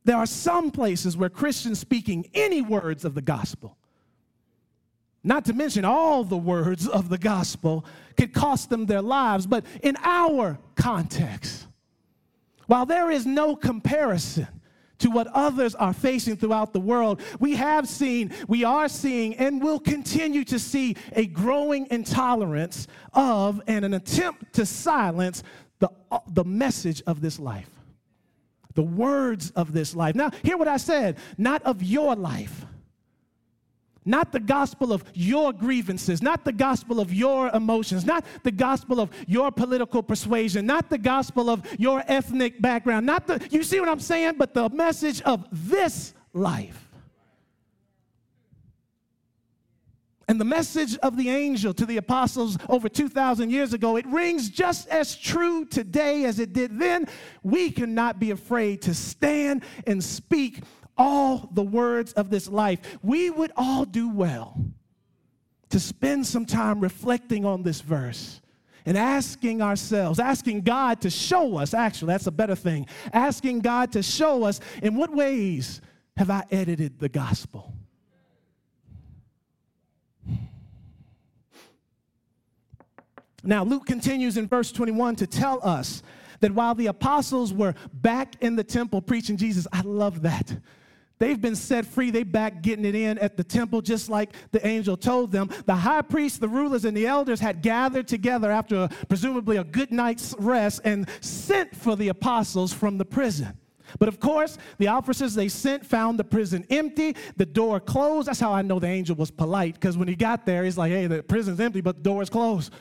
there 0.05 0.17
are 0.17 0.27
some 0.27 0.71
places 0.71 1.17
where 1.17 1.29
Christians 1.29 1.79
speaking 1.81 2.29
any 2.35 2.63
words 2.63 3.05
of 3.05 3.15
the 3.15 3.23
gospel, 3.23 3.77
not 5.25 5.45
to 5.47 5.53
mention 5.53 5.85
all 5.85 6.23
the 6.25 6.37
words 6.37 6.87
of 6.87 7.09
the 7.09 7.19
gospel, 7.19 7.85
could 8.17 8.33
cost 8.33 8.71
them 8.71 8.87
their 8.87 9.03
lives. 9.03 9.47
But 9.47 9.65
in 9.83 9.97
our 10.03 10.59
context, 10.77 11.67
while 12.67 12.87
there 12.87 13.11
is 13.11 13.27
no 13.27 13.57
comparison 13.57 14.49
to 15.05 15.11
what 15.11 15.27
others 15.35 15.75
are 15.75 15.93
facing 15.93 16.35
throughout 16.35 16.73
the 16.73 16.81
world, 16.81 17.21
we 17.39 17.57
have 17.57 17.87
seen, 17.87 18.33
we 18.49 18.65
are 18.65 18.89
seeing, 18.89 19.37
and 19.37 19.63
will 19.63 19.79
continue 19.79 20.43
to 20.45 20.59
see 20.59 20.97
a 21.13 21.27
growing 21.27 21.87
intolerance 21.91 22.87
of 23.13 23.61
and 23.67 23.85
an 23.85 23.93
attempt 23.93 24.55
to 24.55 24.65
silence 24.65 25.43
the, 25.79 25.91
the 26.29 26.43
message 26.43 27.03
of 27.07 27.21
this 27.21 27.39
life, 27.39 27.69
the 28.73 28.83
words 28.83 29.51
of 29.51 29.75
this 29.75 29.95
life. 29.95 30.15
Now, 30.15 30.31
hear 30.43 30.57
what 30.57 30.69
I 30.69 30.79
said. 30.79 31.19
Not 31.37 31.63
of 31.65 31.83
your 31.83 32.17
life 32.17 32.65
not 34.05 34.33
the 34.33 34.41
gospel 34.41 34.93
of 34.93 35.05
your 35.15 35.53
grievances, 35.53 36.23
not 36.23 36.45
the 36.45 36.53
gospel 36.53 37.01
of 37.01 37.13
your 37.13 37.49
emotions, 37.49 38.05
not 38.05 38.25
the 38.43 38.53
gospel 38.53 39.01
of 39.01 39.11
your 39.27 39.51
political 39.51 40.03
persuasion, 40.03 40.67
not 40.67 40.91
the 40.91 40.99
gospel 40.99 41.49
of 41.49 41.63
your 41.79 42.03
ethnic 42.07 42.61
background, 42.61 43.07
not 43.07 43.27
the, 43.27 43.47
you 43.51 43.63
see 43.63 43.81
what 43.81 43.89
I'm 43.89 44.01
saying? 44.01 44.35
But 44.39 44.55
the 44.55 44.69
message 44.71 45.23
of 45.23 45.47
this 45.51 46.15
life. 46.33 46.85
And 50.27 50.41
the 50.41 50.45
message 50.45 50.97
of 50.99 51.17
the 51.17 51.29
angel 51.29 51.75
to 51.75 51.85
the 51.85 51.99
apostles 51.99 52.57
over 52.69 52.89
2,000 52.89 53.51
years 53.51 53.75
ago, 53.75 53.97
it 53.97 54.07
rings 54.07 54.49
just 54.49 54.89
as 54.89 55.15
true 55.17 55.67
today 55.67 56.25
as 56.25 56.39
it 56.39 56.53
did 56.55 56.79
then. 56.79 57.09
We 57.43 57.71
cannot 57.71 58.19
be 58.19 58.31
afraid 58.31 58.81
to 58.83 58.95
stand 58.95 59.65
and 59.87 60.03
speak 60.03 60.63
all 60.97 61.49
the 61.53 61.63
words 61.63 62.13
of 62.13 62.31
this 62.31 62.49
life, 62.49 62.99
we 63.03 63.31
would 63.31 63.53
all 63.57 63.85
do 63.85 64.09
well 64.09 64.57
to 65.71 65.81
spend 65.81 66.27
some 66.27 66.47
time 66.47 66.81
reflecting 66.81 67.45
on 67.45 67.63
this 67.63 67.81
verse 67.81 68.41
and 68.87 68.97
asking 68.99 69.63
ourselves, 69.63 70.21
asking 70.21 70.61
God 70.61 71.01
to 71.01 71.11
show 71.11 71.57
us, 71.57 71.75
actually, 71.75 72.09
that's 72.09 72.27
a 72.27 72.33
better 72.33 72.55
thing, 72.55 72.87
asking 73.13 73.61
God 73.61 73.93
to 73.93 74.03
show 74.03 74.45
us 74.45 74.61
in 74.83 74.95
what 74.95 75.13
ways 75.13 75.81
have 76.17 76.31
I 76.31 76.45
edited 76.51 76.99
the 76.99 77.09
gospel? 77.09 77.73
Now, 83.43 83.63
Luke 83.63 83.85
continues 83.85 84.37
in 84.37 84.49
verse 84.49 84.73
21 84.73 85.17
to 85.17 85.27
tell 85.27 85.61
us 85.63 86.03
that 86.41 86.53
while 86.53 86.75
the 86.75 86.87
apostles 86.87 87.53
were 87.53 87.75
back 87.93 88.37
in 88.41 88.57
the 88.57 88.65
temple 88.65 89.03
preaching 89.03 89.37
Jesus, 89.37 89.67
I 89.73 89.83
love 89.83 90.23
that. 90.23 90.57
They've 91.19 91.41
been 91.41 91.57
set 91.57 91.87
free. 91.87 92.11
They 92.11 92.25
back 92.25 92.61
getting 92.61 92.85
it 92.85 92.95
in 92.95 93.19
at 93.19 93.37
the 93.37 93.45
temple, 93.45 93.83
just 93.83 94.09
like 94.09 94.35
the 94.51 94.67
angel 94.67 94.97
told 94.97 95.31
them. 95.31 95.49
The 95.65 95.75
high 95.75 96.03
priests, 96.03 96.39
the 96.39 96.49
rulers, 96.49 96.85
and 96.85 96.97
the 96.97 97.07
elders 97.07 97.41
had 97.41 97.63
gathered 97.63 98.09
together 98.09 98.51
after 98.51 98.77
a, 98.77 98.89
presumably 99.09 99.57
a 99.57 99.65
good 99.65 99.93
night's 99.93 100.35
rest 100.39 100.81
and 100.85 101.09
sent 101.21 101.75
for 101.77 101.95
the 101.95 102.09
apostles 102.09 102.73
from 102.73 102.99
the 102.99 103.05
prison. 103.05 103.57
But 103.99 104.09
of 104.09 104.19
course, 104.19 104.59
the 104.79 104.89
officers 104.89 105.35
they 105.35 105.49
sent 105.49 105.87
found 105.87 106.19
the 106.19 106.25
prison 106.25 106.67
empty, 106.69 107.15
the 107.37 107.47
door 107.47 107.79
closed. 107.79 108.27
That's 108.27 108.41
how 108.41 108.53
I 108.53 108.63
know 108.63 108.81
the 108.81 108.89
angel 108.89 109.15
was 109.15 109.31
polite, 109.31 109.75
because 109.75 109.97
when 109.97 110.09
he 110.09 110.17
got 110.17 110.45
there, 110.47 110.65
he's 110.65 110.77
like, 110.77 110.91
hey, 110.91 111.07
the 111.07 111.23
prison's 111.23 111.61
empty, 111.61 111.81
but 111.81 111.97
the 111.97 112.03
door 112.03 112.23
is 112.23 112.31
closed. 112.31 112.73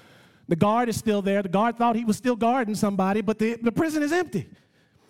The 0.47 0.55
guard 0.55 0.89
is 0.89 0.97
still 0.97 1.21
there. 1.21 1.43
The 1.43 1.49
guard 1.49 1.77
thought 1.77 1.95
he 1.95 2.03
was 2.03 2.17
still 2.17 2.35
guarding 2.35 2.75
somebody, 2.75 3.21
but 3.21 3.37
the, 3.37 3.57
the 3.61 3.71
prison 3.71 4.01
is 4.01 4.11
empty. 4.11 4.49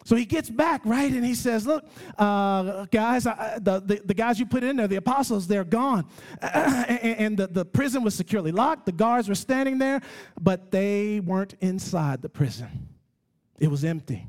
So 0.06 0.16
he 0.16 0.26
gets 0.26 0.50
back, 0.50 0.82
right? 0.86 1.12
And 1.12 1.26
he 1.26 1.36
says, 1.36 1.66
Look, 1.66 1.86
uh, 2.18 2.86
guys, 2.86 3.26
I, 3.26 3.60
the, 3.62 3.80
the, 3.80 4.02
the, 4.06 4.14
guys 4.14 4.40
you 4.40 4.46
put 4.46 4.64
in 4.64 4.76
there, 4.76 4.88
the 4.88 4.98
apostles, 4.98 5.48
they're 5.48 5.64
gone. 5.64 6.06
and, 6.42 7.20
and 7.20 7.38
the, 7.38 7.48
the 7.48 7.66
prison 7.66 8.04
was 8.04 8.16
securely 8.16 8.52
locked. 8.52 8.86
The 8.86 8.92
guards 8.92 9.30
were 9.30 9.36
standing 9.36 9.78
there, 9.78 10.02
but 10.40 10.72
they 10.72 11.20
weren't 11.20 11.56
inside 11.62 12.22
the 12.22 12.30
prison, 12.30 12.90
it 13.60 13.68
was 13.68 13.84
empty. 13.84 14.28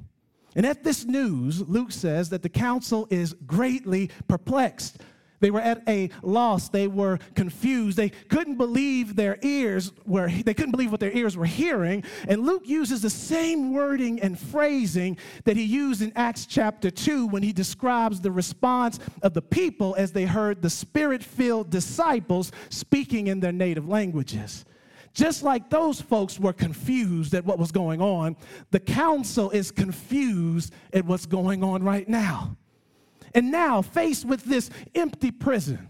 And 0.56 0.64
at 0.64 0.84
this 0.84 1.04
news, 1.04 1.60
Luke 1.62 1.90
says 1.90 2.28
that 2.30 2.42
the 2.42 2.48
council 2.48 3.08
is 3.10 3.34
greatly 3.44 4.10
perplexed. 4.28 4.98
They 5.40 5.50
were 5.50 5.60
at 5.60 5.82
a 5.88 6.10
loss. 6.22 6.68
They 6.68 6.88
were 6.88 7.18
confused. 7.34 7.96
They 7.96 8.10
couldn't 8.10 8.56
believe 8.56 9.16
their 9.16 9.38
ears 9.42 9.92
were, 10.06 10.30
they 10.30 10.54
couldn't 10.54 10.70
believe 10.70 10.90
what 10.90 11.00
their 11.00 11.12
ears 11.12 11.36
were 11.36 11.44
hearing. 11.44 12.04
And 12.28 12.44
Luke 12.44 12.66
uses 12.66 13.02
the 13.02 13.10
same 13.10 13.72
wording 13.72 14.20
and 14.20 14.38
phrasing 14.38 15.18
that 15.44 15.56
he 15.56 15.64
used 15.64 16.02
in 16.02 16.12
Acts 16.16 16.46
chapter 16.46 16.90
2 16.90 17.26
when 17.26 17.42
he 17.42 17.52
describes 17.52 18.20
the 18.20 18.30
response 18.30 18.98
of 19.22 19.34
the 19.34 19.42
people 19.42 19.94
as 19.98 20.12
they 20.12 20.24
heard 20.24 20.62
the 20.62 20.70
spirit 20.70 21.22
filled 21.22 21.70
disciples 21.70 22.52
speaking 22.70 23.26
in 23.26 23.40
their 23.40 23.52
native 23.52 23.88
languages. 23.88 24.64
Just 25.12 25.44
like 25.44 25.70
those 25.70 26.00
folks 26.00 26.40
were 26.40 26.52
confused 26.52 27.34
at 27.34 27.44
what 27.44 27.58
was 27.58 27.70
going 27.70 28.02
on, 28.02 28.36
the 28.72 28.80
council 28.80 29.50
is 29.50 29.70
confused 29.70 30.74
at 30.92 31.04
what's 31.04 31.26
going 31.26 31.62
on 31.62 31.84
right 31.84 32.08
now. 32.08 32.56
And 33.34 33.50
now, 33.50 33.82
faced 33.82 34.24
with 34.24 34.44
this 34.44 34.70
empty 34.94 35.30
prison, 35.30 35.88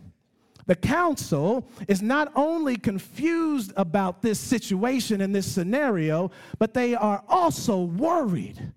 the 0.66 0.74
council 0.74 1.68
is 1.88 2.00
not 2.00 2.32
only 2.34 2.76
confused 2.76 3.72
about 3.76 4.22
this 4.22 4.40
situation 4.40 5.20
and 5.20 5.34
this 5.34 5.50
scenario, 5.50 6.30
but 6.58 6.72
they 6.72 6.94
are 6.94 7.22
also 7.28 7.82
worried. 7.82 8.72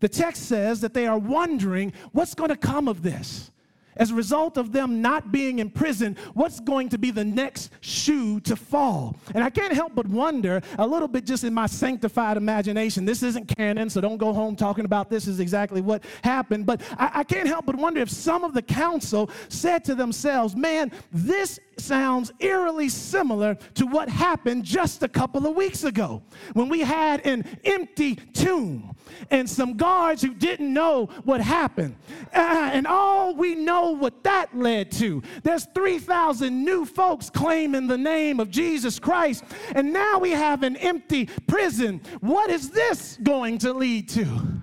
The 0.00 0.08
text 0.08 0.46
says 0.46 0.80
that 0.82 0.92
they 0.92 1.06
are 1.06 1.18
wondering 1.18 1.92
what's 2.12 2.34
going 2.34 2.50
to 2.50 2.56
come 2.56 2.86
of 2.86 3.02
this. 3.02 3.50
As 3.96 4.10
a 4.10 4.14
result 4.14 4.56
of 4.56 4.72
them 4.72 5.02
not 5.02 5.32
being 5.32 5.58
in 5.58 5.70
prison, 5.70 6.16
what's 6.34 6.60
going 6.60 6.88
to 6.90 6.98
be 6.98 7.10
the 7.10 7.24
next 7.24 7.70
shoe 7.80 8.40
to 8.40 8.56
fall? 8.56 9.16
And 9.34 9.44
I 9.44 9.50
can't 9.50 9.72
help 9.72 9.94
but 9.94 10.06
wonder 10.06 10.62
a 10.78 10.86
little 10.86 11.08
bit 11.08 11.26
just 11.26 11.44
in 11.44 11.52
my 11.52 11.66
sanctified 11.66 12.36
imagination. 12.36 13.04
This 13.04 13.22
isn't 13.22 13.46
canon, 13.46 13.90
so 13.90 14.00
don't 14.00 14.16
go 14.16 14.32
home 14.32 14.56
talking 14.56 14.84
about 14.84 15.10
this 15.10 15.26
is 15.26 15.40
exactly 15.40 15.80
what 15.80 16.04
happened. 16.24 16.66
But 16.66 16.80
I, 16.98 17.10
I 17.16 17.24
can't 17.24 17.46
help 17.46 17.66
but 17.66 17.76
wonder 17.76 18.00
if 18.00 18.10
some 18.10 18.44
of 18.44 18.54
the 18.54 18.62
council 18.62 19.30
said 19.48 19.84
to 19.84 19.94
themselves, 19.94 20.56
man, 20.56 20.90
this 21.12 21.60
sounds 21.78 22.32
eerily 22.40 22.88
similar 22.88 23.54
to 23.74 23.86
what 23.86 24.08
happened 24.08 24.64
just 24.64 25.02
a 25.02 25.08
couple 25.08 25.46
of 25.46 25.54
weeks 25.54 25.84
ago 25.84 26.22
when 26.52 26.68
we 26.68 26.80
had 26.80 27.24
an 27.26 27.44
empty 27.64 28.16
tomb 28.16 28.94
and 29.30 29.48
some 29.48 29.76
guards 29.76 30.22
who 30.22 30.34
didn't 30.34 30.72
know 30.72 31.06
what 31.24 31.40
happened. 31.40 31.96
Uh, 32.34 32.70
and 32.72 32.86
all 32.86 33.34
we 33.34 33.54
know 33.54 33.90
what 33.90 34.22
that 34.24 34.56
led 34.56 34.90
to. 34.92 35.22
There's 35.42 35.66
3,000 35.74 36.64
new 36.64 36.84
folks 36.84 37.30
claiming 37.30 37.86
the 37.86 37.98
name 37.98 38.40
of 38.40 38.50
Jesus 38.50 38.98
Christ, 38.98 39.44
and 39.74 39.92
now 39.92 40.18
we 40.18 40.30
have 40.30 40.62
an 40.62 40.76
empty 40.76 41.26
prison. 41.46 42.00
What 42.20 42.50
is 42.50 42.70
this 42.70 43.18
going 43.22 43.58
to 43.58 43.72
lead 43.72 44.08
to? 44.10 44.62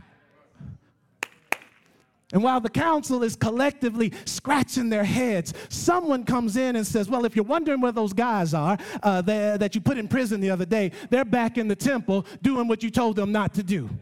And 2.32 2.44
while 2.44 2.60
the 2.60 2.70
council 2.70 3.24
is 3.24 3.36
collectively 3.36 4.14
scratching 4.26 4.90
their 4.90 5.04
heads, 5.04 5.54
someone 5.70 6.24
comes 6.24 6.58
in 6.58 6.76
and 6.76 6.86
says, 6.86 7.10
Well, 7.10 7.26
if 7.26 7.36
you're 7.36 7.46
wondering 7.46 7.82
where 7.82 7.92
those 7.92 8.14
guys 8.14 8.54
are 8.54 8.78
uh, 9.02 9.22
that 9.24 9.74
you 9.74 9.82
put 9.82 9.98
in 9.98 10.08
prison 10.08 10.40
the 10.40 10.52
other 10.52 10.66
day, 10.66 10.92
they're 11.10 11.26
back 11.26 11.58
in 11.58 11.68
the 11.68 11.76
temple 11.76 12.26
doing 12.42 12.68
what 12.68 12.84
you 12.84 12.92
told 12.92 13.16
them 13.16 13.32
not 13.32 13.54
to 13.56 13.64
do. 13.64 13.90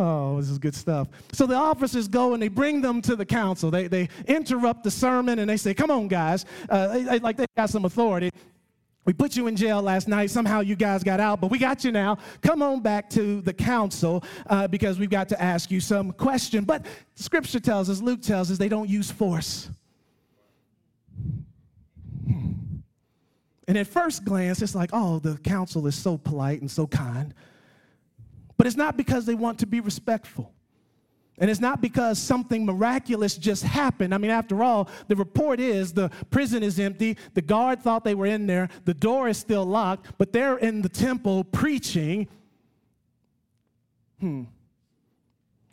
Oh, 0.00 0.40
this 0.40 0.48
is 0.48 0.58
good 0.58 0.76
stuff. 0.76 1.08
So 1.32 1.44
the 1.44 1.56
officers 1.56 2.06
go 2.06 2.32
and 2.32 2.40
they 2.40 2.46
bring 2.46 2.80
them 2.80 3.02
to 3.02 3.16
the 3.16 3.26
council. 3.26 3.68
They, 3.68 3.88
they 3.88 4.08
interrupt 4.28 4.84
the 4.84 4.92
sermon 4.92 5.40
and 5.40 5.50
they 5.50 5.56
say, 5.56 5.74
Come 5.74 5.90
on, 5.90 6.06
guys. 6.06 6.44
Uh, 6.68 6.86
they, 6.88 7.18
like 7.18 7.36
they 7.36 7.46
got 7.56 7.68
some 7.68 7.84
authority. 7.84 8.30
We 9.08 9.14
put 9.14 9.36
you 9.36 9.46
in 9.46 9.56
jail 9.56 9.80
last 9.80 10.06
night. 10.06 10.30
Somehow 10.30 10.60
you 10.60 10.76
guys 10.76 11.02
got 11.02 11.18
out, 11.18 11.40
but 11.40 11.50
we 11.50 11.58
got 11.58 11.82
you 11.82 11.90
now. 11.90 12.18
Come 12.42 12.60
on 12.60 12.80
back 12.80 13.08
to 13.08 13.40
the 13.40 13.54
council 13.54 14.22
uh, 14.50 14.68
because 14.68 14.98
we've 14.98 15.08
got 15.08 15.30
to 15.30 15.42
ask 15.42 15.70
you 15.70 15.80
some 15.80 16.12
question. 16.12 16.64
But 16.64 16.84
scripture 17.14 17.58
tells 17.58 17.88
us, 17.88 18.02
Luke 18.02 18.20
tells 18.20 18.50
us, 18.50 18.58
they 18.58 18.68
don't 18.68 18.86
use 18.86 19.10
force. 19.10 19.70
And 22.26 23.78
at 23.78 23.86
first 23.86 24.26
glance, 24.26 24.60
it's 24.60 24.74
like, 24.74 24.90
oh, 24.92 25.20
the 25.20 25.38
council 25.38 25.86
is 25.86 25.94
so 25.94 26.18
polite 26.18 26.60
and 26.60 26.70
so 26.70 26.86
kind. 26.86 27.32
But 28.58 28.66
it's 28.66 28.76
not 28.76 28.98
because 28.98 29.24
they 29.24 29.34
want 29.34 29.60
to 29.60 29.66
be 29.66 29.80
respectful. 29.80 30.52
And 31.40 31.50
it's 31.50 31.60
not 31.60 31.80
because 31.80 32.18
something 32.18 32.66
miraculous 32.66 33.36
just 33.36 33.62
happened. 33.62 34.12
I 34.12 34.18
mean, 34.18 34.30
after 34.30 34.62
all, 34.62 34.88
the 35.06 35.14
report 35.14 35.60
is 35.60 35.92
the 35.92 36.10
prison 36.30 36.62
is 36.62 36.80
empty. 36.80 37.16
The 37.34 37.42
guard 37.42 37.80
thought 37.80 38.02
they 38.02 38.16
were 38.16 38.26
in 38.26 38.46
there. 38.46 38.68
The 38.84 38.94
door 38.94 39.28
is 39.28 39.38
still 39.38 39.64
locked, 39.64 40.18
but 40.18 40.32
they're 40.32 40.58
in 40.58 40.82
the 40.82 40.88
temple 40.88 41.44
preaching. 41.44 42.28
Hmm. 44.20 44.44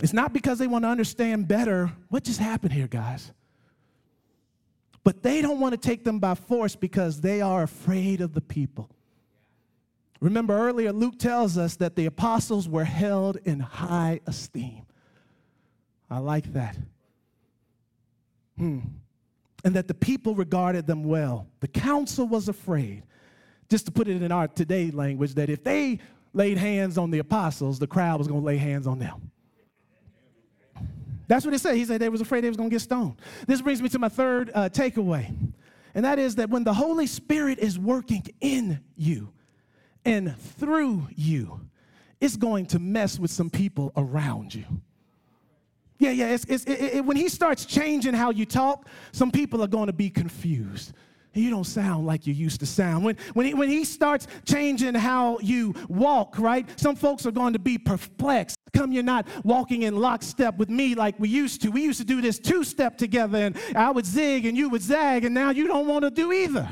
It's 0.02 0.14
not 0.14 0.34
because 0.34 0.60
they 0.60 0.68
want 0.68 0.84
to 0.84 0.90
understand 0.90 1.48
better 1.48 1.92
what 2.10 2.24
just 2.24 2.40
happened 2.40 2.74
here, 2.74 2.88
guys. 2.88 3.32
But 5.04 5.24
they 5.24 5.42
don't 5.42 5.60
want 5.60 5.72
to 5.74 5.78
take 5.78 6.04
them 6.04 6.20
by 6.20 6.36
force 6.36 6.76
because 6.76 7.22
they 7.22 7.42
are 7.42 7.64
afraid 7.64 8.22
of 8.22 8.34
the 8.34 8.42
people. 8.42 8.90
Remember 10.20 10.58
earlier, 10.58 10.92
Luke 10.92 11.18
tells 11.18 11.58
us 11.58 11.76
that 11.78 11.96
the 11.96 12.06
apostles 12.06 12.68
were 12.68 12.84
held 12.84 13.38
in 13.46 13.60
high 13.60 14.20
esteem. 14.28 14.85
I 16.10 16.20
like 16.20 16.54
that. 16.54 16.78
Hmm. 18.58 18.80
And 19.64 19.76
that 19.76 19.88
the 19.88 19.94
people 19.94 20.36
regarded 20.36 20.86
them 20.86 21.04
well. 21.04 21.48
The 21.60 21.68
council 21.68 22.28
was 22.28 22.48
afraid, 22.48 23.04
just 23.70 23.88
to 23.88 23.92
put 23.92 24.08
it 24.08 24.22
in 24.22 24.32
our 24.32 24.48
today 24.48 24.92
language, 24.92 25.34
that 25.36 25.50
if 25.50 25.64
they 25.64 26.00
laid 26.34 26.58
hands 26.58 26.98
on 26.98 27.10
the 27.10 27.20
apostles, 27.20 27.80
the 27.80 27.88
crowd 27.88 28.20
was 28.20 28.28
going 28.28 28.42
to 28.42 28.46
lay 28.46 28.58
hands 28.58 28.86
on 28.86 29.00
them. 29.00 29.32
That's 31.28 31.44
what 31.44 31.54
it 31.56 31.60
said. 31.60 31.76
He 31.76 31.86
said 31.86 32.00
they 32.00 32.10
was 32.10 32.22
afraid 32.22 32.44
they 32.44 32.50
was 32.50 32.58
going 32.58 32.70
to 32.70 32.74
get 32.74 32.82
stoned. 32.82 33.16
This 33.48 33.62
brings 33.62 33.82
me 33.82 33.90
to 33.90 34.00
my 34.00 34.10
third 34.10 34.52
uh, 34.54 34.70
takeaway, 34.70 35.36
and 35.96 36.06
that 36.06 36.20
is 36.20 36.36
that 36.36 36.50
when 36.50 36.64
the 36.64 36.74
Holy 36.74 37.08
Spirit 37.08 37.58
is 37.58 37.80
working 37.80 38.24
in 38.42 38.80
you 38.96 39.30
and 40.04 40.38
through 40.38 41.08
you, 41.16 41.62
it's 42.22 42.38
going 42.38 42.68
to 42.68 42.80
mess 42.80 43.18
with 43.18 43.32
some 43.32 43.50
people 43.50 43.92
around 43.98 44.54
you. 44.54 44.66
Yeah, 45.98 46.12
yeah. 46.12 46.28
It's, 46.28 46.46
it's, 46.46 46.66
it, 46.66 46.82
it, 46.96 47.06
when 47.06 47.18
he 47.18 47.30
starts 47.30 47.66
changing 47.66 48.14
how 48.14 48.32
you 48.32 48.46
talk, 48.46 48.88
some 49.12 49.32
people 49.32 49.64
are 49.64 49.68
going 49.68 49.88
to 49.88 49.94
be 49.94 50.10
confused. 50.10 50.94
You 51.34 51.50
don't 51.50 51.66
sound 51.66 52.06
like 52.06 52.26
you 52.26 52.34
used 52.34 52.62
to 52.62 52.66
sound. 52.66 53.04
When, 53.04 53.18
when, 53.34 53.46
he, 53.46 53.54
when 53.54 53.70
he 53.70 53.84
starts 53.84 54.28
changing 54.46 54.94
how 54.96 55.38
you 55.40 55.74
walk, 55.90 56.40
right? 56.40 56.68
Some 56.80 56.96
folks 56.96 57.26
are 57.26 57.32
going 57.32 57.54
to 57.54 57.60
be 57.60 57.78
perplexed. 57.78 58.58
Come, 58.74 58.94
you're 58.94 59.04
not 59.04 59.28
walking 59.44 59.84
in 59.84 59.98
lockstep 59.98 60.58
with 60.58 60.70
me 60.70 60.96
like 60.96 61.20
we 61.20 61.28
used 61.28 61.62
to. 61.64 61.70
We 61.70 61.84
used 61.84 62.00
to 62.00 62.06
do 62.06 62.22
this 62.22 62.40
two 62.40 62.64
step 62.64 62.98
together, 62.98 63.38
and 63.38 63.58
I 63.76 63.92
would 63.92 64.06
zig 64.06 64.46
and 64.46 64.58
you 64.58 64.70
would 64.70 64.82
zag, 64.82 65.26
and 65.26 65.34
now 65.36 65.50
you 65.50 65.68
don't 65.68 65.88
want 65.88 66.04
to 66.04 66.12
do 66.12 66.32
either. 66.32 66.70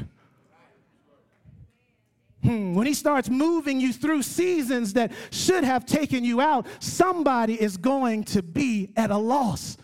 Hmm, 2.44 2.74
when 2.74 2.86
he 2.86 2.94
starts 2.94 3.30
moving 3.30 3.80
you 3.80 3.94
through 3.94 4.22
seasons 4.22 4.94
that 4.94 5.14
should 5.32 5.64
have 5.64 5.86
taken 5.86 6.26
you 6.26 6.41
out, 6.41 6.68
somebody 6.80 7.60
is 7.60 7.78
going 7.78 8.26
to 8.26 8.44
be 8.44 8.91
at 8.98 9.12
a 9.12 9.18
loss. 9.18 9.78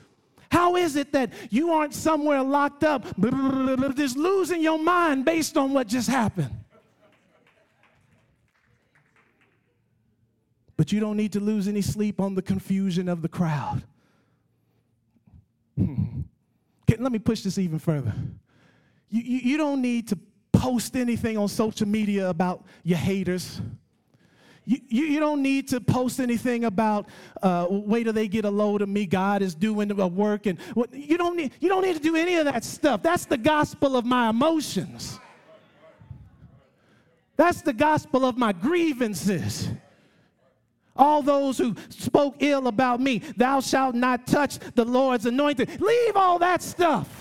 How 0.52 0.76
is 0.76 0.96
it 0.96 1.14
that 1.14 1.32
you 1.50 1.72
aren't 1.72 1.94
somewhere 1.94 2.42
locked 2.44 2.84
up, 2.84 3.06
just 3.96 4.18
losing 4.18 4.62
your 4.62 4.80
mind 4.80 5.24
based 5.24 5.56
on 5.56 5.74
what 5.74 5.88
just 5.88 6.10
happened? 6.10 6.52
But 10.76 10.92
you 10.92 11.00
don't 11.00 11.18
need 11.18 11.34
to 11.34 11.40
lose 11.40 11.68
any 11.68 11.82
sleep 11.82 12.20
on 12.20 12.36
the 12.36 12.42
confusion 12.42 13.08
of 13.08 13.22
the 13.22 13.28
crowd. 13.30 13.84
Hmm. 15.78 16.22
Let 16.98 17.12
me 17.12 17.20
push 17.20 17.42
this 17.42 17.58
even 17.58 17.80
further. 17.80 18.14
You, 19.10 19.22
you, 19.22 19.40
you 19.52 19.58
don't 19.58 19.82
need 19.82 20.08
to 20.10 20.18
post 20.60 20.98
anything 20.98 21.38
on 21.38 21.48
social 21.48 21.88
media 21.88 22.30
about 22.30 22.66
your 22.84 22.98
haters. 22.98 23.62
You, 24.66 24.78
you, 24.90 25.06
you, 25.06 25.20
don't 25.20 25.42
need 25.42 25.70
to 25.70 25.80
post 25.80 26.20
anything 26.20 26.66
about 26.66 27.08
uh, 27.42 27.66
wait 27.70 28.04
till 28.04 28.14
they 28.14 28.28
get 28.28 28.44
a 28.44 28.50
load 28.50 28.82
of 28.82 28.90
me. 28.90 29.06
God 29.06 29.42
is 29.42 29.56
doing 29.56 29.90
a 29.90 30.08
work, 30.08 30.46
and 30.46 30.60
what, 30.74 30.94
you 30.94 31.18
don't 31.18 31.38
need 31.38 31.54
you 31.62 31.70
don't 31.70 31.84
need 31.84 31.96
to 31.96 32.02
do 32.02 32.16
any 32.16 32.36
of 32.36 32.46
that 32.46 32.64
stuff. 32.66 33.02
That's 33.02 33.26
the 33.26 33.38
gospel 33.38 33.96
of 33.96 34.06
my 34.06 34.30
emotions. 34.30 35.18
That's 37.38 37.62
the 37.62 37.74
gospel 37.74 38.26
of 38.26 38.38
my 38.38 38.52
grievances. 38.52 39.70
All 40.94 41.22
those 41.22 41.58
who 41.58 41.74
spoke 41.88 42.36
ill 42.40 42.68
about 42.68 43.00
me, 43.00 43.20
thou 43.38 43.62
shalt 43.62 43.96
not 43.96 44.28
touch 44.28 44.60
the 44.76 44.84
Lord's 44.84 45.26
anointed. 45.26 45.80
Leave 45.80 46.18
all 46.18 46.38
that 46.40 46.62
stuff. 46.62 47.19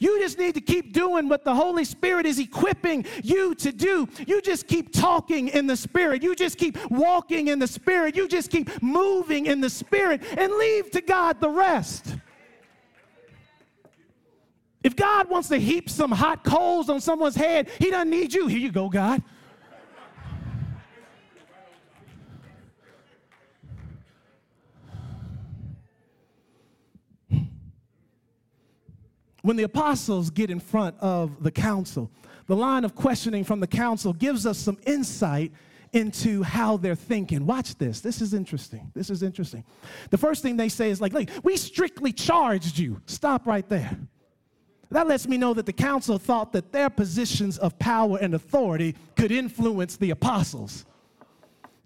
You 0.00 0.18
just 0.18 0.38
need 0.38 0.54
to 0.54 0.62
keep 0.62 0.92
doing 0.94 1.28
what 1.28 1.44
the 1.44 1.54
Holy 1.54 1.84
Spirit 1.84 2.24
is 2.24 2.38
equipping 2.38 3.04
you 3.22 3.54
to 3.56 3.70
do. 3.70 4.08
You 4.26 4.40
just 4.40 4.66
keep 4.66 4.92
talking 4.92 5.48
in 5.48 5.66
the 5.66 5.76
Spirit. 5.76 6.22
You 6.22 6.34
just 6.34 6.56
keep 6.56 6.78
walking 6.90 7.48
in 7.48 7.58
the 7.58 7.66
Spirit. 7.66 8.16
You 8.16 8.26
just 8.26 8.50
keep 8.50 8.82
moving 8.82 9.44
in 9.44 9.60
the 9.60 9.68
Spirit 9.68 10.22
and 10.36 10.52
leave 10.54 10.90
to 10.92 11.02
God 11.02 11.38
the 11.38 11.50
rest. 11.50 12.16
If 14.82 14.96
God 14.96 15.28
wants 15.28 15.48
to 15.48 15.58
heap 15.58 15.90
some 15.90 16.10
hot 16.10 16.44
coals 16.44 16.88
on 16.88 17.02
someone's 17.02 17.36
head, 17.36 17.68
He 17.78 17.90
doesn't 17.90 18.08
need 18.08 18.32
you. 18.32 18.46
Here 18.46 18.58
you 18.58 18.72
go, 18.72 18.88
God. 18.88 19.22
When 29.42 29.56
the 29.56 29.62
apostles 29.62 30.30
get 30.30 30.50
in 30.50 30.60
front 30.60 30.96
of 31.00 31.42
the 31.42 31.50
council, 31.50 32.10
the 32.46 32.56
line 32.56 32.84
of 32.84 32.94
questioning 32.94 33.44
from 33.44 33.60
the 33.60 33.66
council 33.66 34.12
gives 34.12 34.46
us 34.46 34.58
some 34.58 34.78
insight 34.86 35.52
into 35.92 36.42
how 36.42 36.76
they're 36.76 36.94
thinking. 36.94 37.46
Watch 37.46 37.76
this. 37.76 38.00
This 38.00 38.20
is 38.20 38.34
interesting. 38.34 38.90
This 38.94 39.10
is 39.10 39.22
interesting. 39.22 39.64
The 40.10 40.18
first 40.18 40.42
thing 40.42 40.56
they 40.56 40.68
say 40.68 40.90
is 40.90 41.00
like, 41.00 41.12
like 41.12 41.30
we 41.42 41.56
strictly 41.56 42.12
charged 42.12 42.78
you. 42.78 43.00
Stop 43.06 43.46
right 43.46 43.68
there. 43.68 43.96
That 44.90 45.06
lets 45.06 45.28
me 45.28 45.36
know 45.36 45.54
that 45.54 45.66
the 45.66 45.72
council 45.72 46.18
thought 46.18 46.52
that 46.52 46.72
their 46.72 46.90
positions 46.90 47.58
of 47.58 47.78
power 47.78 48.18
and 48.20 48.34
authority 48.34 48.96
could 49.16 49.30
influence 49.30 49.96
the 49.96 50.10
apostles. 50.10 50.84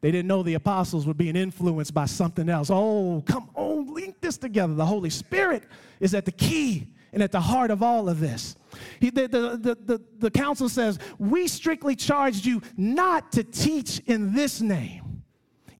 They 0.00 0.10
didn't 0.10 0.28
know 0.28 0.42
the 0.42 0.54
apostles 0.54 1.06
were 1.06 1.14
being 1.14 1.36
influenced 1.36 1.94
by 1.94 2.06
something 2.06 2.48
else. 2.48 2.70
Oh, 2.70 3.22
come 3.26 3.50
on, 3.54 3.92
link 3.92 4.20
this 4.20 4.36
together. 4.36 4.74
The 4.74 4.86
Holy 4.86 5.10
Spirit 5.10 5.64
is 6.00 6.14
at 6.14 6.24
the 6.24 6.32
key 6.32 6.88
and 7.14 7.22
at 7.22 7.32
the 7.32 7.40
heart 7.40 7.70
of 7.70 7.82
all 7.82 8.08
of 8.08 8.20
this. 8.20 8.56
He, 9.00 9.08
the, 9.08 9.28
the, 9.28 9.78
the, 9.84 10.02
the, 10.18 10.30
council 10.30 10.68
says, 10.68 10.98
We 11.18 11.46
strictly 11.46 11.94
charged 11.94 12.44
you 12.44 12.60
not 12.76 13.32
to 13.32 13.44
teach 13.44 14.00
in 14.00 14.34
this 14.34 14.60
name. 14.60 15.22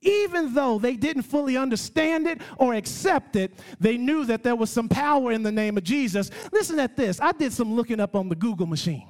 Even 0.00 0.54
though 0.54 0.78
they 0.78 0.94
didn't 0.96 1.22
fully 1.22 1.56
understand 1.56 2.26
it 2.26 2.40
or 2.58 2.74
accept 2.74 3.36
it, 3.36 3.52
they 3.80 3.96
knew 3.96 4.24
that 4.26 4.42
there 4.42 4.54
was 4.54 4.70
some 4.70 4.88
power 4.88 5.32
in 5.32 5.42
the 5.42 5.50
name 5.50 5.76
of 5.76 5.82
Jesus. 5.82 6.30
Listen 6.52 6.78
at 6.78 6.96
this. 6.96 7.20
I 7.20 7.32
did 7.32 7.52
some 7.52 7.74
looking 7.74 8.00
up 8.00 8.14
on 8.14 8.28
the 8.28 8.36
Google 8.36 8.66
machine. 8.66 9.08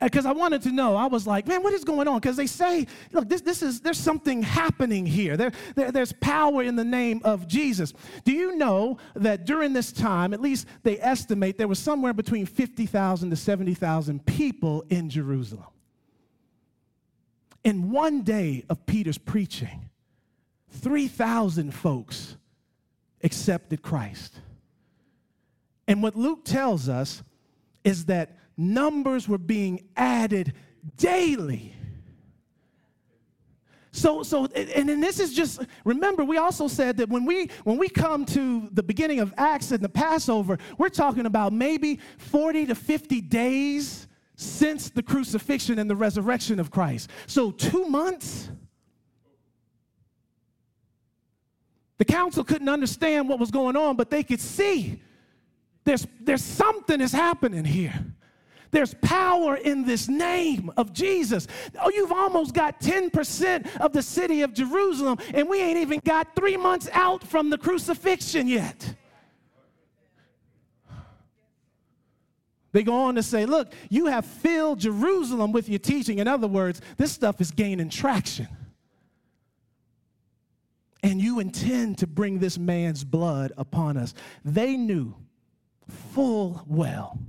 because 0.00 0.26
I 0.26 0.32
wanted 0.32 0.62
to 0.62 0.72
know. 0.72 0.96
I 0.96 1.06
was 1.06 1.26
like, 1.26 1.46
man, 1.46 1.62
what 1.62 1.72
is 1.72 1.84
going 1.84 2.08
on? 2.08 2.20
Because 2.20 2.36
they 2.36 2.46
say, 2.46 2.86
look, 3.12 3.28
this, 3.28 3.40
this 3.40 3.62
is 3.62 3.80
there's 3.80 3.98
something 3.98 4.42
happening 4.42 5.06
here. 5.06 5.36
There, 5.36 5.52
there, 5.76 5.92
there's 5.92 6.12
power 6.12 6.62
in 6.62 6.76
the 6.76 6.84
name 6.84 7.20
of 7.24 7.46
Jesus. 7.46 7.92
Do 8.24 8.32
you 8.32 8.56
know 8.56 8.98
that 9.14 9.46
during 9.46 9.72
this 9.72 9.92
time, 9.92 10.34
at 10.34 10.40
least 10.40 10.66
they 10.82 10.98
estimate 11.00 11.58
there 11.58 11.68
was 11.68 11.78
somewhere 11.78 12.12
between 12.12 12.46
50,000 12.46 13.30
to 13.30 13.36
70,000 13.36 14.26
people 14.26 14.84
in 14.90 15.08
Jerusalem? 15.08 15.66
In 17.62 17.90
one 17.90 18.22
day 18.22 18.64
of 18.68 18.84
Peter's 18.84 19.16
preaching, 19.18 19.88
3,000 20.70 21.72
folks 21.72 22.36
accepted 23.22 23.80
Christ. 23.80 24.34
And 25.88 26.02
what 26.02 26.14
Luke 26.14 26.44
tells 26.44 26.88
us 26.88 27.22
is 27.84 28.06
that 28.06 28.36
numbers 28.56 29.28
were 29.28 29.38
being 29.38 29.88
added 29.96 30.52
daily. 30.96 31.74
So, 33.94 34.24
so, 34.24 34.46
and, 34.46 34.90
and 34.90 35.02
this 35.02 35.20
is 35.20 35.32
just, 35.34 35.62
remember, 35.84 36.24
we 36.24 36.36
also 36.36 36.66
said 36.66 36.96
that 36.96 37.08
when 37.08 37.24
we, 37.24 37.48
when 37.62 37.78
we 37.78 37.88
come 37.88 38.24
to 38.26 38.68
the 38.72 38.82
beginning 38.82 39.20
of 39.20 39.32
Acts 39.36 39.70
and 39.70 39.84
the 39.84 39.88
Passover, 39.88 40.58
we're 40.78 40.88
talking 40.88 41.26
about 41.26 41.52
maybe 41.52 42.00
40 42.18 42.66
to 42.66 42.74
50 42.74 43.20
days 43.20 44.08
since 44.34 44.90
the 44.90 45.02
crucifixion 45.02 45.78
and 45.78 45.88
the 45.88 45.94
resurrection 45.94 46.58
of 46.58 46.72
Christ. 46.72 47.08
So, 47.28 47.52
two 47.52 47.84
months. 47.84 48.50
The 51.98 52.04
council 52.04 52.42
couldn't 52.42 52.68
understand 52.68 53.28
what 53.28 53.38
was 53.38 53.52
going 53.52 53.76
on, 53.76 53.94
but 53.94 54.10
they 54.10 54.24
could 54.24 54.40
see 54.40 55.00
there's, 55.84 56.04
there's 56.20 56.42
something 56.42 57.00
is 57.00 57.12
happening 57.12 57.64
here. 57.64 57.94
There's 58.74 58.94
power 58.94 59.54
in 59.54 59.84
this 59.84 60.08
name 60.08 60.68
of 60.76 60.92
Jesus. 60.92 61.46
Oh, 61.80 61.92
you've 61.94 62.10
almost 62.10 62.54
got 62.54 62.80
10% 62.80 63.76
of 63.76 63.92
the 63.92 64.02
city 64.02 64.42
of 64.42 64.52
Jerusalem, 64.52 65.18
and 65.32 65.48
we 65.48 65.60
ain't 65.62 65.78
even 65.78 66.00
got 66.04 66.34
three 66.34 66.56
months 66.56 66.88
out 66.92 67.22
from 67.22 67.50
the 67.50 67.56
crucifixion 67.56 68.48
yet. 68.48 68.96
They 72.72 72.82
go 72.82 72.94
on 72.94 73.14
to 73.14 73.22
say, 73.22 73.46
Look, 73.46 73.72
you 73.90 74.06
have 74.06 74.26
filled 74.26 74.80
Jerusalem 74.80 75.52
with 75.52 75.68
your 75.68 75.78
teaching. 75.78 76.18
In 76.18 76.26
other 76.26 76.48
words, 76.48 76.80
this 76.96 77.12
stuff 77.12 77.40
is 77.40 77.52
gaining 77.52 77.90
traction. 77.90 78.48
And 81.04 81.20
you 81.20 81.38
intend 81.38 81.98
to 81.98 82.08
bring 82.08 82.40
this 82.40 82.58
man's 82.58 83.04
blood 83.04 83.52
upon 83.56 83.96
us. 83.96 84.14
They 84.44 84.76
knew 84.76 85.14
full 85.86 86.64
well 86.66 87.20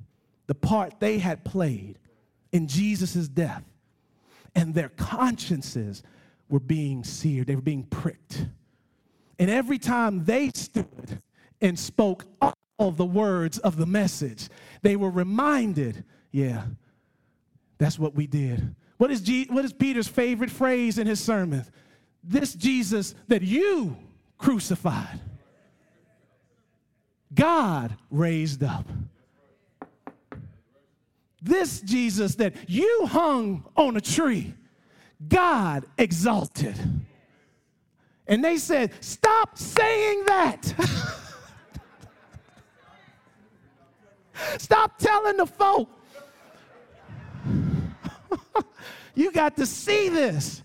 the 0.48 0.56
part 0.56 1.00
they 1.00 1.18
had 1.18 1.44
played 1.44 2.00
in 2.52 2.68
Jesus' 2.68 3.28
death, 3.28 3.64
and 4.56 4.74
their 4.74 4.90
consciences 4.90 6.04
were 6.48 6.60
being 6.60 7.04
seared, 7.04 7.48
they 7.48 7.56
were 7.56 7.62
being 7.62 7.84
pricked. 7.84 8.46
And 9.38 9.50
every 9.50 9.80
time 9.80 10.24
they 10.26 10.50
stood 10.54 11.22
and 11.60 11.78
spoke 11.78 12.26
all 12.78 12.92
the 12.92 13.06
words 13.06 13.58
of 13.58 13.78
the 13.78 13.86
message, 13.86 14.48
they 14.82 14.96
were 14.96 15.10
reminded, 15.10 16.06
yeah, 16.32 16.64
that's 17.78 18.00
what 18.00 18.16
we 18.16 18.28
did. 18.28 18.76
What 18.98 19.12
is, 19.12 19.22
G- 19.22 19.48
what 19.50 19.66
is 19.66 19.74
Peter's 19.74 20.08
favorite 20.08 20.52
phrase 20.52 20.98
in 20.98 21.08
his 21.08 21.20
sermon? 21.20 21.66
This 22.24 22.54
Jesus 22.54 23.14
that 23.28 23.42
you 23.42 23.98
crucified, 24.38 25.20
God 27.34 27.98
raised 28.10 28.64
up 28.64 28.86
this 31.46 31.80
Jesus 31.82 32.36
that 32.36 32.56
you 32.68 33.06
hung 33.06 33.66
on 33.78 33.96
a 33.96 34.02
tree, 34.02 34.56
God 35.28 35.86
exalted. 35.98 36.76
And 38.28 38.44
they 38.44 38.58
said, 38.58 38.92
Stop 39.00 39.58
saying 39.58 40.26
that. 40.26 40.74
Stop 44.58 44.98
telling 44.98 45.38
the 45.38 45.46
folk. 45.46 45.88
you 49.16 49.32
got 49.32 49.56
to 49.58 49.68
see 49.68 50.10
this. 50.10 50.64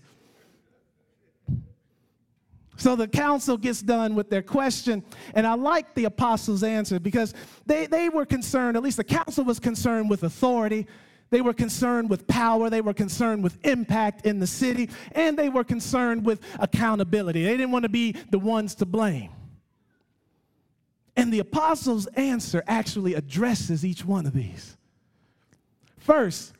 So 2.81 2.95
the 2.95 3.07
council 3.07 3.57
gets 3.57 3.79
done 3.79 4.15
with 4.15 4.31
their 4.31 4.41
question, 4.41 5.03
and 5.35 5.45
I 5.45 5.53
like 5.53 5.93
the 5.93 6.05
apostles' 6.05 6.63
answer 6.63 6.99
because 6.99 7.35
they, 7.67 7.85
they 7.85 8.09
were 8.09 8.25
concerned, 8.25 8.75
at 8.75 8.81
least 8.81 8.97
the 8.97 9.03
council 9.03 9.43
was 9.43 9.59
concerned 9.59 10.09
with 10.09 10.23
authority. 10.23 10.87
They 11.29 11.41
were 11.41 11.53
concerned 11.53 12.09
with 12.09 12.25
power. 12.25 12.71
They 12.71 12.81
were 12.81 12.95
concerned 12.95 13.43
with 13.43 13.63
impact 13.63 14.25
in 14.25 14.39
the 14.39 14.47
city. 14.47 14.89
And 15.11 15.37
they 15.37 15.47
were 15.47 15.63
concerned 15.63 16.25
with 16.25 16.41
accountability. 16.57 17.43
They 17.43 17.51
didn't 17.51 17.71
want 17.71 17.83
to 17.83 17.89
be 17.89 18.13
the 18.31 18.39
ones 18.39 18.73
to 18.75 18.87
blame. 18.87 19.29
And 21.15 21.31
the 21.31 21.37
apostles' 21.37 22.07
answer 22.07 22.63
actually 22.65 23.13
addresses 23.13 23.85
each 23.85 24.03
one 24.03 24.25
of 24.25 24.33
these. 24.33 24.75
First, 25.99 26.53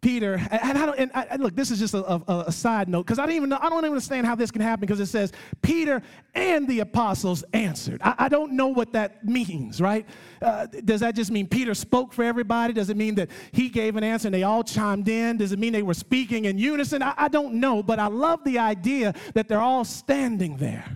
Peter, 0.00 0.40
and, 0.50 0.78
I 0.78 0.86
don't, 0.86 0.98
and 0.98 1.10
I, 1.14 1.36
look, 1.36 1.54
this 1.54 1.70
is 1.70 1.78
just 1.78 1.92
a, 1.92 2.04
a, 2.06 2.44
a 2.46 2.52
side 2.52 2.88
note 2.88 3.04
because 3.04 3.18
I 3.18 3.26
don't 3.26 3.34
even 3.34 3.50
know, 3.50 3.58
I 3.60 3.68
don't 3.68 3.80
even 3.80 3.90
understand 3.90 4.26
how 4.26 4.34
this 4.34 4.50
can 4.50 4.62
happen 4.62 4.80
because 4.80 4.98
it 4.98 5.06
says 5.06 5.30
Peter 5.60 6.00
and 6.34 6.66
the 6.66 6.80
apostles 6.80 7.44
answered. 7.52 8.00
I, 8.02 8.14
I 8.18 8.28
don't 8.30 8.52
know 8.52 8.68
what 8.68 8.94
that 8.94 9.26
means, 9.26 9.78
right? 9.78 10.06
Uh, 10.40 10.66
does 10.66 11.00
that 11.00 11.14
just 11.14 11.30
mean 11.30 11.46
Peter 11.46 11.74
spoke 11.74 12.14
for 12.14 12.24
everybody? 12.24 12.72
Does 12.72 12.88
it 12.88 12.96
mean 12.96 13.14
that 13.16 13.28
he 13.52 13.68
gave 13.68 13.96
an 13.96 14.04
answer 14.04 14.28
and 14.28 14.34
they 14.34 14.42
all 14.42 14.64
chimed 14.64 15.08
in? 15.08 15.36
Does 15.36 15.52
it 15.52 15.58
mean 15.58 15.74
they 15.74 15.82
were 15.82 15.92
speaking 15.92 16.46
in 16.46 16.56
unison? 16.56 17.02
I, 17.02 17.12
I 17.18 17.28
don't 17.28 17.54
know, 17.54 17.82
but 17.82 17.98
I 17.98 18.06
love 18.06 18.42
the 18.44 18.58
idea 18.58 19.12
that 19.34 19.48
they're 19.48 19.60
all 19.60 19.84
standing 19.84 20.56
there, 20.56 20.86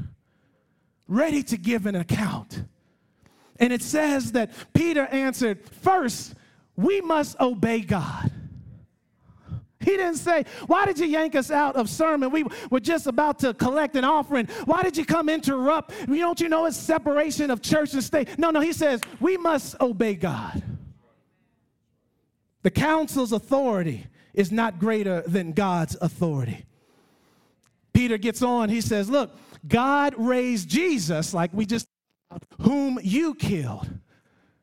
ready 1.09 1.42
to 1.42 1.59
give 1.59 1.84
an 1.84 1.94
account. 1.94 2.64
And 3.61 3.70
it 3.70 3.82
says 3.82 4.32
that 4.32 4.50
Peter 4.72 5.07
answered, 5.07 5.68
First, 5.68 6.34
we 6.74 7.02
must 7.02 7.38
obey 7.38 7.82
God. 7.82 8.32
He 9.85 9.97
didn't 9.97 10.16
say, 10.16 10.45
Why 10.66 10.87
did 10.87 10.99
you 10.99 11.07
yank 11.07 11.35
us 11.35 11.51
out 11.51 11.76
of 11.76 11.89
sermon? 11.89 12.30
We 12.30 12.45
were 12.70 12.80
just 12.80 13.07
about 13.07 13.39
to 13.41 13.55
collect 13.55 13.97
an 13.97 14.05
offering. 14.05 14.47
Why 14.64 14.82
did 14.82 14.97
you 14.97 15.05
come 15.05 15.28
interrupt? 15.28 15.93
Don't 16.07 16.41
you 16.41 16.49
know 16.49 16.66
it's 16.66 16.76
separation 16.76 17.51
of 17.51 17.62
church 17.62 17.93
and 17.93 18.03
state? 18.03 18.39
No, 18.39 18.51
no, 18.51 18.61
he 18.61 18.72
says, 18.72 19.01
We 19.20 19.37
must 19.37 19.80
obey 19.80 20.14
God. 20.14 20.62
The 22.62 22.70
council's 22.70 23.32
authority 23.32 24.07
is 24.32 24.51
not 24.51 24.78
greater 24.78 25.22
than 25.26 25.53
God's 25.53 25.97
authority. 26.01 26.64
Peter 27.93 28.18
gets 28.18 28.43
on, 28.43 28.68
he 28.68 28.80
says, 28.80 29.09
Look, 29.09 29.37
God 29.66 30.14
raised 30.18 30.68
Jesus, 30.68 31.32
like 31.32 31.53
we 31.55 31.66
just, 31.66 31.87
whom 32.61 32.99
you 33.03 33.35
killed. 33.35 33.89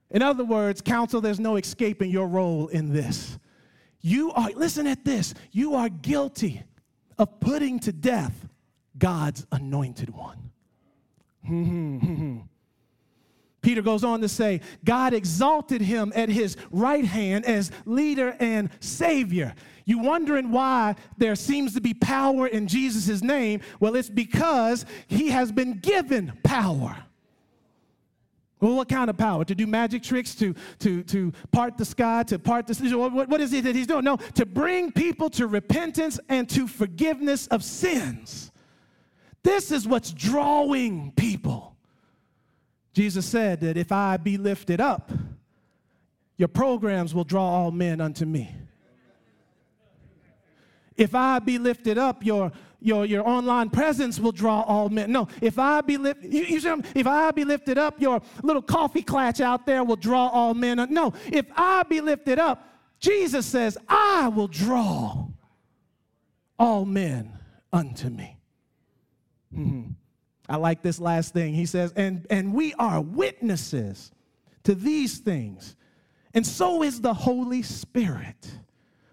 In 0.09 0.21
other 0.21 0.43
words, 0.43 0.81
council, 0.81 1.21
there's 1.21 1.39
no 1.39 1.55
escaping 1.55 2.11
your 2.11 2.27
role 2.27 2.67
in 2.67 2.91
this. 2.91 3.39
You 4.01 4.31
are, 4.31 4.49
listen 4.55 4.87
at 4.87 5.05
this, 5.05 5.33
you 5.51 5.75
are 5.75 5.89
guilty 5.89 6.63
of 7.17 7.39
putting 7.39 7.79
to 7.81 7.91
death 7.91 8.47
God's 8.97 9.45
anointed 9.51 10.09
one. 10.09 10.51
Peter 13.61 13.81
goes 13.81 14.03
on 14.03 14.21
to 14.21 14.29
say, 14.29 14.61
God 14.83 15.13
exalted 15.13 15.81
him 15.81 16.11
at 16.15 16.29
his 16.29 16.57
right 16.71 17.05
hand 17.05 17.45
as 17.45 17.71
leader 17.85 18.35
and 18.39 18.69
savior. 18.79 19.53
You 19.85 19.99
wondering 19.99 20.51
why 20.51 20.95
there 21.17 21.35
seems 21.35 21.73
to 21.75 21.81
be 21.81 21.93
power 21.93 22.47
in 22.47 22.67
Jesus' 22.67 23.21
name? 23.21 23.61
Well, 23.79 23.95
it's 23.95 24.09
because 24.09 24.85
he 25.07 25.29
has 25.29 25.51
been 25.51 25.77
given 25.79 26.33
power. 26.43 26.97
Well, 28.61 28.75
what 28.75 28.89
kind 28.89 29.09
of 29.09 29.17
power? 29.17 29.43
To 29.43 29.55
do 29.55 29.65
magic 29.65 30.03
tricks, 30.03 30.35
to, 30.35 30.53
to, 30.79 31.01
to 31.03 31.33
part 31.51 31.77
the 31.77 31.85
sky, 31.85 32.21
to 32.23 32.37
part 32.37 32.67
the 32.67 32.95
what, 32.95 33.27
what 33.27 33.41
is 33.41 33.51
it 33.53 33.63
that 33.63 33.75
he's 33.75 33.87
doing? 33.87 34.05
No, 34.05 34.17
to 34.35 34.45
bring 34.45 34.91
people 34.91 35.31
to 35.31 35.47
repentance 35.47 36.19
and 36.29 36.47
to 36.49 36.67
forgiveness 36.67 37.47
of 37.47 37.63
sins. 37.63 38.51
This 39.43 39.71
is 39.71 39.87
what's 39.87 40.11
drawing 40.11 41.11
people. 41.13 41.75
Jesus 42.93 43.25
said 43.25 43.61
that 43.61 43.77
if 43.77 43.91
I 43.91 44.17
be 44.17 44.37
lifted 44.37 44.79
up, 44.79 45.11
your 46.37 46.47
programs 46.47 47.15
will 47.15 47.23
draw 47.23 47.43
all 47.43 47.71
men 47.71 47.99
unto 47.99 48.25
me. 48.25 48.53
If 50.97 51.15
I 51.15 51.39
be 51.39 51.57
lifted 51.57 51.97
up, 51.97 52.23
your 52.23 52.51
your, 52.81 53.05
your 53.05 53.27
online 53.27 53.69
presence 53.69 54.19
will 54.19 54.31
draw 54.31 54.61
all 54.61 54.89
men. 54.89 55.11
No, 55.11 55.27
if 55.39 55.59
I 55.59 55.81
be 55.81 55.97
lifted, 55.97 56.33
you, 56.33 56.43
you 56.43 56.83
if 56.95 57.05
I 57.05 57.31
be 57.31 57.45
lifted 57.45 57.77
up, 57.77 58.01
your 58.01 58.21
little 58.41 58.61
coffee 58.61 59.03
clatch 59.03 59.39
out 59.39 59.65
there 59.65 59.83
will 59.83 59.95
draw 59.95 60.27
all 60.27 60.53
men. 60.53 60.85
No, 60.89 61.13
if 61.31 61.45
I 61.55 61.83
be 61.83 62.01
lifted 62.01 62.39
up, 62.39 62.67
Jesus 62.99 63.45
says, 63.45 63.77
I 63.87 64.29
will 64.29 64.47
draw 64.47 65.27
all 66.57 66.85
men 66.85 67.37
unto 67.71 68.09
me. 68.09 68.37
Mm-hmm. 69.55 69.91
I 70.49 70.55
like 70.57 70.81
this 70.81 70.99
last 70.99 71.33
thing. 71.33 71.53
He 71.53 71.65
says, 71.65 71.93
and, 71.95 72.25
and 72.29 72.53
we 72.53 72.73
are 72.75 72.99
witnesses 72.99 74.11
to 74.63 74.75
these 74.75 75.19
things, 75.19 75.75
and 76.33 76.45
so 76.45 76.83
is 76.83 77.01
the 77.01 77.13
Holy 77.13 77.61
Spirit 77.61 78.51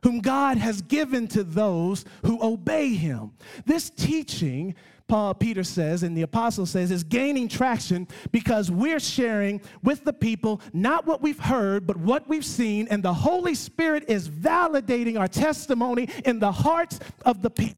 whom 0.03 0.21
God 0.21 0.59
has 0.59 0.83
given 0.83 1.27
to 1.29 1.45
those 1.45 2.05
who 2.25 2.43
obey 2.43 2.95
him. 2.95 3.33
This 3.67 3.91
teaching, 3.91 4.75
Paul 5.07 5.35
Peter 5.35 5.65
says, 5.65 6.03
and 6.03 6.17
the 6.17 6.23
apostle 6.23 6.67
says, 6.67 6.91
is 6.91 7.03
gaining 7.03 7.49
traction 7.49 8.07
because 8.31 8.71
we're 8.71 9.01
sharing 9.01 9.61
with 9.83 10.05
the 10.05 10.13
people 10.13 10.61
not 10.73 11.07
what 11.07 11.23
we've 11.23 11.41
heard, 11.41 11.87
but 11.87 11.97
what 11.97 12.29
we've 12.29 12.45
seen, 12.45 12.89
and 12.91 13.03
the 13.03 13.15
Holy 13.15 13.55
Spirit 13.55 14.05
is 14.09 14.29
validating 14.29 15.19
our 15.19 15.29
testimony 15.29 16.09
in 16.25 16.39
the 16.39 16.53
hearts 16.53 17.01
of 17.25 17.43
the 17.43 17.51
people. 17.51 17.77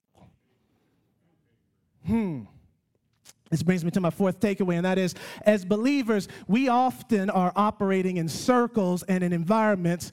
Hmm. 2.07 2.43
This 3.51 3.65
brings 3.65 3.85
me 3.85 3.91
to 3.93 4.01
my 4.01 4.11
fourth 4.11 4.39
takeaway, 4.39 4.77
and 4.77 4.85
that 4.85 4.97
is 4.97 5.15
as 5.43 5.65
believers, 5.65 6.29
we 6.47 6.69
often 6.69 7.31
are 7.31 7.53
operating 7.57 8.17
in 8.17 8.29
circles 8.29 9.03
and 9.05 9.25
in 9.25 9.33
environments 9.33 10.13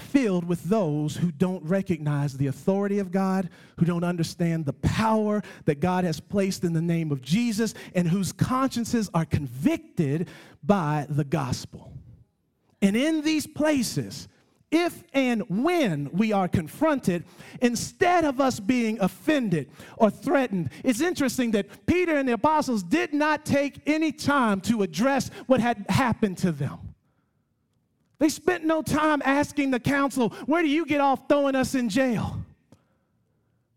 filled 0.00 0.44
with 0.44 0.64
those 0.64 1.16
who 1.16 1.30
don't 1.30 1.64
recognize 1.64 2.36
the 2.36 2.46
authority 2.46 2.98
of 2.98 3.10
God, 3.10 3.48
who 3.78 3.84
don't 3.84 4.04
understand 4.04 4.64
the 4.64 4.72
power 4.72 5.42
that 5.64 5.80
God 5.80 6.04
has 6.04 6.20
placed 6.20 6.64
in 6.64 6.72
the 6.72 6.82
name 6.82 7.12
of 7.12 7.22
Jesus, 7.22 7.74
and 7.94 8.08
whose 8.08 8.32
consciences 8.32 9.10
are 9.14 9.24
convicted 9.24 10.28
by 10.62 11.06
the 11.08 11.24
gospel. 11.24 11.92
And 12.80 12.96
in 12.96 13.22
these 13.22 13.46
places, 13.46 14.28
if 14.70 15.02
and 15.14 15.42
when 15.48 16.10
we 16.12 16.32
are 16.32 16.46
confronted, 16.46 17.24
instead 17.62 18.24
of 18.24 18.40
us 18.40 18.60
being 18.60 19.00
offended 19.00 19.70
or 19.96 20.10
threatened, 20.10 20.70
it's 20.84 21.00
interesting 21.00 21.52
that 21.52 21.86
Peter 21.86 22.16
and 22.16 22.28
the 22.28 22.34
apostles 22.34 22.82
did 22.82 23.14
not 23.14 23.46
take 23.46 23.80
any 23.86 24.12
time 24.12 24.60
to 24.62 24.82
address 24.82 25.30
what 25.46 25.60
had 25.60 25.86
happened 25.88 26.36
to 26.38 26.52
them. 26.52 26.87
They 28.18 28.28
spent 28.28 28.64
no 28.64 28.82
time 28.82 29.22
asking 29.24 29.70
the 29.70 29.80
council, 29.80 30.30
Where 30.46 30.62
do 30.62 30.68
you 30.68 30.84
get 30.86 31.00
off 31.00 31.28
throwing 31.28 31.54
us 31.54 31.74
in 31.74 31.88
jail? 31.88 32.44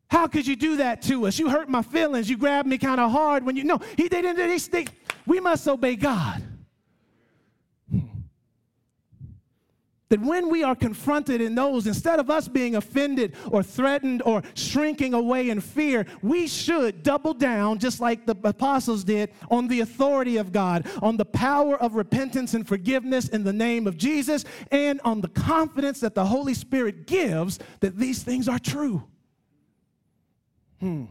How 0.09 0.27
could 0.27 0.45
you 0.45 0.55
do 0.57 0.77
that 0.77 1.01
to 1.03 1.27
us? 1.27 1.39
You 1.39 1.49
hurt 1.49 1.69
my 1.69 1.81
feelings. 1.81 2.29
You 2.29 2.37
grabbed 2.37 2.67
me 2.67 2.77
kind 2.77 2.99
of 2.99 3.11
hard 3.11 3.45
when 3.45 3.55
you. 3.55 3.63
No, 3.63 3.79
he, 3.95 4.09
they 4.09 4.21
didn't. 4.21 4.37
They, 4.37 4.57
they, 4.57 4.87
we 5.25 5.39
must 5.39 5.67
obey 5.67 5.95
God. 5.95 6.43
That 10.11 10.19
when 10.19 10.49
we 10.49 10.61
are 10.61 10.75
confronted 10.75 11.39
in 11.39 11.55
those, 11.55 11.87
instead 11.87 12.19
of 12.19 12.29
us 12.29 12.49
being 12.49 12.75
offended 12.75 13.33
or 13.49 13.63
threatened 13.63 14.21
or 14.25 14.43
shrinking 14.55 15.13
away 15.13 15.49
in 15.49 15.61
fear, 15.61 16.05
we 16.21 16.47
should 16.47 17.01
double 17.01 17.33
down, 17.33 17.79
just 17.79 18.01
like 18.01 18.25
the 18.25 18.35
apostles 18.43 19.05
did, 19.05 19.31
on 19.49 19.69
the 19.69 19.79
authority 19.79 20.35
of 20.35 20.51
God, 20.51 20.85
on 21.01 21.15
the 21.15 21.23
power 21.23 21.81
of 21.81 21.95
repentance 21.95 22.53
and 22.53 22.67
forgiveness 22.67 23.29
in 23.29 23.45
the 23.45 23.53
name 23.53 23.87
of 23.87 23.97
Jesus, 23.97 24.43
and 24.69 24.99
on 25.05 25.21
the 25.21 25.29
confidence 25.29 26.01
that 26.01 26.13
the 26.13 26.25
Holy 26.25 26.53
Spirit 26.55 27.07
gives 27.07 27.57
that 27.79 27.97
these 27.97 28.21
things 28.21 28.49
are 28.49 28.59
true. 28.59 29.01
Hmm. 30.81 31.05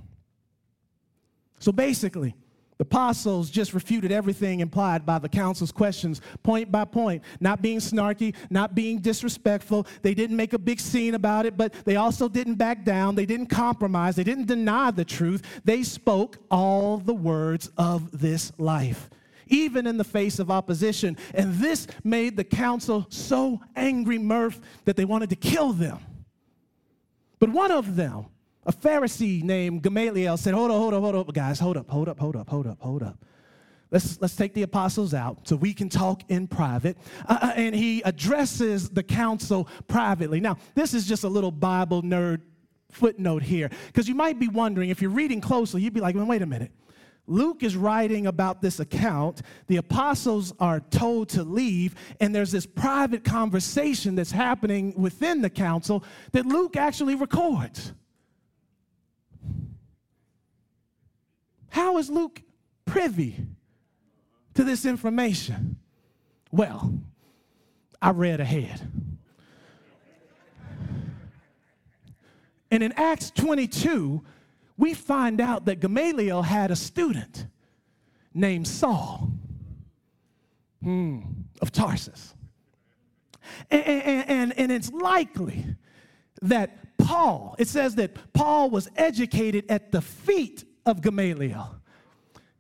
So 1.59 1.73
basically, 1.73 2.35
the 2.81 2.85
apostles 2.85 3.51
just 3.51 3.75
refuted 3.75 4.11
everything 4.11 4.61
implied 4.61 5.05
by 5.05 5.19
the 5.19 5.29
council's 5.29 5.71
questions, 5.71 6.23
point 6.43 6.73
by 6.73 6.87
point, 6.87 7.23
not 7.39 7.61
being 7.61 7.79
snarky, 7.79 8.35
not 8.49 8.75
being 8.75 9.01
disrespectful. 9.01 9.87
They 10.01 10.15
didn't 10.15 10.39
make 10.39 10.55
a 10.55 10.59
big 10.59 10.81
scene 10.81 11.15
about 11.15 11.45
it, 11.45 11.59
but 11.59 11.75
they 11.85 11.97
also 11.97 12.27
didn't 12.27 12.55
back 12.55 12.87
down. 12.87 13.17
They 13.17 13.27
didn't 13.27 13.49
compromise. 13.49 14.17
They 14.17 14.25
didn't 14.25 14.47
deny 14.47 14.93
the 14.93 15.05
truth. 15.05 15.61
They 15.63 15.83
spoke 15.83 16.39
all 16.51 16.97
the 16.97 17.13
words 17.13 17.71
of 17.77 18.19
this 18.19 18.51
life, 18.57 19.11
even 19.49 19.87
in 19.87 19.99
the 19.99 20.03
face 20.03 20.39
of 20.39 20.51
opposition. 20.51 21.19
And 21.35 21.57
this 21.57 21.87
made 22.03 22.39
the 22.39 22.45
council 22.45 23.05
so 23.11 23.61
angry, 23.77 24.17
Murph, 24.17 24.59
that 24.87 24.97
they 24.97 25.05
wanted 25.05 25.29
to 25.29 25.37
kill 25.37 25.75
them. 25.75 25.99
But 27.41 27.51
one 27.51 27.73
of 27.73 27.97
them, 27.97 28.25
a 28.67 28.73
Pharisee 28.73 29.43
named 29.43 29.83
Gamaliel 29.83 30.37
said, 30.37 30.55
Hold 30.55 30.71
up, 30.71 30.77
hold 30.77 30.95
up, 30.95 31.03
hold 31.03 31.29
up, 31.29 31.35
guys, 31.35 31.59
hold 31.59 31.77
up, 31.77 31.89
hold 31.89 32.09
up, 32.09 32.19
hold 32.19 32.37
up, 32.37 32.49
hold 32.49 32.67
up, 32.67 32.79
hold 32.81 33.03
up. 33.03 33.25
Let's, 33.91 34.21
let's 34.21 34.37
take 34.37 34.55
the 34.55 34.63
apostles 34.63 35.15
out 35.15 35.49
so 35.49 35.57
we 35.57 35.75
can 35.75 35.89
talk 35.89 36.23
in 36.29 36.47
private. 36.47 36.97
Uh, 37.29 37.39
uh 37.43 37.53
and 37.57 37.75
he 37.75 38.03
addresses 38.03 38.89
the 38.91 39.03
council 39.03 39.69
privately. 39.89 40.41
Now, 40.41 40.59
this 40.75 40.95
is 40.95 41.07
just 41.07 41.25
a 41.25 41.29
little 41.29 41.51
Bible 41.51 42.03
nerd 42.03 42.43
footnote 42.91 43.43
here, 43.43 43.71
because 43.87 44.09
you 44.09 44.15
might 44.15 44.39
be 44.39 44.49
wondering, 44.49 44.91
if 44.91 45.01
you're 45.01 45.11
reading 45.11 45.41
closely, 45.41 45.83
you'd 45.83 45.95
be 45.95 46.01
like, 46.01 46.15
well, 46.15 46.27
wait 46.27 46.43
a 46.43 46.47
minute. 46.47 46.73
Luke 47.27 47.63
is 47.63 47.77
writing 47.77 48.27
about 48.27 48.61
this 48.61 48.81
account. 48.81 49.43
The 49.69 49.77
apostles 49.77 50.53
are 50.59 50.81
told 50.81 51.29
to 51.31 51.45
leave, 51.45 51.95
and 52.19 52.35
there's 52.35 52.51
this 52.51 52.67
private 52.67 53.23
conversation 53.23 54.17
that's 54.17 54.33
happening 54.33 54.93
within 54.97 55.41
the 55.41 55.51
council 55.51 56.03
that 56.33 56.45
Luke 56.45 56.77
actually 56.77 57.15
records. 57.15 57.93
How 61.71 61.99
is 61.99 62.11
Luke 62.11 62.43
privy 62.85 63.37
to 64.55 64.65
this 64.65 64.85
information? 64.85 65.79
Well, 66.51 67.01
I 68.03 68.11
read 68.11 68.41
ahead. 68.41 68.81
And 72.71 72.83
in 72.83 72.93
Acts 72.93 73.31
22, 73.31 74.23
we 74.77 74.95
find 74.95 75.41
out 75.41 75.65
that 75.67 75.81
Gamaliel 75.81 76.43
had 76.43 76.71
a 76.71 76.77
student 76.77 77.47
named 78.33 78.67
Saul 78.67 79.31
hmm, 80.83 81.21
of 81.61 81.73
Tarsus. 81.73 82.35
And, 83.71 83.83
and, 83.83 84.29
and, 84.29 84.59
and 84.59 84.73
it's 84.73 84.93
likely 84.93 85.67
that 86.43 86.97
Paul, 86.99 87.57
it 87.59 87.69
says 87.69 87.97
that 87.97 88.33
Paul 88.33 88.71
was 88.71 88.89
educated 88.97 89.65
at 89.69 89.91
the 89.91 90.01
feet 90.01 90.65
of 90.87 91.01
Gamaliel. 91.01 91.77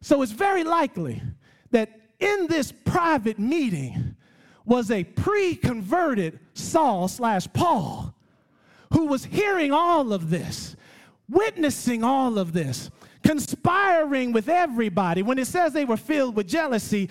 So 0.00 0.22
it's 0.22 0.32
very 0.32 0.64
likely 0.64 1.22
that 1.70 2.00
in 2.18 2.46
this 2.46 2.72
private 2.72 3.38
meeting 3.38 4.16
was 4.64 4.90
a 4.90 5.04
pre 5.04 5.56
converted 5.56 6.38
Saul 6.54 7.08
slash 7.08 7.46
Paul 7.52 8.14
who 8.92 9.06
was 9.06 9.24
hearing 9.24 9.72
all 9.72 10.12
of 10.12 10.30
this, 10.30 10.76
witnessing 11.28 12.02
all 12.02 12.38
of 12.38 12.52
this, 12.52 12.90
conspiring 13.22 14.32
with 14.32 14.48
everybody. 14.48 15.22
When 15.22 15.38
it 15.38 15.46
says 15.46 15.72
they 15.72 15.84
were 15.84 15.96
filled 15.96 16.34
with 16.34 16.48
jealousy, 16.48 17.08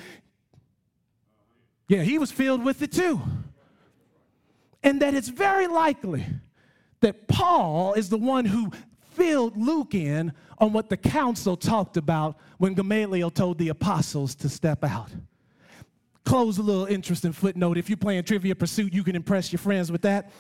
yeah, 1.88 2.04
he 2.04 2.20
was 2.20 2.32
filled 2.32 2.64
with 2.64 2.82
it 2.82 2.92
too. 2.92 3.22
And 4.84 5.02
that 5.02 5.14
it's 5.14 5.30
very 5.30 5.68
likely 5.68 6.26
that 7.02 7.28
Paul 7.28 7.94
is 7.94 8.10
the 8.10 8.18
one 8.18 8.46
who 8.46 8.72
filled 9.20 9.58
Luke 9.58 9.94
in 9.96 10.32
on 10.60 10.72
what 10.72 10.90
the 10.90 10.96
council 10.96 11.58
talked 11.58 11.98
about 11.98 12.38
when 12.58 12.74
Gamaliel 12.74 13.30
told 13.30 13.58
the 13.58 13.68
apostles 13.68 14.34
to 14.36 14.48
step 14.48 14.82
out. 14.84 15.10
Close 16.24 16.58
a 16.58 16.62
little 16.62 16.86
interesting 16.86 17.34
footnote. 17.34 17.78
If 17.78 17.90
you're 17.90 17.98
playing 17.98 18.24
Trivia 18.24 18.56
Pursuit, 18.56 18.94
you 18.94 19.04
can 19.04 19.18
impress 19.18 19.52
your 19.52 19.60
friends 19.60 19.92
with 19.92 20.04
that. 20.04 20.32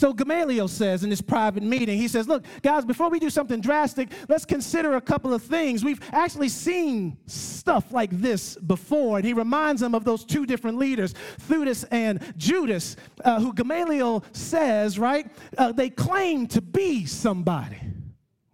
So 0.00 0.14
Gamaliel 0.14 0.68
says 0.68 1.04
in 1.04 1.10
this 1.10 1.20
private 1.20 1.62
meeting, 1.62 1.98
he 1.98 2.08
says, 2.08 2.26
Look, 2.26 2.46
guys, 2.62 2.86
before 2.86 3.10
we 3.10 3.18
do 3.18 3.28
something 3.28 3.60
drastic, 3.60 4.08
let's 4.30 4.46
consider 4.46 4.94
a 4.94 5.00
couple 5.02 5.34
of 5.34 5.42
things. 5.42 5.84
We've 5.84 6.00
actually 6.12 6.48
seen 6.48 7.18
stuff 7.26 7.92
like 7.92 8.08
this 8.10 8.56
before. 8.56 9.18
And 9.18 9.26
he 9.26 9.34
reminds 9.34 9.82
them 9.82 9.94
of 9.94 10.04
those 10.04 10.24
two 10.24 10.46
different 10.46 10.78
leaders, 10.78 11.14
Theudas 11.50 11.84
and 11.90 12.32
Judas, 12.38 12.96
uh, 13.26 13.40
who 13.40 13.52
Gamaliel 13.52 14.24
says, 14.32 14.98
right, 14.98 15.30
uh, 15.58 15.70
they 15.70 15.90
claim 15.90 16.46
to 16.46 16.62
be 16.62 17.04
somebody. 17.04 17.76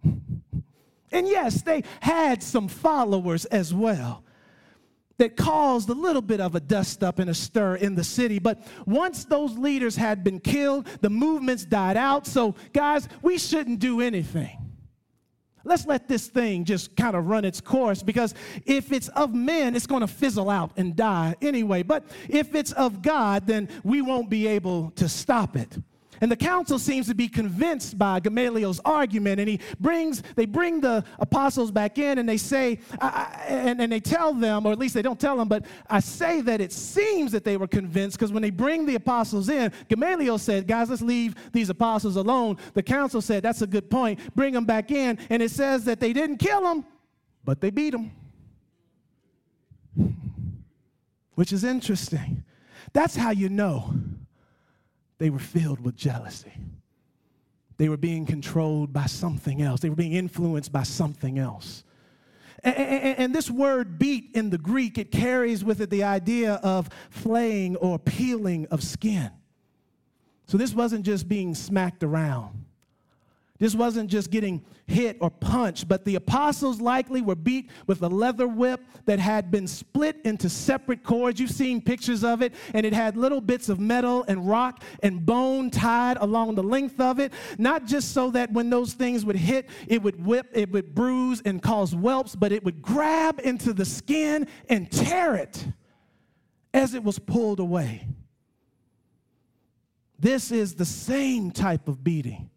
And 1.09 1.25
yes, 1.25 1.61
they 1.61 1.85
had 2.01 2.43
some 2.43 2.67
followers 2.67 3.45
as 3.45 3.73
well 3.73 4.25
that 5.17 5.35
caused 5.35 5.89
a 5.89 5.93
little 5.93 6.21
bit 6.21 6.39
of 6.39 6.55
a 6.55 6.59
dust 6.59 7.03
up 7.03 7.19
and 7.19 7.29
a 7.29 7.33
stir 7.33 7.75
in 7.75 7.95
the 7.95 8.03
city. 8.03 8.39
But 8.39 8.59
once 8.85 9.25
those 9.25 9.57
leaders 9.57 9.95
had 9.95 10.23
been 10.23 10.39
killed, 10.39 10.87
the 11.01 11.09
movements 11.09 11.65
died 11.65 11.97
out. 11.97 12.27
So, 12.27 12.55
guys, 12.73 13.07
we 13.21 13.37
shouldn't 13.37 13.79
do 13.79 14.01
anything. 14.01 14.67
Let's 15.63 15.85
let 15.85 16.07
this 16.07 16.27
thing 16.27 16.63
just 16.63 16.95
kind 16.95 17.15
of 17.15 17.27
run 17.27 17.43
its 17.43 17.59
course 17.59 18.01
because 18.01 18.33
if 18.65 18.93
it's 18.93 19.09
of 19.09 19.33
men, 19.33 19.75
it's 19.75 19.87
going 19.87 19.99
to 19.99 20.07
fizzle 20.07 20.49
out 20.49 20.71
and 20.77 20.95
die 20.95 21.35
anyway. 21.41 21.83
But 21.83 22.05
if 22.29 22.55
it's 22.55 22.71
of 22.71 23.01
God, 23.01 23.47
then 23.47 23.67
we 23.83 24.01
won't 24.01 24.29
be 24.29 24.47
able 24.47 24.91
to 24.91 25.09
stop 25.09 25.57
it. 25.57 25.77
And 26.21 26.31
the 26.31 26.35
council 26.35 26.79
seems 26.79 27.07
to 27.07 27.15
be 27.15 27.27
convinced 27.27 27.97
by 27.97 28.19
Gamaliel's 28.19 28.79
argument, 28.85 29.39
and 29.39 29.49
he 29.49 29.59
brings, 29.79 30.23
they 30.35 30.45
bring 30.45 30.81
the 30.81 31.03
apostles 31.19 31.71
back 31.71 31.97
in 31.97 32.17
and 32.17 32.27
they 32.27 32.37
say, 32.37 32.79
I, 32.99 33.45
and, 33.47 33.81
and 33.81 33.91
they 33.91 33.99
tell 33.99 34.33
them, 34.33 34.65
or 34.65 34.71
at 34.71 34.79
least 34.79 34.93
they 34.93 35.01
don't 35.01 35.19
tell 35.19 35.37
them, 35.37 35.47
but 35.47 35.65
I 35.89 35.99
say 35.99 36.41
that 36.41 36.61
it 36.61 36.71
seems 36.71 37.31
that 37.31 37.43
they 37.43 37.57
were 37.57 37.67
convinced 37.67 38.17
because 38.17 38.31
when 38.31 38.41
they 38.41 38.49
bring 38.49 38.85
the 38.85 38.95
apostles 38.95 39.49
in, 39.49 39.71
Gamaliel 39.89 40.37
said, 40.37 40.67
Guys, 40.67 40.89
let's 40.89 41.01
leave 41.01 41.35
these 41.51 41.69
apostles 41.69 42.15
alone. 42.15 42.57
The 42.73 42.83
council 42.83 43.21
said, 43.21 43.43
That's 43.43 43.61
a 43.61 43.67
good 43.67 43.89
point. 43.89 44.19
Bring 44.35 44.53
them 44.53 44.65
back 44.65 44.91
in. 44.91 45.17
And 45.29 45.41
it 45.41 45.51
says 45.51 45.85
that 45.85 45.99
they 45.99 46.13
didn't 46.13 46.37
kill 46.37 46.61
them, 46.61 46.85
but 47.43 47.61
they 47.61 47.69
beat 47.69 47.91
them, 47.91 48.11
which 51.35 51.53
is 51.53 51.63
interesting. 51.63 52.43
That's 52.93 53.15
how 53.15 53.31
you 53.31 53.49
know 53.49 53.93
they 55.17 55.29
were 55.29 55.39
filled 55.39 55.79
with 55.79 55.95
jealousy. 55.95 56.53
They 57.77 57.89
were 57.89 57.97
being 57.97 58.25
controlled 58.25 58.91
by 58.91 59.05
something 59.05 59.61
else, 59.61 59.81
they 59.81 59.89
were 59.89 59.95
being 59.95 60.13
influenced 60.13 60.71
by 60.71 60.83
something 60.83 61.39
else. 61.39 61.83
And, 62.63 63.35
this 63.35 63.51
word 63.51 63.99
beat 63.99 64.31
in 64.33 64.49
the 64.49 64.57
Greek, 64.57 64.97
it 64.97 65.11
carries 65.11 65.63
with 65.63 65.79
it 65.79 65.91
the 65.91 66.03
idea 66.03 66.55
of 66.55 66.89
flaying 67.11 67.75
or 67.75 67.99
peeling 67.99 68.65
of 68.71 68.83
skin. 68.83 69.29
So 70.47 70.57
this 70.57 70.73
wasn't 70.73 71.05
just 71.05 71.27
being 71.27 71.53
smacked 71.53 72.03
around. 72.03 72.65
This 73.59 73.73
wasn't 73.73 74.09
just 74.09 74.29
getting 74.29 74.63
hit 74.85 75.17
or 75.19 75.31
punched, 75.31 75.87
but 75.87 76.05
the 76.05 76.15
apostles 76.15 76.79
likely 76.79 77.21
were 77.21 77.35
beat 77.35 77.71
with 77.87 78.03
a 78.03 78.07
leather 78.07 78.47
whip 78.47 78.81
that 79.05 79.17
had 79.17 79.49
been 79.49 79.65
split 79.65 80.17
into 80.23 80.47
separate 80.47 81.03
cords. 81.03 81.39
You've 81.39 81.49
seen 81.49 81.81
pictures 81.81 82.23
of 82.23 82.43
it, 82.43 82.53
and 82.73 82.85
it 82.85 82.93
had 82.93 83.17
little 83.17 83.41
bits 83.41 83.67
of 83.67 83.79
metal 83.79 84.23
and 84.27 84.47
rock 84.47 84.83
and 85.01 85.25
bone 85.25 85.71
tied 85.71 86.17
along 86.17 86.53
the 86.53 86.63
length 86.63 86.99
of 86.99 87.19
it, 87.19 87.33
not 87.57 87.85
just 87.85 88.13
so 88.13 88.29
that 88.31 88.51
when 88.51 88.69
those 88.69 88.93
things 88.93 89.25
would 89.25 89.35
hit, 89.35 89.69
it 89.87 90.03
would 90.03 90.23
whip, 90.23 90.47
it 90.53 90.71
would 90.71 90.93
bruise 90.93 91.41
and 91.43 91.61
cause 91.61 91.93
whelps, 91.93 92.35
but 92.35 92.51
it 92.51 92.63
would 92.63 92.81
grab 92.81 93.41
into 93.43 93.73
the 93.73 93.85
skin 93.85 94.47
and 94.69 94.91
tear 94.91 95.35
it 95.35 95.65
as 96.75 96.93
it 96.93 97.03
was 97.03 97.17
pulled 97.17 97.59
away. 97.59 98.07
This 100.19 100.51
is 100.51 100.75
the 100.75 100.85
same 100.85 101.49
type 101.49 101.87
of 101.87 102.03
beating 102.03 102.51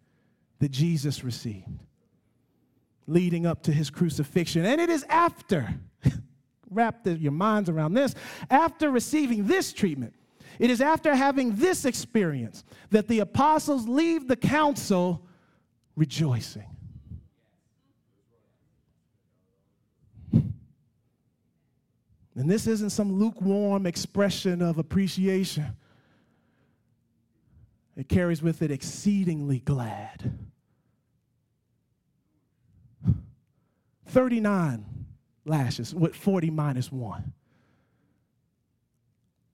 that 0.61 0.70
Jesus 0.70 1.24
received 1.24 1.66
leading 3.11 3.44
up 3.44 3.62
to 3.64 3.72
his 3.72 3.90
crucifixion. 3.90 4.64
And 4.64 4.80
it 4.80 4.88
is 4.88 5.04
after, 5.08 5.68
wrap 6.70 7.02
the, 7.02 7.14
your 7.14 7.32
minds 7.32 7.68
around 7.68 7.94
this, 7.94 8.14
after 8.48 8.90
receiving 8.90 9.46
this 9.46 9.72
treatment, 9.72 10.14
it 10.61 10.70
is 10.70 10.80
after 10.80 11.14
having 11.14 11.56
this 11.56 11.84
experience 11.84 12.64
that 12.90 13.08
the 13.08 13.18
apostles 13.18 13.88
leave 13.88 14.28
the 14.28 14.36
council 14.36 15.26
rejoicing. 15.96 16.66
And 22.36 22.48
this 22.48 22.66
isn't 22.66 22.90
some 22.90 23.12
lukewarm 23.12 23.86
expression 23.86 24.62
of 24.62 24.78
appreciation. 24.78 25.76
It 27.96 28.08
carries 28.08 28.40
with 28.40 28.62
it 28.62 28.70
exceedingly 28.70 29.58
glad. 29.58 30.38
39 34.11 34.84
lashes 35.44 35.94
with 35.94 36.14
40 36.14 36.50
minus 36.50 36.90
one 36.92 37.32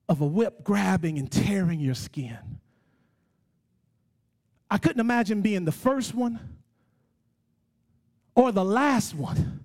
of 0.08 0.20
a 0.20 0.26
whip 0.26 0.62
grabbing 0.62 1.18
and 1.18 1.30
tearing 1.30 1.80
your 1.80 1.94
skin. 1.94 2.38
I 4.70 4.78
couldn't 4.78 5.00
imagine 5.00 5.42
being 5.42 5.64
the 5.64 5.72
first 5.72 6.14
one 6.14 6.40
or 8.34 8.52
the 8.52 8.64
last 8.64 9.14
one 9.14 9.64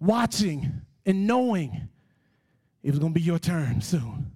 watching 0.00 0.82
and 1.04 1.26
knowing 1.26 1.88
it 2.82 2.90
was 2.90 2.98
going 2.98 3.12
to 3.12 3.18
be 3.18 3.24
your 3.24 3.38
turn 3.38 3.80
soon. 3.80 4.32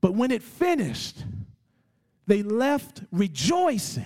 But 0.00 0.14
when 0.14 0.30
it 0.30 0.42
finished, 0.42 1.24
they 2.26 2.42
left 2.42 3.02
rejoicing 3.10 4.04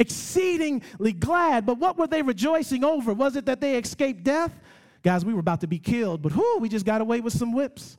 exceedingly 0.00 1.12
glad. 1.12 1.64
But 1.66 1.78
what 1.78 1.96
were 1.96 2.08
they 2.08 2.22
rejoicing 2.22 2.82
over? 2.82 3.12
Was 3.12 3.36
it 3.36 3.44
that 3.46 3.60
they 3.60 3.76
escaped 3.76 4.24
death? 4.24 4.58
Guys, 5.02 5.24
we 5.24 5.32
were 5.32 5.40
about 5.40 5.60
to 5.60 5.66
be 5.66 5.78
killed, 5.78 6.22
but 6.22 6.34
whoo, 6.34 6.58
we 6.58 6.68
just 6.68 6.84
got 6.84 7.00
away 7.00 7.20
with 7.20 7.32
some 7.32 7.52
whips. 7.52 7.96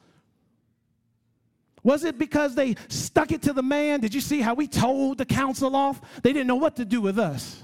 Was 1.84 2.04
it 2.04 2.18
because 2.18 2.54
they 2.54 2.76
stuck 2.90 3.32
it 3.32 3.42
to 3.44 3.54
the 3.54 3.64
man? 3.64 4.02
Did 4.02 4.14
you 4.14 4.22
see 4.22 4.42
how 4.42 4.54
we 4.54 4.68
told 4.68 5.18
the 5.18 5.26
council 5.26 5.76
off? 5.76 6.02
They 6.22 6.34
didn't 6.34 6.48
know 6.48 6.56
what 6.56 6.76
to 6.76 6.86
do 6.86 7.02
with 7.02 7.18
us. 7.18 7.64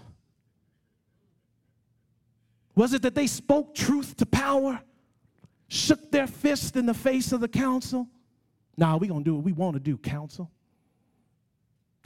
Was 2.76 2.94
it 2.94 3.02
that 3.04 3.16
they 3.16 3.28
spoke 3.28 3.76
truth 3.76 4.18
to 4.18 4.26
power, 4.26 4.80
shook 5.68 6.12
their 6.12 6.28
fist 6.28 6.76
in 6.76 6.86
the 6.86 6.94
face 6.94 7.32
of 7.32 7.42
the 7.42 7.48
council? 7.48 8.08
Nah, 8.76 8.98
we're 8.98 9.10
going 9.10 9.24
to 9.24 9.30
do 9.30 9.36
what 9.36 9.44
we 9.44 9.52
want 9.52 9.76
to 9.76 9.80
do, 9.80 9.98
council. 9.98 10.52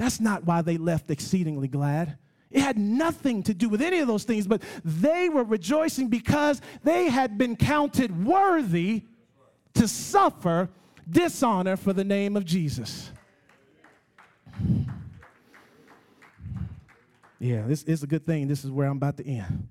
That's 0.01 0.19
not 0.19 0.45
why 0.45 0.63
they 0.63 0.77
left 0.77 1.11
exceedingly 1.11 1.67
glad. 1.67 2.17
It 2.49 2.61
had 2.61 2.75
nothing 2.75 3.43
to 3.43 3.53
do 3.53 3.69
with 3.69 3.83
any 3.83 3.99
of 3.99 4.07
those 4.07 4.23
things, 4.23 4.47
but 4.47 4.63
they 4.83 5.29
were 5.29 5.43
rejoicing 5.43 6.07
because 6.07 6.59
they 6.81 7.07
had 7.07 7.37
been 7.37 7.55
counted 7.55 8.25
worthy 8.25 9.03
to 9.75 9.87
suffer 9.87 10.69
dishonor 11.07 11.77
for 11.77 11.93
the 11.93 12.03
name 12.03 12.35
of 12.35 12.45
Jesus. 12.45 13.11
Yeah, 17.37 17.61
this 17.67 17.83
is 17.83 18.01
a 18.01 18.07
good 18.07 18.25
thing. 18.25 18.47
This 18.47 18.65
is 18.65 18.71
where 18.71 18.87
I'm 18.87 18.97
about 18.97 19.17
to 19.17 19.27
end. 19.27 19.67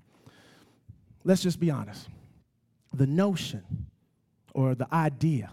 Let's 1.25 1.43
just 1.43 1.59
be 1.59 1.69
honest. 1.71 2.07
The 2.93 3.05
notion 3.05 3.65
or 4.53 4.75
the 4.75 4.87
idea 4.93 5.51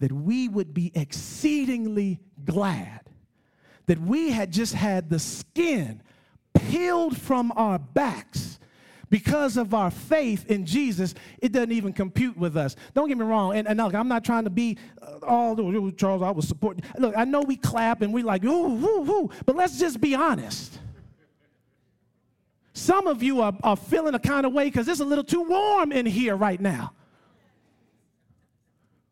that 0.00 0.10
we 0.10 0.48
would 0.48 0.74
be 0.74 0.90
exceedingly 0.92 2.18
glad 2.44 3.02
that 3.86 4.00
we 4.00 4.30
had 4.30 4.52
just 4.52 4.74
had 4.74 5.10
the 5.10 5.18
skin 5.18 6.02
peeled 6.54 7.16
from 7.16 7.52
our 7.56 7.78
backs 7.78 8.58
because 9.12 9.58
of 9.58 9.74
our 9.74 9.90
faith 9.90 10.50
in 10.50 10.64
Jesus, 10.64 11.14
it 11.38 11.52
doesn't 11.52 11.70
even 11.70 11.92
compute 11.92 12.34
with 12.34 12.56
us. 12.56 12.76
Don't 12.94 13.08
get 13.08 13.18
me 13.18 13.26
wrong. 13.26 13.54
And, 13.54 13.68
and 13.68 13.76
look, 13.78 13.94
I'm 13.94 14.08
not 14.08 14.24
trying 14.24 14.44
to 14.44 14.50
be 14.50 14.78
uh, 15.02 15.18
all 15.26 15.54
the 15.54 15.92
Charles, 15.98 16.22
I 16.22 16.30
was 16.30 16.48
supporting. 16.48 16.82
Look, 16.96 17.14
I 17.14 17.24
know 17.24 17.42
we 17.42 17.56
clap 17.56 18.00
and 18.00 18.10
we 18.10 18.22
like, 18.22 18.42
ooh, 18.42 18.48
ooh, 18.48 19.10
ooh, 19.10 19.30
but 19.44 19.54
let's 19.54 19.78
just 19.78 20.00
be 20.00 20.14
honest. 20.14 20.78
Some 22.72 23.06
of 23.06 23.22
you 23.22 23.42
are, 23.42 23.52
are 23.62 23.76
feeling 23.76 24.14
a 24.14 24.18
kind 24.18 24.46
of 24.46 24.54
way 24.54 24.64
because 24.64 24.88
it's 24.88 25.00
a 25.00 25.04
little 25.04 25.24
too 25.24 25.42
warm 25.42 25.92
in 25.92 26.06
here 26.06 26.34
right 26.34 26.58
now. 26.58 26.94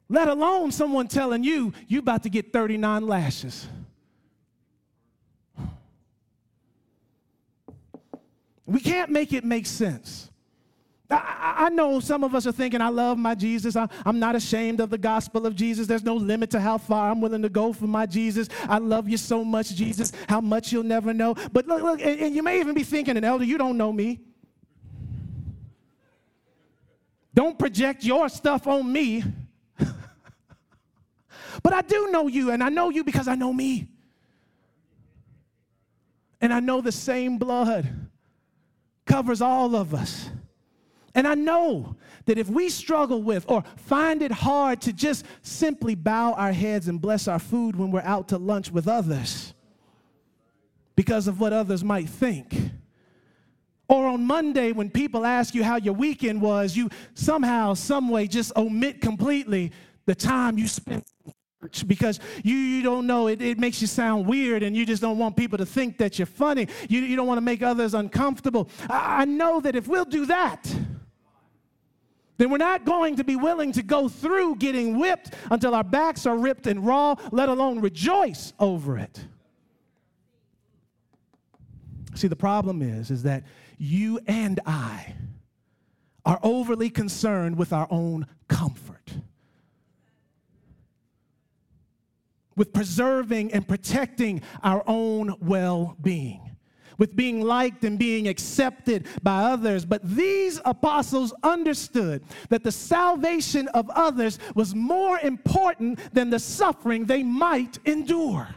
Let 0.09 0.29
alone 0.29 0.73
someone 0.73 1.09
telling 1.09 1.45
you 1.45 1.75
you 1.89 1.99
about 1.99 2.23
to 2.23 2.31
get 2.31 2.55
39 2.55 3.07
lashes. 3.07 3.69
We 8.71 8.79
can't 8.79 9.11
make 9.11 9.33
it 9.33 9.45
make 9.45 9.67
sense. 9.67 10.31
I, 11.11 11.55
I, 11.67 11.69
know 11.71 11.99
some 11.99 12.23
of 12.23 12.37
us 12.37 12.47
are 12.47 12.53
thinking, 12.53 12.81
I 12.81 12.89
love 12.89 13.19
my 13.19 13.35
Jesus. 13.35 13.75
I, 13.75 13.89
am 14.07 14.21
not 14.21 14.37
ashamed 14.37 14.79
of 14.79 14.91
the 14.91 14.99
gospel 14.99 15.45
of 15.45 15.57
Jesus. 15.57 15.89
There's 15.89 16.05
no 16.05 16.15
limit 16.15 16.51
to 16.51 16.61
how 16.61 16.79
far 16.79 17.11
I'm 17.11 17.21
willing 17.21 17.43
to 17.43 17.49
go 17.49 17.73
for 17.73 17.89
my 17.89 18.07
Jesus. 18.07 18.49
I 18.69 18.79
love 18.79 19.09
you 19.09 19.17
so 19.17 19.43
much, 19.43 19.75
Jesus, 19.75 20.13
how 20.29 20.41
much 20.41 20.71
you'll 20.73 20.85
never 20.85 21.13
know. 21.13 21.35
But 21.53 21.67
look, 21.67 21.83
look, 21.83 22.01
and, 22.01 22.21
and 22.21 22.37
you 22.37 22.45
may 22.45 22.61
even 22.61 22.77
be 22.77 22.85
thinking, 22.85 23.17
an 23.17 23.25
elder, 23.25 23.43
you 23.43 23.59
don't 23.59 23.77
know 23.77 23.93
me. 23.93 24.21
Don't 27.35 27.59
project 27.59 28.05
your 28.05 28.29
stuff 28.29 28.69
on 28.69 28.93
me. 28.93 29.25
but 31.61 31.73
I 31.73 31.83
do 31.83 32.13
know 32.13 32.29
you, 32.29 32.53
and 32.53 32.63
I 32.63 32.69
know 32.69 32.91
you 32.91 33.03
because 33.03 33.27
I 33.27 33.35
know 33.35 33.53
me. 33.53 33.89
And 36.41 36.55
I 36.55 36.61
know 36.61 36.81
the 36.81 36.93
same 36.93 37.37
blood 37.37 38.10
covers 39.07 39.41
all 39.41 39.75
of 39.75 39.95
us. 39.95 40.31
And 41.15 41.27
I 41.27 41.35
know 41.35 41.97
that 42.27 42.39
if 42.39 42.49
we 42.49 42.69
struggle 42.69 43.23
with 43.23 43.45
or 43.49 43.65
find 43.77 44.23
it 44.23 44.31
hard 44.31 44.81
to 44.83 44.93
just 44.93 45.25
simply 45.43 45.95
bow 45.95 46.35
our 46.35 46.53
heads 46.53 46.87
and 46.87 47.01
bless 47.01 47.27
our 47.27 47.41
food 47.41 47.75
when 47.77 47.91
we're 47.91 48.01
out 48.03 48.29
to 48.29 48.39
lunch 48.39 48.71
with 48.71 48.87
others 48.87 49.53
because 50.95 51.27
of 51.27 51.41
what 51.41 51.53
others 51.53 51.83
might 51.83 52.09
think, 52.09 52.55
Or 53.91 54.07
on 54.07 54.25
Monday, 54.25 54.71
when 54.71 54.89
people 54.89 55.27
ask 55.27 55.53
you 55.53 55.65
how 55.65 55.75
your 55.75 55.95
weekend 55.95 56.41
was, 56.41 56.77
you 56.77 56.91
somehow, 57.15 57.75
some 57.75 58.09
way 58.09 58.29
just 58.29 58.57
omit 58.57 59.01
completely 59.01 59.73
the 60.07 60.15
time 60.15 60.59
you 60.59 60.69
spent 60.69 61.05
because 61.87 62.21
you, 62.43 62.55
you 62.55 62.83
don't 62.83 63.07
know. 63.07 63.29
It, 63.29 63.43
it 63.43 63.59
makes 63.59 63.81
you 63.81 63.87
sound 63.87 64.27
weird 64.27 64.63
and 64.63 64.75
you 64.77 64.87
just 64.87 65.03
don't 65.03 65.19
want 65.19 65.37
people 65.37 65.59
to 65.59 65.67
think 65.67 65.99
that 65.99 66.19
you're 66.19 66.27
funny. 66.27 66.69
You, 66.89 67.01
you 67.01 67.17
don't 67.17 67.27
want 67.27 67.39
to 67.39 67.43
make 67.43 67.63
others 67.63 67.95
uncomfortable. 67.95 68.71
I, 68.89 69.23
I 69.23 69.25
know 69.27 69.61
that 69.61 69.77
if 69.77 69.87
we'll 69.87 70.05
do 70.05 70.27
that 70.27 70.67
then 72.41 72.49
we're 72.49 72.57
not 72.57 72.87
going 72.87 73.17
to 73.17 73.23
be 73.23 73.37
willing 73.37 73.71
to 73.71 73.83
go 73.83 74.09
through 74.09 74.57
getting 74.57 74.99
whipped 74.99 75.35
until 75.51 75.75
our 75.75 75.85
backs 75.85 76.25
are 76.25 76.39
ripped 76.39 76.67
and 76.67 76.87
raw 76.87 77.15
let 77.31 77.51
alone 77.51 77.81
rejoice 77.81 78.55
over 78.59 78.97
it. 78.97 79.23
See 82.15 82.29
the 82.29 82.37
problem 82.37 82.81
is 82.81 83.11
is 83.11 83.25
that 83.25 83.45
you 83.77 84.21
and 84.27 84.59
i 84.65 85.15
are 86.25 86.41
overly 86.43 86.89
concerned 86.89 87.57
with 87.57 87.75
our 87.75 87.87
own 87.91 88.27
comfort 88.49 89.00
with 92.61 92.75
preserving 92.75 93.51
and 93.55 93.67
protecting 93.67 94.43
our 94.63 94.85
own 94.87 95.35
well 95.41 95.97
being 96.03 96.43
with 96.99 97.17
being 97.17 97.41
liked 97.41 97.83
and 97.85 97.99
being 97.99 98.29
accepted 98.29 99.07
by 99.23 99.45
others. 99.45 99.87
But 99.87 100.03
these 100.05 100.61
apostles 100.67 101.33
understood 101.43 102.23
that 102.51 102.63
the 102.63 102.71
salvation 102.71 103.69
of 103.69 103.89
others 103.89 104.39
was 104.55 104.75
more 104.75 105.19
important 105.21 105.99
than 106.13 106.29
the 106.29 106.39
suffering 106.39 107.07
they 107.07 107.23
might 107.23 107.79
endure. 107.87 108.49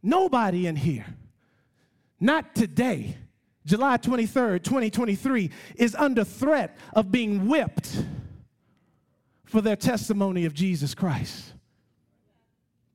Nobody 0.00 0.68
in 0.68 0.76
here, 0.76 1.06
not 2.20 2.54
today, 2.54 3.16
July 3.66 3.96
23rd, 3.96 4.62
2023, 4.62 5.50
is 5.74 5.96
under 5.96 6.22
threat 6.22 6.78
of 6.92 7.10
being 7.10 7.48
whipped 7.48 8.04
for 9.54 9.60
their 9.60 9.76
testimony 9.76 10.46
of 10.46 10.52
Jesus 10.52 10.96
Christ. 10.96 11.54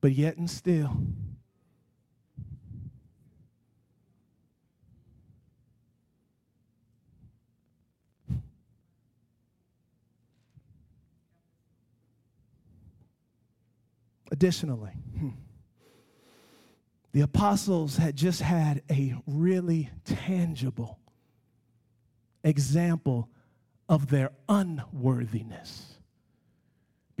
But 0.02 0.12
yet 0.12 0.36
and 0.36 0.50
still, 0.50 0.94
Additionally, 14.32 14.92
hmm, 15.18 15.30
the 17.12 17.22
apostles 17.22 17.96
had 17.96 18.16
just 18.16 18.40
had 18.42 18.82
a 18.90 19.14
really 19.26 19.90
tangible 20.04 20.98
example 22.44 23.28
of 23.88 24.08
their 24.08 24.30
unworthiness. 24.48 25.89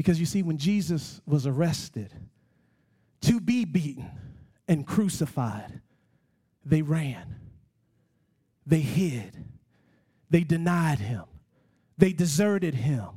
Because 0.00 0.18
you 0.18 0.24
see, 0.24 0.42
when 0.42 0.56
Jesus 0.56 1.20
was 1.26 1.46
arrested 1.46 2.10
to 3.20 3.38
be 3.38 3.66
beaten 3.66 4.10
and 4.66 4.86
crucified, 4.86 5.82
they 6.64 6.80
ran, 6.80 7.36
they 8.64 8.80
hid, 8.80 9.36
they 10.30 10.42
denied 10.42 11.00
him, 11.00 11.24
they 11.98 12.14
deserted 12.14 12.74
him. 12.74 13.08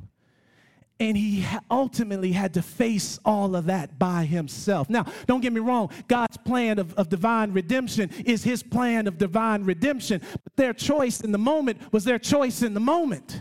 And 1.00 1.16
he 1.16 1.46
ultimately 1.70 2.32
had 2.32 2.52
to 2.52 2.60
face 2.60 3.18
all 3.24 3.56
of 3.56 3.64
that 3.64 3.98
by 3.98 4.26
himself. 4.26 4.90
Now, 4.90 5.06
don't 5.26 5.40
get 5.40 5.54
me 5.54 5.62
wrong, 5.62 5.88
God's 6.06 6.36
plan 6.36 6.78
of, 6.78 6.92
of 6.96 7.08
divine 7.08 7.54
redemption 7.54 8.10
is 8.26 8.44
his 8.44 8.62
plan 8.62 9.06
of 9.06 9.16
divine 9.16 9.64
redemption. 9.64 10.20
But 10.20 10.56
their 10.56 10.74
choice 10.74 11.22
in 11.22 11.32
the 11.32 11.38
moment 11.38 11.80
was 11.94 12.04
their 12.04 12.18
choice 12.18 12.60
in 12.60 12.74
the 12.74 12.80
moment. 12.80 13.40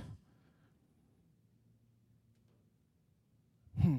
Hmm. 3.83 3.97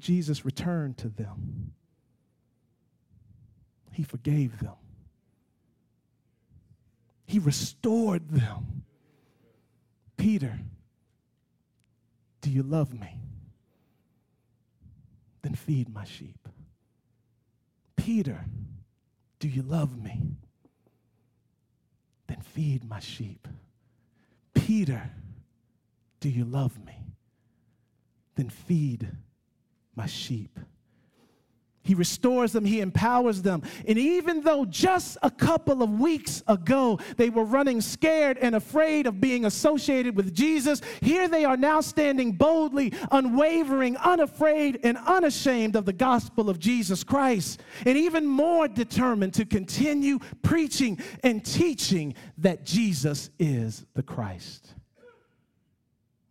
But 0.00 0.06
Jesus 0.06 0.46
returned 0.46 0.96
to 0.98 1.10
them. 1.10 1.72
He 3.92 4.02
forgave 4.02 4.58
them. 4.58 4.78
He 7.26 7.38
restored 7.38 8.26
them. 8.30 8.84
Peter, 10.16 10.58
do 12.40 12.48
you 12.48 12.62
love 12.62 12.98
me? 12.98 13.20
Then 15.42 15.54
feed 15.54 15.92
my 15.92 16.04
sheep. 16.04 16.48
Peter, 17.96 18.46
do 19.38 19.48
you 19.48 19.60
love 19.60 20.02
me? 20.02 20.22
Then 22.26 22.40
feed 22.40 22.88
my 22.88 23.00
sheep. 23.00 23.46
Peter, 24.54 25.10
do 26.20 26.30
you 26.30 26.46
love 26.46 26.82
me? 26.86 26.96
Then 28.36 28.48
feed 28.48 29.10
my 30.00 30.06
sheep. 30.06 30.58
He 31.82 31.94
restores 31.94 32.52
them, 32.52 32.64
He 32.64 32.80
empowers 32.80 33.42
them. 33.42 33.62
And 33.86 33.98
even 33.98 34.40
though 34.40 34.64
just 34.64 35.18
a 35.22 35.30
couple 35.30 35.82
of 35.82 36.00
weeks 36.00 36.42
ago 36.46 36.98
they 37.18 37.28
were 37.28 37.44
running 37.44 37.82
scared 37.82 38.38
and 38.38 38.54
afraid 38.54 39.06
of 39.06 39.20
being 39.20 39.44
associated 39.44 40.16
with 40.16 40.34
Jesus, 40.34 40.80
here 41.02 41.28
they 41.28 41.44
are 41.44 41.58
now 41.58 41.82
standing 41.82 42.32
boldly, 42.32 42.94
unwavering, 43.10 43.98
unafraid, 43.98 44.80
and 44.84 44.96
unashamed 45.06 45.76
of 45.76 45.84
the 45.84 45.92
gospel 45.92 46.48
of 46.48 46.58
Jesus 46.58 47.04
Christ. 47.04 47.60
And 47.84 47.98
even 47.98 48.24
more 48.24 48.68
determined 48.68 49.34
to 49.34 49.44
continue 49.44 50.18
preaching 50.42 50.98
and 51.22 51.44
teaching 51.44 52.14
that 52.38 52.64
Jesus 52.64 53.28
is 53.38 53.84
the 53.92 54.02
Christ. 54.02 54.72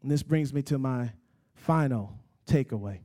And 0.01 0.09
this 0.09 0.23
brings 0.23 0.53
me 0.53 0.63
to 0.63 0.79
my 0.79 1.11
final 1.53 2.17
takeaway. 2.47 3.01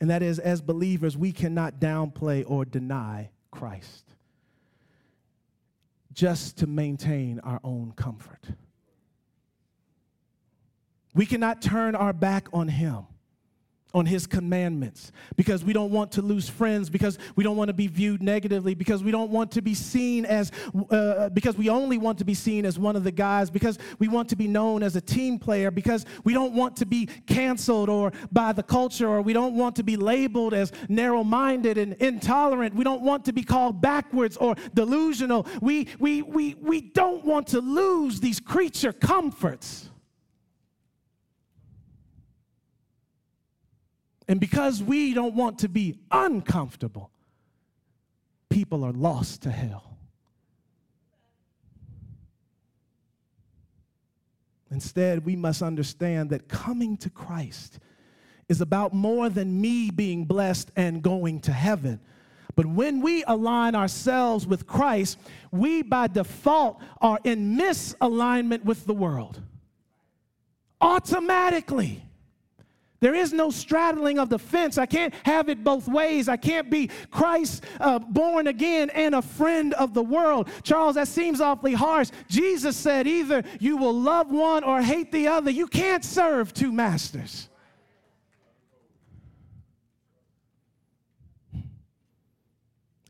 And 0.00 0.10
that 0.10 0.22
is, 0.22 0.38
as 0.38 0.60
believers, 0.60 1.16
we 1.16 1.32
cannot 1.32 1.80
downplay 1.80 2.44
or 2.46 2.64
deny 2.64 3.30
Christ 3.50 4.04
just 6.12 6.58
to 6.58 6.66
maintain 6.66 7.40
our 7.40 7.60
own 7.64 7.92
comfort. 7.96 8.44
We 11.14 11.26
cannot 11.26 11.62
turn 11.62 11.94
our 11.94 12.12
back 12.12 12.48
on 12.52 12.68
Him 12.68 13.06
on 13.94 14.04
his 14.04 14.26
commandments. 14.26 15.12
Because 15.36 15.64
we 15.64 15.72
don't 15.72 15.90
want 15.90 16.12
to 16.12 16.22
lose 16.22 16.48
friends 16.48 16.90
because 16.90 17.18
we 17.36 17.44
don't 17.44 17.56
want 17.56 17.68
to 17.68 17.74
be 17.74 17.86
viewed 17.86 18.22
negatively 18.22 18.74
because 18.74 19.02
we 19.02 19.10
don't 19.10 19.30
want 19.30 19.50
to 19.52 19.62
be 19.62 19.74
seen 19.74 20.26
as 20.26 20.52
uh, 20.90 21.30
because 21.30 21.56
we 21.56 21.68
only 21.70 21.96
want 21.96 22.18
to 22.18 22.24
be 22.24 22.34
seen 22.34 22.66
as 22.66 22.78
one 22.78 22.96
of 22.96 23.04
the 23.04 23.10
guys 23.10 23.50
because 23.50 23.78
we 23.98 24.08
want 24.08 24.28
to 24.28 24.36
be 24.36 24.46
known 24.46 24.82
as 24.82 24.94
a 24.96 25.00
team 25.00 25.38
player 25.38 25.70
because 25.70 26.04
we 26.24 26.34
don't 26.34 26.52
want 26.52 26.76
to 26.76 26.86
be 26.86 27.06
canceled 27.26 27.88
or 27.88 28.12
by 28.30 28.52
the 28.52 28.62
culture 28.62 29.08
or 29.08 29.22
we 29.22 29.32
don't 29.32 29.54
want 29.54 29.74
to 29.76 29.82
be 29.82 29.96
labeled 29.96 30.52
as 30.52 30.70
narrow-minded 30.88 31.78
and 31.78 31.94
intolerant. 31.94 32.74
We 32.74 32.84
don't 32.84 33.02
want 33.02 33.24
to 33.24 33.32
be 33.32 33.42
called 33.42 33.80
backwards 33.80 34.36
or 34.36 34.54
delusional. 34.74 35.46
We 35.62 35.88
we 35.98 36.22
we, 36.22 36.54
we 36.60 36.80
don't 36.82 37.24
want 37.24 37.46
to 37.48 37.60
lose 37.60 38.20
these 38.20 38.38
creature 38.38 38.92
comforts 38.92 39.87
And 44.28 44.38
because 44.38 44.82
we 44.82 45.14
don't 45.14 45.34
want 45.34 45.60
to 45.60 45.68
be 45.68 45.98
uncomfortable, 46.10 47.10
people 48.50 48.84
are 48.84 48.92
lost 48.92 49.42
to 49.42 49.50
hell. 49.50 49.96
Instead, 54.70 55.24
we 55.24 55.34
must 55.34 55.62
understand 55.62 56.28
that 56.30 56.46
coming 56.46 56.98
to 56.98 57.08
Christ 57.08 57.78
is 58.50 58.60
about 58.60 58.92
more 58.92 59.30
than 59.30 59.60
me 59.60 59.90
being 59.90 60.26
blessed 60.26 60.70
and 60.76 61.02
going 61.02 61.40
to 61.40 61.52
heaven. 61.52 61.98
But 62.54 62.66
when 62.66 63.00
we 63.00 63.24
align 63.26 63.74
ourselves 63.74 64.46
with 64.46 64.66
Christ, 64.66 65.18
we 65.50 65.82
by 65.82 66.08
default 66.08 66.80
are 67.00 67.18
in 67.24 67.56
misalignment 67.56 68.64
with 68.64 68.84
the 68.84 68.94
world. 68.94 69.40
Automatically. 70.80 72.02
There 73.00 73.14
is 73.14 73.32
no 73.32 73.50
straddling 73.50 74.18
of 74.18 74.28
the 74.28 74.38
fence. 74.38 74.76
I 74.76 74.86
can't 74.86 75.14
have 75.24 75.48
it 75.48 75.62
both 75.62 75.86
ways. 75.86 76.28
I 76.28 76.36
can't 76.36 76.68
be 76.68 76.90
Christ 77.10 77.64
uh, 77.78 78.00
born 78.00 78.48
again 78.48 78.90
and 78.90 79.14
a 79.14 79.22
friend 79.22 79.72
of 79.74 79.94
the 79.94 80.02
world. 80.02 80.48
Charles, 80.64 80.96
that 80.96 81.06
seems 81.06 81.40
awfully 81.40 81.74
harsh. 81.74 82.10
Jesus 82.28 82.76
said 82.76 83.06
either 83.06 83.44
you 83.60 83.76
will 83.76 83.94
love 83.94 84.32
one 84.32 84.64
or 84.64 84.82
hate 84.82 85.12
the 85.12 85.28
other. 85.28 85.50
You 85.50 85.68
can't 85.68 86.04
serve 86.04 86.52
two 86.52 86.72
masters. 86.72 87.48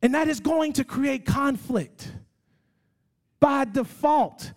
And 0.02 0.14
that 0.14 0.28
is 0.28 0.38
going 0.38 0.74
to 0.74 0.84
create 0.84 1.24
conflict 1.24 2.12
by 3.40 3.64
default. 3.64 4.52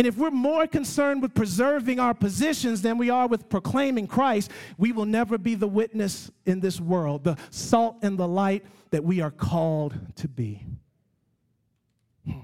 And 0.00 0.06
if 0.06 0.16
we're 0.16 0.30
more 0.30 0.66
concerned 0.66 1.20
with 1.20 1.34
preserving 1.34 2.00
our 2.00 2.14
positions 2.14 2.80
than 2.80 2.96
we 2.96 3.10
are 3.10 3.26
with 3.26 3.50
proclaiming 3.50 4.06
Christ, 4.06 4.50
we 4.78 4.92
will 4.92 5.04
never 5.04 5.36
be 5.36 5.54
the 5.54 5.68
witness 5.68 6.30
in 6.46 6.60
this 6.60 6.80
world, 6.80 7.22
the 7.22 7.36
salt 7.50 7.98
and 8.00 8.18
the 8.18 8.26
light 8.26 8.64
that 8.92 9.04
we 9.04 9.20
are 9.20 9.30
called 9.30 9.92
to 10.16 10.26
be. 10.26 10.64
Hmm. 12.24 12.38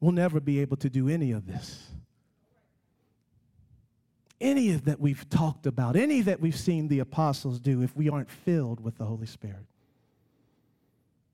We'll 0.00 0.12
never 0.12 0.40
be 0.40 0.60
able 0.60 0.78
to 0.78 0.88
do 0.88 1.10
any 1.10 1.32
of 1.32 1.46
this. 1.46 1.88
Any 4.40 4.72
of 4.72 4.86
that 4.86 4.98
we've 4.98 5.28
talked 5.28 5.66
about, 5.66 5.94
any 5.94 6.22
that 6.22 6.40
we've 6.40 6.56
seen 6.56 6.88
the 6.88 7.00
apostles 7.00 7.60
do 7.60 7.82
if 7.82 7.94
we 7.94 8.08
aren't 8.08 8.30
filled 8.30 8.80
with 8.80 8.96
the 8.96 9.04
Holy 9.04 9.26
Spirit. 9.26 9.66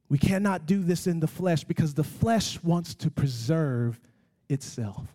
We 0.08 0.18
cannot 0.18 0.66
do 0.66 0.82
this 0.82 1.06
in 1.06 1.20
the 1.20 1.26
flesh 1.26 1.64
because 1.64 1.94
the 1.94 2.04
flesh 2.04 2.62
wants 2.62 2.94
to 2.96 3.10
preserve 3.10 3.98
itself. 4.48 5.06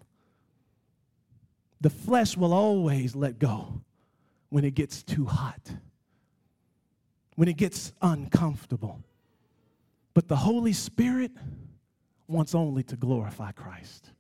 The 1.82 1.90
flesh 1.90 2.36
will 2.36 2.54
always 2.54 3.16
let 3.16 3.40
go 3.40 3.82
when 4.50 4.66
it 4.66 4.76
gets 4.76 5.04
too 5.04 5.26
hot, 5.26 5.62
when 7.36 7.48
it 7.48 7.56
gets 7.56 7.94
uncomfortable. 8.02 9.02
But 10.14 10.28
the 10.28 10.36
Holy 10.36 10.74
Spirit 10.74 11.32
wants 12.28 12.54
only 12.54 12.84
to 12.84 12.96
glorify 12.96 13.52
Christ. 13.52 14.12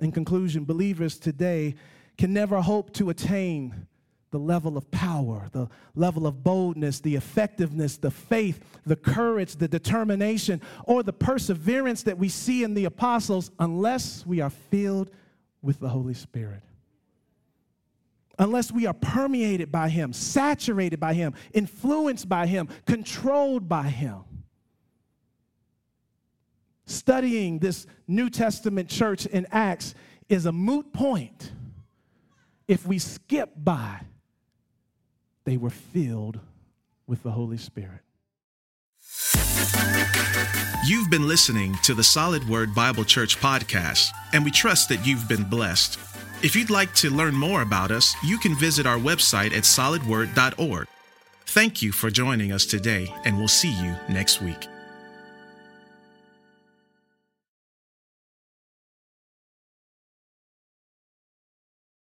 In 0.00 0.12
conclusion, 0.12 0.64
believers 0.64 1.18
today 1.18 1.74
can 2.18 2.32
never 2.32 2.60
hope 2.60 2.92
to 2.94 3.10
attain 3.10 3.86
the 4.34 4.38
level 4.40 4.76
of 4.76 4.90
power, 4.90 5.48
the 5.52 5.68
level 5.94 6.26
of 6.26 6.42
boldness, 6.42 6.98
the 6.98 7.14
effectiveness, 7.14 7.98
the 7.98 8.10
faith, 8.10 8.60
the 8.84 8.96
courage, 8.96 9.54
the 9.54 9.68
determination, 9.68 10.60
or 10.86 11.04
the 11.04 11.12
perseverance 11.12 12.02
that 12.02 12.18
we 12.18 12.28
see 12.28 12.64
in 12.64 12.74
the 12.74 12.84
apostles 12.84 13.52
unless 13.60 14.26
we 14.26 14.40
are 14.40 14.50
filled 14.50 15.08
with 15.62 15.78
the 15.78 15.88
Holy 15.88 16.14
Spirit. 16.14 16.64
Unless 18.36 18.72
we 18.72 18.86
are 18.86 18.92
permeated 18.92 19.70
by 19.70 19.88
Him, 19.88 20.12
saturated 20.12 20.98
by 20.98 21.14
Him, 21.14 21.32
influenced 21.52 22.28
by 22.28 22.48
Him, 22.48 22.68
controlled 22.86 23.68
by 23.68 23.84
Him. 23.84 24.24
Studying 26.86 27.60
this 27.60 27.86
New 28.08 28.28
Testament 28.28 28.88
church 28.88 29.26
in 29.26 29.46
Acts 29.52 29.94
is 30.28 30.44
a 30.44 30.52
moot 30.52 30.92
point 30.92 31.52
if 32.66 32.84
we 32.84 32.98
skip 32.98 33.52
by 33.56 34.00
they 35.44 35.56
were 35.56 35.70
filled 35.70 36.40
with 37.06 37.22
the 37.22 37.32
Holy 37.32 37.58
Spirit. 37.58 38.00
You've 40.86 41.10
been 41.10 41.28
listening 41.28 41.76
to 41.82 41.94
the 41.94 42.04
Solid 42.04 42.46
Word 42.48 42.74
Bible 42.74 43.04
Church 43.04 43.38
podcast, 43.38 44.10
and 44.32 44.44
we 44.44 44.50
trust 44.50 44.88
that 44.88 45.06
you've 45.06 45.28
been 45.28 45.44
blessed. 45.44 45.98
If 46.42 46.54
you'd 46.54 46.70
like 46.70 46.94
to 46.96 47.10
learn 47.10 47.34
more 47.34 47.62
about 47.62 47.90
us, 47.90 48.14
you 48.22 48.38
can 48.38 48.54
visit 48.54 48.86
our 48.86 48.98
website 48.98 49.52
at 49.56 49.64
solidword.org. 49.64 50.86
Thank 51.46 51.82
you 51.82 51.92
for 51.92 52.10
joining 52.10 52.52
us 52.52 52.66
today, 52.66 53.12
and 53.24 53.38
we'll 53.38 53.48
see 53.48 53.72
you 53.82 53.94
next 54.08 54.42
week. 54.42 54.66